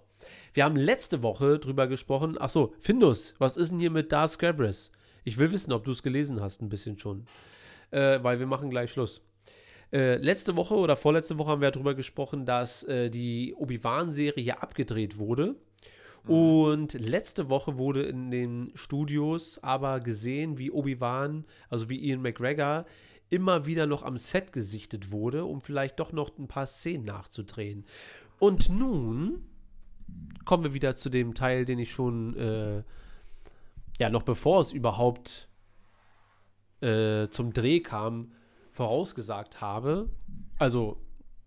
[0.54, 2.36] Wir haben letzte Woche drüber gesprochen.
[2.38, 4.92] Ach so, Findus, was ist denn hier mit Darth Scabras?
[5.24, 7.26] Ich will wissen, ob du es gelesen hast, ein bisschen schon.
[7.94, 9.22] Äh, weil wir machen gleich Schluss.
[9.92, 15.18] Äh, letzte Woche oder vorletzte Woche haben wir darüber gesprochen, dass äh, die Obi-Wan-Serie abgedreht
[15.18, 15.54] wurde.
[16.26, 22.86] Und letzte Woche wurde in den Studios aber gesehen, wie Obi-Wan, also wie Ian McGregor,
[23.28, 27.84] immer wieder noch am Set gesichtet wurde, um vielleicht doch noch ein paar Szenen nachzudrehen.
[28.38, 29.44] Und nun
[30.46, 32.82] kommen wir wieder zu dem Teil, den ich schon, äh,
[33.98, 35.48] ja, noch bevor es überhaupt
[36.84, 38.32] äh, zum Dreh kam,
[38.70, 40.10] vorausgesagt habe.
[40.58, 40.98] Also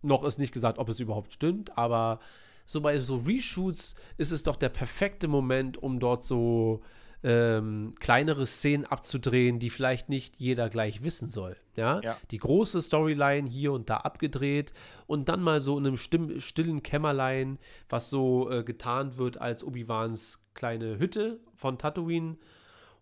[0.02, 2.20] noch ist nicht gesagt, ob es überhaupt stimmt, aber
[2.66, 6.82] so bei so Reshoots ist es doch der perfekte Moment, um dort so
[7.24, 11.58] ähm, kleinere Szenen abzudrehen, die vielleicht nicht jeder gleich wissen soll.
[11.76, 12.00] Ja?
[12.02, 12.18] Ja.
[12.32, 14.74] Die große Storyline hier und da abgedreht
[15.08, 17.58] und dann mal so in einem stimm, stillen Kämmerlein,
[17.90, 22.38] was so äh, getarnt wird als Obi-Wans kleine Hütte von Tatooine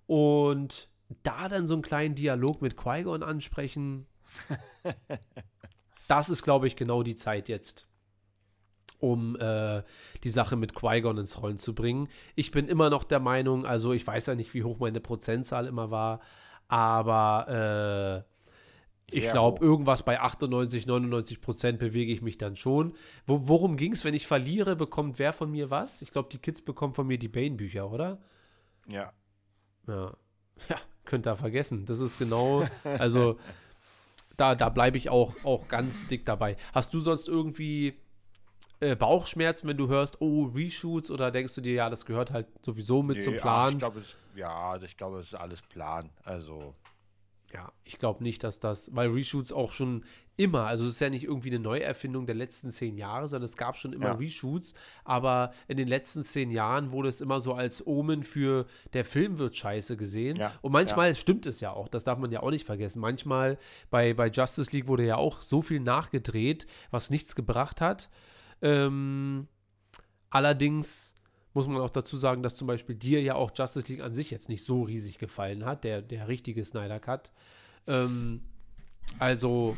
[0.07, 0.89] und
[1.23, 4.07] da dann so einen kleinen Dialog mit Qui-Gon ansprechen.
[6.07, 7.87] das ist, glaube ich, genau die Zeit jetzt
[8.99, 9.83] um äh,
[10.23, 12.07] die Sache mit Qui-Gon ins Rollen zu bringen.
[12.35, 15.67] Ich bin immer noch der Meinung, also ich weiß ja nicht, wie hoch meine Prozentzahl
[15.67, 16.21] immer war,
[16.67, 18.35] aber äh,
[19.11, 22.95] ich glaube, irgendwas bei 98, 99 Prozent bewege ich mich dann schon.
[23.27, 26.01] Wo, worum ging es, wenn ich verliere, bekommt wer von mir was?
[26.01, 28.17] Ich glaube, die Kids bekommen von mir die Bane-Bücher, oder?
[28.87, 29.13] Ja.
[29.87, 30.13] Ja.
[30.69, 31.85] Ja, könnt ihr vergessen.
[31.85, 33.37] Das ist genau, also
[34.37, 36.57] da, da bleibe ich auch, auch ganz dick dabei.
[36.73, 37.95] Hast du sonst irgendwie
[38.79, 42.47] äh, Bauchschmerzen, wenn du hörst, oh, Reshoots, oder denkst du dir, ja, das gehört halt
[42.61, 43.73] sowieso mit zum Nee, ach, Plan?
[43.73, 46.09] Ich glaube, es, ja, ich glaube, es ist alles Plan.
[46.23, 46.75] Also,
[47.53, 50.03] Ja, ich glaube nicht, dass das, weil Reshoots auch schon
[50.37, 53.55] immer, also es ist ja nicht irgendwie eine Neuerfindung der letzten zehn Jahre, sondern es
[53.57, 54.13] gab schon immer Ja.
[54.13, 59.05] Reshoots, aber in den letzten zehn Jahren wurde es immer so als Omen für der
[59.05, 60.37] Film wird scheiße gesehen.
[60.37, 62.99] Ja, Und manchmal stimmt es ja auch, das darf man ja auch nicht vergessen.
[62.99, 63.57] Manchmal
[63.89, 68.09] bei, bei Justice League wurde ja auch so viel nachgedreht, was nichts gebracht hat.
[68.61, 69.47] Ähm,
[70.29, 71.13] allerdings
[71.53, 74.29] muss man auch dazu sagen, dass zum Beispiel dir ja auch Justice League an sich
[74.31, 77.31] jetzt nicht so riesig gefallen hat, der, der richtige Snyder Cut.
[77.87, 78.41] Ähm,
[79.19, 79.77] also,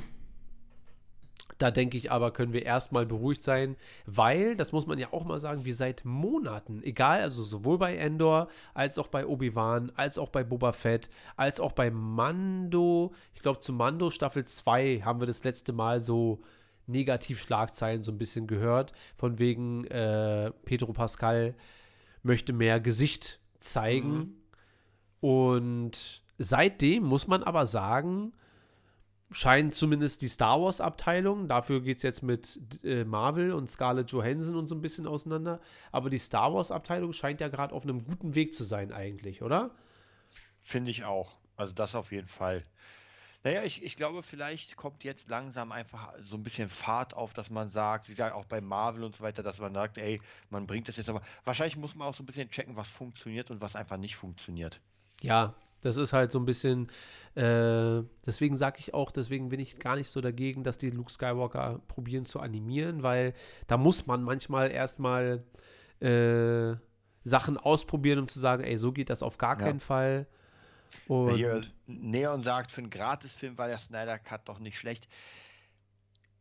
[1.57, 3.75] da denke ich aber, können wir erstmal beruhigt sein,
[4.05, 7.95] weil, das muss man ja auch mal sagen, wir seit Monaten, egal, also sowohl bei
[7.95, 13.41] Endor, als auch bei Obi-Wan, als auch bei Boba Fett, als auch bei Mando, ich
[13.41, 16.41] glaube, zu Mando Staffel 2 haben wir das letzte Mal so
[16.88, 21.55] Negativschlagzeilen so ein bisschen gehört, von wegen äh, Pedro Pascal
[22.23, 24.38] möchte mehr Gesicht zeigen.
[25.19, 28.34] Und seitdem muss man aber sagen,
[29.32, 34.56] scheint zumindest die Star Wars-Abteilung, dafür geht es jetzt mit äh, Marvel und Scarlett Johansson
[34.56, 35.60] und so ein bisschen auseinander,
[35.91, 39.72] aber die Star Wars-Abteilung scheint ja gerade auf einem guten Weg zu sein eigentlich, oder?
[40.68, 41.32] finde ich auch.
[41.56, 42.64] Also, das auf jeden Fall.
[43.44, 47.49] Naja, ich, ich glaube, vielleicht kommt jetzt langsam einfach so ein bisschen Fahrt auf, dass
[47.49, 50.68] man sagt, wie gesagt, auch bei Marvel und so weiter, dass man sagt, ey, man
[50.68, 51.22] bringt das jetzt aber.
[51.45, 54.82] Wahrscheinlich muss man auch so ein bisschen checken, was funktioniert und was einfach nicht funktioniert.
[55.22, 56.88] Ja, das ist halt so ein bisschen,
[57.36, 61.12] äh, deswegen sage ich auch, deswegen bin ich gar nicht so dagegen, dass die Luke
[61.12, 63.34] Skywalker probieren zu animieren, weil
[63.68, 65.44] da muss man manchmal erstmal
[65.99, 66.76] äh,
[67.24, 69.66] Sachen ausprobieren, um zu sagen, ey, so geht das auf gar Ja.
[69.66, 70.28] keinen Fall.
[71.08, 75.08] Und Hier Neon sagt, für einen Gratisfilm war der Snyder Cut doch nicht schlecht.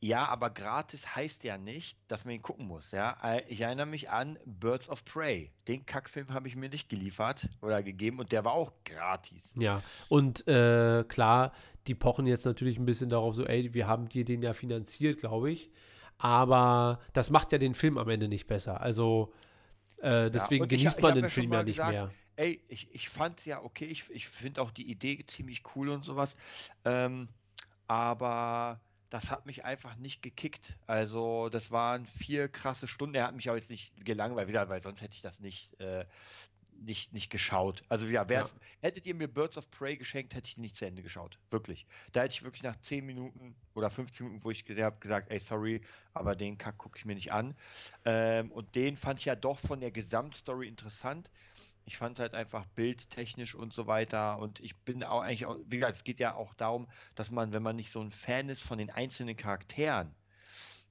[0.01, 2.91] Ja, aber gratis heißt ja nicht, dass man ihn gucken muss.
[2.93, 5.51] Ja, Äh, ich erinnere mich an Birds of Prey.
[5.69, 9.51] Den Kackfilm habe ich mir nicht geliefert oder gegeben und der war auch gratis.
[9.57, 11.53] Ja, und äh, klar,
[11.87, 15.19] die pochen jetzt natürlich ein bisschen darauf, so, ey, wir haben dir den ja finanziert,
[15.21, 15.71] glaube ich.
[16.19, 18.81] Aber das macht ja den Film am Ende nicht besser.
[18.81, 19.33] Also
[19.99, 22.11] äh, deswegen ich- genießt ich man hab den ja Film ja nicht gesagt, mehr.
[22.37, 26.05] Ey, ich, ich fand ja okay, ich, ich finde auch die Idee ziemlich cool und
[26.05, 26.37] sowas.
[26.85, 27.29] Ähm,
[27.89, 28.81] aber
[29.11, 30.77] das hat mich einfach nicht gekickt.
[30.87, 33.15] Also, das waren vier krasse Stunden.
[33.15, 36.05] Er hat mich auch jetzt nicht gelangweilt, weil sonst hätte ich das nicht, äh,
[36.81, 37.83] nicht, nicht geschaut.
[37.89, 41.03] Also, ja, wär's, hättet ihr mir Birds of Prey geschenkt, hätte ich nicht zu Ende
[41.03, 41.39] geschaut.
[41.51, 41.87] Wirklich.
[42.13, 45.39] Da hätte ich wirklich nach 10 Minuten oder 15 Minuten, wo ich habe gesagt, ey,
[45.39, 45.81] sorry,
[46.13, 47.55] aber den Kack gucke ich mir nicht an.
[48.05, 51.31] Ähm, und den fand ich ja doch von der Gesamtstory interessant.
[51.87, 54.39] Ich fand es halt einfach bildtechnisch und so weiter.
[54.39, 57.53] Und ich bin auch eigentlich, auch, wie gesagt, es geht ja auch darum, dass man,
[57.53, 60.17] wenn man nicht so ein Fan ist von den einzelnen Charakteren,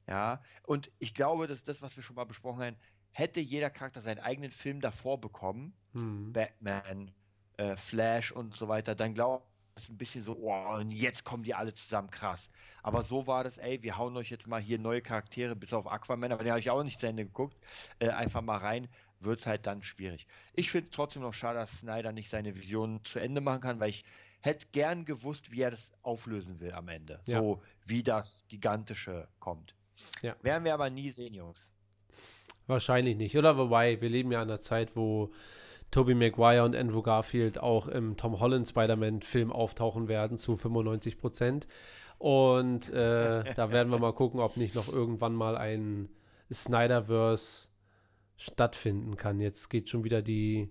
[0.07, 2.77] ja, und ich glaube, dass das, was wir schon mal besprochen haben,
[3.11, 6.33] hätte jeder Charakter seinen eigenen Film davor bekommen, Hm.
[6.33, 7.15] Batman,
[7.57, 9.45] äh, Flash und so weiter, dann glaube
[9.77, 12.51] ich, ist ein bisschen so, oh, und jetzt kommen die alle zusammen, krass.
[12.83, 15.87] Aber so war das, ey, wir hauen euch jetzt mal hier neue Charaktere, bis auf
[15.87, 17.57] Aquaman, aber den habe ich auch nicht zu Ende geguckt,
[17.99, 18.89] äh, einfach mal rein,
[19.19, 20.27] wird es halt dann schwierig.
[20.53, 23.79] Ich finde es trotzdem noch schade, dass Snyder nicht seine Vision zu Ende machen kann,
[23.79, 24.05] weil ich
[24.41, 27.19] hätte gern gewusst, wie er das auflösen will am Ende.
[27.25, 27.39] Ja.
[27.39, 29.75] So wie das Gigantische kommt.
[30.21, 30.35] Ja.
[30.41, 31.71] Werden wir aber nie sehen, Jungs.
[32.67, 33.57] Wahrscheinlich nicht, oder?
[33.57, 35.31] Wobei, wir leben ja in einer Zeit, wo
[35.91, 41.67] Tobey Maguire und Andrew Garfield auch im Tom Holland Spider-Man-Film auftauchen werden zu 95 Prozent.
[42.17, 46.09] Und äh, da werden wir mal gucken, ob nicht noch irgendwann mal ein
[46.51, 47.67] Snyderverse
[48.37, 49.39] stattfinden kann.
[49.39, 50.69] Jetzt geht schon wieder die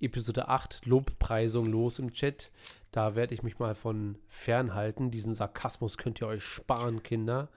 [0.00, 2.50] Episode 8 Lobpreisung los im Chat.
[2.92, 5.10] Da werde ich mich mal von fernhalten.
[5.10, 7.48] Diesen Sarkasmus könnt ihr euch sparen, Kinder.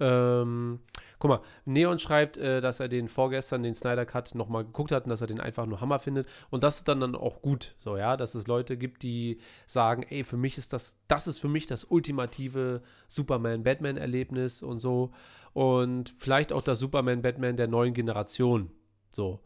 [0.00, 0.80] Ähm,
[1.18, 5.04] guck mal, Neon schreibt, äh, dass er den vorgestern, den Snyder Cut, nochmal geguckt hat
[5.04, 6.26] und dass er den einfach nur Hammer findet.
[6.50, 10.04] Und das ist dann, dann auch gut, so, ja, dass es Leute gibt, die sagen,
[10.08, 15.12] ey, für mich ist das, das ist für mich das ultimative Superman-Batman-Erlebnis und so.
[15.52, 18.70] Und vielleicht auch das Superman-Batman der neuen Generation,
[19.16, 19.40] so.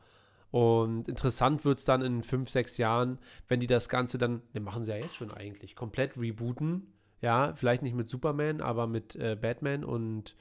[0.50, 3.18] Und interessant wird es dann in fünf, sechs Jahren,
[3.48, 7.54] wenn die das Ganze dann, ne, machen sie ja jetzt schon eigentlich, komplett rebooten ja,
[7.54, 10.36] vielleicht nicht mit Superman, aber mit äh, Batman und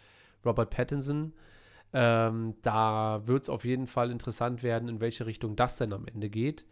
[0.45, 1.33] Robert Pattinson.
[1.93, 6.05] Ähm, da wird es auf jeden Fall interessant werden, in welche Richtung das denn am
[6.05, 6.65] Ende geht.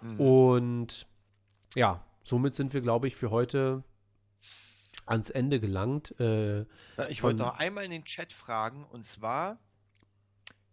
[0.00, 0.20] Mhm.
[0.20, 1.06] Und
[1.74, 3.84] ja, somit sind wir, glaube ich, für heute
[5.04, 6.18] ans Ende gelangt.
[6.18, 6.62] Äh,
[7.08, 9.58] ich wollte noch einmal in den Chat fragen, und zwar,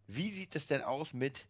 [0.09, 1.47] wie sieht es denn aus mit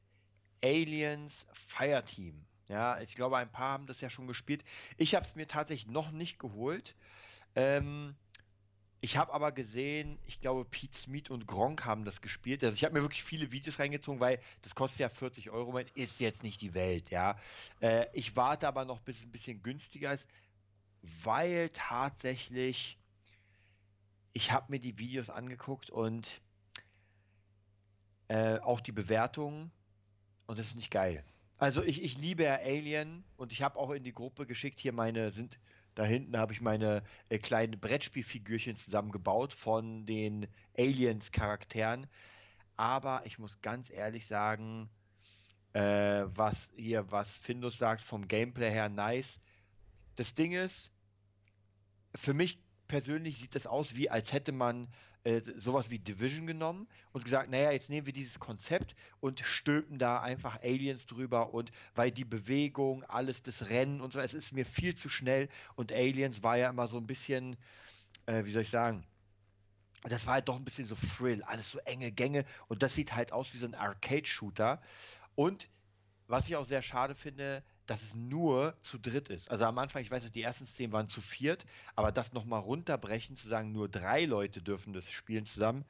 [0.61, 2.45] Aliens Fireteam?
[2.67, 4.63] Ja, ich glaube, ein paar haben das ja schon gespielt.
[4.97, 6.95] Ich habe es mir tatsächlich noch nicht geholt.
[7.55, 8.15] Ähm,
[9.01, 12.61] ich habe aber gesehen, ich glaube, Pete Smith und Gronk haben das gespielt.
[12.63, 16.19] Also ich habe mir wirklich viele Videos reingezogen, weil das kostet ja 40 Euro, ist
[16.19, 17.39] jetzt nicht die Welt, ja.
[17.79, 20.27] Äh, ich warte aber noch, bis es ein bisschen günstiger ist,
[21.23, 22.97] weil tatsächlich
[24.33, 26.41] ich habe mir die Videos angeguckt und
[28.29, 29.71] äh, auch die Bewertungen
[30.47, 31.23] und das ist nicht geil.
[31.57, 34.93] Also ich, ich liebe ja Alien und ich habe auch in die Gruppe geschickt, hier
[34.93, 35.59] meine sind
[35.95, 40.47] da hinten habe ich meine äh, kleinen Brettspielfigürchen zusammengebaut von den
[40.77, 42.07] Aliens-Charakteren.
[42.77, 44.89] Aber ich muss ganz ehrlich sagen,
[45.73, 49.41] äh, was hier, was Findus sagt, vom Gameplay her nice.
[50.15, 50.89] Das Ding ist,
[52.15, 54.87] für mich persönlich sieht das aus, wie als hätte man
[55.23, 59.99] äh, sowas wie Division genommen und gesagt, naja, jetzt nehmen wir dieses Konzept und stülpen
[59.99, 64.53] da einfach Aliens drüber und weil die Bewegung, alles das Rennen und so, es ist
[64.53, 65.49] mir viel zu schnell.
[65.75, 67.57] Und Aliens war ja immer so ein bisschen,
[68.27, 69.03] äh, wie soll ich sagen,
[70.03, 73.13] das war halt doch ein bisschen so Thrill, alles so enge Gänge und das sieht
[73.15, 74.81] halt aus wie so ein Arcade-Shooter.
[75.35, 75.67] Und
[76.27, 79.49] was ich auch sehr schade finde, dass es nur zu dritt ist.
[79.49, 82.59] Also am Anfang, ich weiß nicht, die ersten Szenen waren zu viert, aber das nochmal
[82.59, 85.85] runterbrechen, zu sagen, nur drei Leute dürfen das spielen zusammen.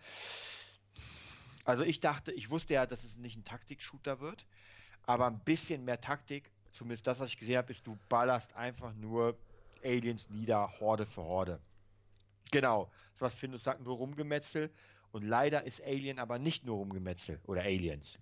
[1.66, 4.46] Also ich dachte, ich wusste ja, dass es nicht ein Taktik-Shooter wird,
[5.04, 8.94] aber ein bisschen mehr Taktik, zumindest das, was ich gesehen habe, ist, du ballerst einfach
[8.94, 9.38] nur
[9.84, 11.60] Aliens nieder, Horde für Horde.
[12.52, 14.72] Genau, das was Findus sagt, nur Rumgemetzel.
[15.12, 18.18] Und leider ist Alien aber nicht nur Rumgemetzel oder Aliens.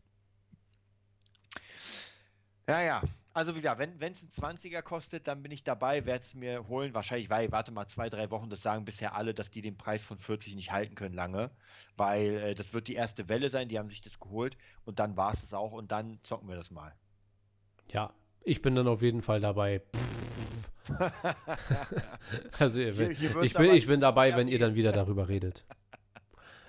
[2.68, 3.02] Ja, ja,
[3.38, 6.68] also wie gesagt, wenn es ein 20er kostet, dann bin ich dabei, werde es mir
[6.70, 6.96] holen.
[6.96, 10.04] Wahrscheinlich, weil, warte mal, zwei, drei Wochen, das sagen bisher alle, dass die den Preis
[10.04, 11.52] von 40 nicht halten können lange.
[11.98, 15.18] Weil äh, das wird die erste Welle sein, die haben sich das geholt und dann
[15.18, 16.96] war es es auch und dann zocken wir das mal.
[17.90, 18.12] Ja,
[18.42, 19.84] ich bin dann auf jeden Fall dabei.
[22.58, 25.64] also hier, hier ich, bin, ich bin dabei, wenn ihr dann wieder darüber redet.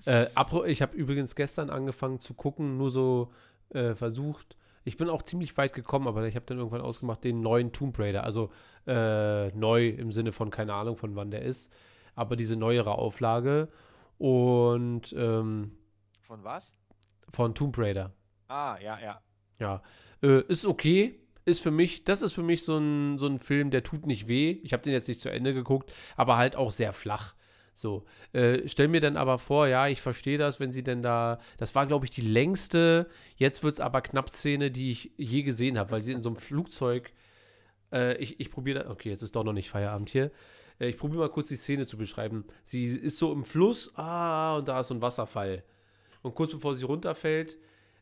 [0.04, 0.26] Äh,
[0.66, 3.32] ich habe übrigens gestern angefangen zu gucken, nur so
[3.70, 4.58] äh, versucht,
[4.88, 7.98] ich bin auch ziemlich weit gekommen, aber ich habe dann irgendwann ausgemacht, den neuen Tomb
[7.98, 8.24] Raider.
[8.24, 8.50] Also
[8.86, 11.70] äh, neu im Sinne von keine Ahnung, von wann der ist.
[12.14, 13.68] Aber diese neuere Auflage.
[14.16, 15.76] Und ähm,
[16.20, 16.74] von was?
[17.28, 18.12] Von Tomb Raider.
[18.48, 19.20] Ah, ja, ja.
[19.60, 19.82] Ja.
[20.22, 21.20] Äh, ist okay.
[21.44, 24.26] Ist für mich, das ist für mich so ein, so ein Film, der tut nicht
[24.26, 24.58] weh.
[24.62, 27.34] Ich habe den jetzt nicht zu Ende geguckt, aber halt auch sehr flach.
[27.78, 31.38] So, äh, stell mir dann aber vor, ja, ich verstehe das, wenn sie denn da,
[31.58, 35.44] das war, glaube ich, die längste, jetzt wird es aber knapp Szene, die ich je
[35.44, 37.12] gesehen habe, weil sie in so einem Flugzeug,
[37.92, 40.32] äh, ich, ich probiere, okay, jetzt ist doch noch nicht Feierabend hier,
[40.80, 42.44] äh, ich probiere mal kurz die Szene zu beschreiben.
[42.64, 45.62] Sie ist so im Fluss, ah, und da ist so ein Wasserfall.
[46.22, 47.58] Und kurz bevor sie runterfällt,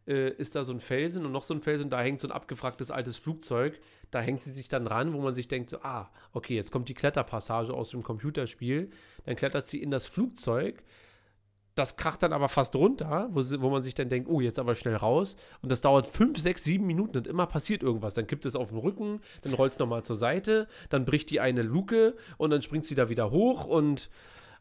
[0.06, 2.32] äh, ist da so ein Felsen und noch so ein Felsen, da hängt so ein
[2.32, 3.78] abgefragtes altes Flugzeug.
[4.10, 6.88] Da hängt sie sich dann ran, wo man sich denkt, so, ah, okay, jetzt kommt
[6.88, 8.90] die Kletterpassage aus dem Computerspiel.
[9.24, 10.82] Dann klettert sie in das Flugzeug.
[11.74, 14.58] Das kracht dann aber fast runter, wo, sie, wo man sich dann denkt, oh, jetzt
[14.58, 15.36] aber schnell raus.
[15.60, 18.14] Und das dauert fünf, sechs, sieben Minuten und immer passiert irgendwas.
[18.14, 21.40] Dann kippt es auf den Rücken, dann rollt es nochmal zur Seite, dann bricht die
[21.40, 24.08] eine Luke und dann springt sie da wieder hoch und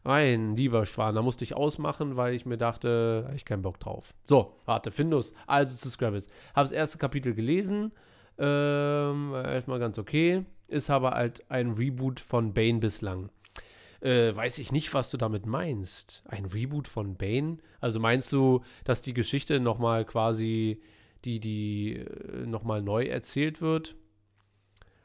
[0.06, 4.14] mein lieber Schwan, da musste ich ausmachen, weil ich mir dachte, ich keinen Bock drauf.
[4.24, 6.28] So, warte, Findus, also zu Scrabbles.
[6.54, 7.92] Habe das erste Kapitel gelesen,
[8.38, 10.44] ähm, erstmal ganz okay.
[10.68, 13.30] Ist aber halt ein Reboot von Bane bislang.
[14.00, 16.22] Äh, weiß ich nicht, was du damit meinst.
[16.26, 17.58] Ein Reboot von Bane?
[17.80, 20.80] Also meinst du, dass die Geschichte nochmal quasi,
[21.24, 23.96] die, die äh, nochmal neu erzählt wird?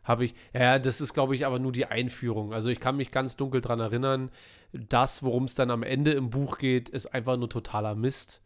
[0.03, 2.53] Habe ich, ja, das ist, glaube ich, aber nur die Einführung.
[2.53, 4.31] Also ich kann mich ganz dunkel daran erinnern,
[4.73, 8.41] das, worum es dann am Ende im Buch geht, ist einfach nur totaler Mist.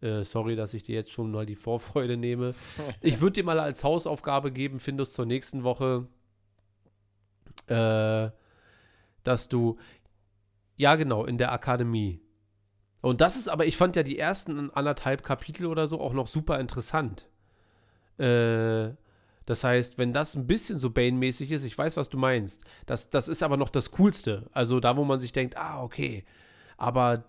[0.00, 2.54] Äh, sorry, dass ich dir jetzt schon mal die Vorfreude nehme.
[3.00, 6.06] Ich würde dir mal als Hausaufgabe geben, findest zur nächsten Woche,
[7.68, 8.30] äh,
[9.22, 9.78] dass du,
[10.76, 12.20] ja genau, in der Akademie,
[13.00, 16.26] Und das ist aber, ich fand ja die ersten anderthalb Kapitel oder so auch noch
[16.26, 17.28] super interessant.
[18.18, 18.90] Äh,
[19.46, 22.62] das heißt, wenn das ein bisschen so Bane-mäßig ist, ich weiß, was du meinst.
[22.86, 24.48] Das, das ist aber noch das Coolste.
[24.52, 26.24] Also da, wo man sich denkt, ah, okay.
[26.76, 27.24] Aber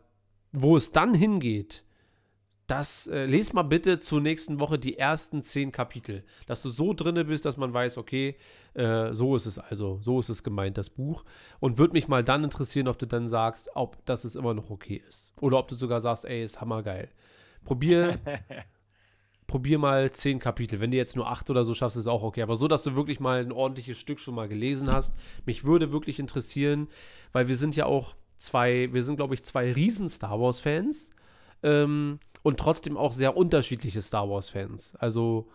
[0.51, 1.83] wo es dann hingeht,
[2.67, 6.23] das, äh, les mal bitte zur nächsten Woche die ersten zehn Kapitel.
[6.47, 8.37] Dass du so drinne bist, dass man weiß, okay,
[8.73, 11.25] äh, so ist es also, so ist es gemeint, das Buch.
[11.59, 15.03] Und würde mich mal dann interessieren, ob du dann sagst, ob das immer noch okay
[15.07, 15.33] ist.
[15.41, 17.09] Oder ob du sogar sagst, ey, ist hammergeil.
[17.65, 18.17] Probier,
[19.47, 20.81] probier mal zehn Kapitel.
[20.81, 22.41] Wenn du jetzt nur acht oder so schaffst, ist auch okay.
[22.41, 25.13] Aber so, dass du wirklich mal ein ordentliches Stück schon mal gelesen hast.
[25.45, 26.87] Mich würde wirklich interessieren,
[27.31, 31.11] weil wir sind ja auch zwei, wir sind, glaube ich, zwei riesen Star Wars-Fans.
[31.63, 34.95] Ähm, und trotzdem auch sehr unterschiedliche Star Wars-Fans.
[34.97, 35.47] Also,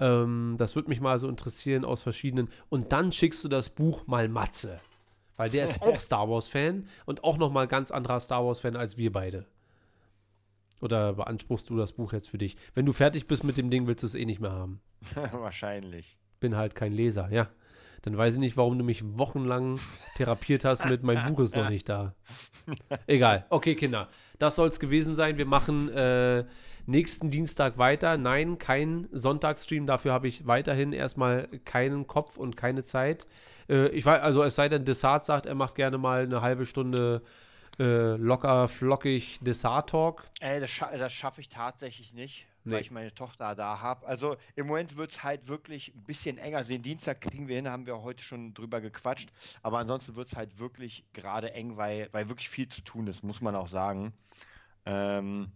[0.00, 2.48] ähm, das würde mich mal so interessieren aus verschiedenen.
[2.68, 4.80] Und dann schickst du das Buch mal Matze.
[5.36, 9.12] Weil der ist auch Star Wars-Fan und auch nochmal ganz anderer Star Wars-Fan als wir
[9.12, 9.46] beide.
[10.82, 12.56] Oder beanspruchst du das Buch jetzt für dich?
[12.74, 14.80] Wenn du fertig bist mit dem Ding, willst du es eh nicht mehr haben.
[15.32, 16.18] Wahrscheinlich.
[16.40, 17.48] Bin halt kein Leser, ja.
[18.02, 19.78] Dann weiß ich nicht, warum du mich wochenlang
[20.16, 22.16] therapiert hast mit mein Buch ist noch nicht da.
[23.06, 23.46] Egal.
[23.48, 24.08] Okay, Kinder.
[24.40, 25.38] Das soll es gewesen sein.
[25.38, 26.44] Wir machen äh,
[26.86, 28.16] nächsten Dienstag weiter.
[28.16, 29.86] Nein, kein Sonntagsstream.
[29.86, 33.28] Dafür habe ich weiterhin erstmal keinen Kopf und keine Zeit.
[33.68, 36.66] Äh, ich weiß, also es sei denn, Desart sagt, er macht gerne mal eine halbe
[36.66, 37.22] Stunde
[37.78, 40.24] äh, locker, flockig Dessert-Talk.
[40.40, 42.74] Ey, das, scha das schaffe ich tatsächlich nicht, Nee.
[42.74, 44.06] weil ich meine Tochter da habe.
[44.06, 46.62] Also im Moment wird es halt wirklich ein bisschen enger.
[46.64, 49.30] Den Dienstag kriegen wir hin, haben wir heute schon drüber gequatscht.
[49.62, 53.24] Aber ansonsten wird es halt wirklich gerade eng, weil, weil wirklich viel zu tun ist,
[53.24, 54.12] muss man auch sagen.
[54.84, 55.50] Ähm,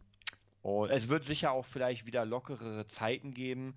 [0.62, 3.76] und es wird sicher auch vielleicht wieder lockerere Zeiten geben.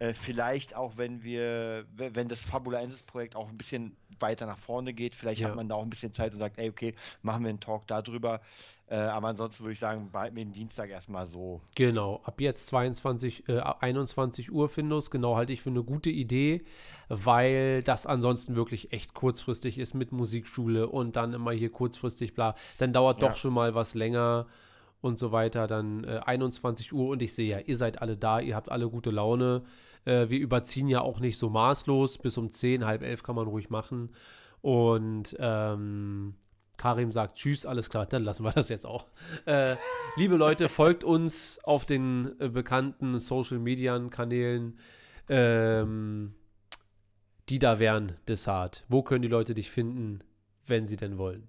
[0.00, 4.92] Äh, vielleicht auch, wenn wir, we- wenn das Fabulensis-Projekt auch ein bisschen weiter nach vorne
[4.92, 5.48] geht, vielleicht Ja.
[5.48, 7.86] hat man da auch ein bisschen Zeit und sagt, ey, okay, machen wir einen Talk
[7.86, 8.40] darüber.
[8.88, 11.60] Äh, aber ansonsten würde ich sagen, behalten wir den Dienstag erstmal so.
[11.76, 16.62] Genau, ab jetzt 22, äh, 21 Uhr Findus, genau halte ich für eine gute Idee,
[17.08, 22.54] weil das ansonsten wirklich echt kurzfristig ist mit Musikschule und dann immer hier kurzfristig bla.
[22.78, 23.28] Dann dauert Ja.
[23.28, 24.46] doch schon mal was länger
[25.02, 25.66] und so weiter.
[25.66, 28.88] Dann äh, 21 Uhr und ich sehe ja, ihr seid alle da, ihr habt alle
[28.88, 29.62] gute Laune.
[30.04, 32.18] Äh, wir überziehen ja auch nicht so maßlos.
[32.18, 34.10] Bis um 10, halb elf kann man ruhig machen.
[34.60, 36.34] Und ähm,
[36.76, 39.06] Karim sagt Tschüss, alles klar, dann lassen wir das jetzt auch.
[39.46, 39.76] Äh,
[40.16, 44.78] liebe Leute, folgt uns auf den äh, bekannten Social Media Kanälen.
[45.28, 46.34] Ähm,
[47.50, 48.84] die da wären, Desart.
[48.88, 50.20] Wo können die Leute dich finden,
[50.66, 51.48] wenn sie denn wollen?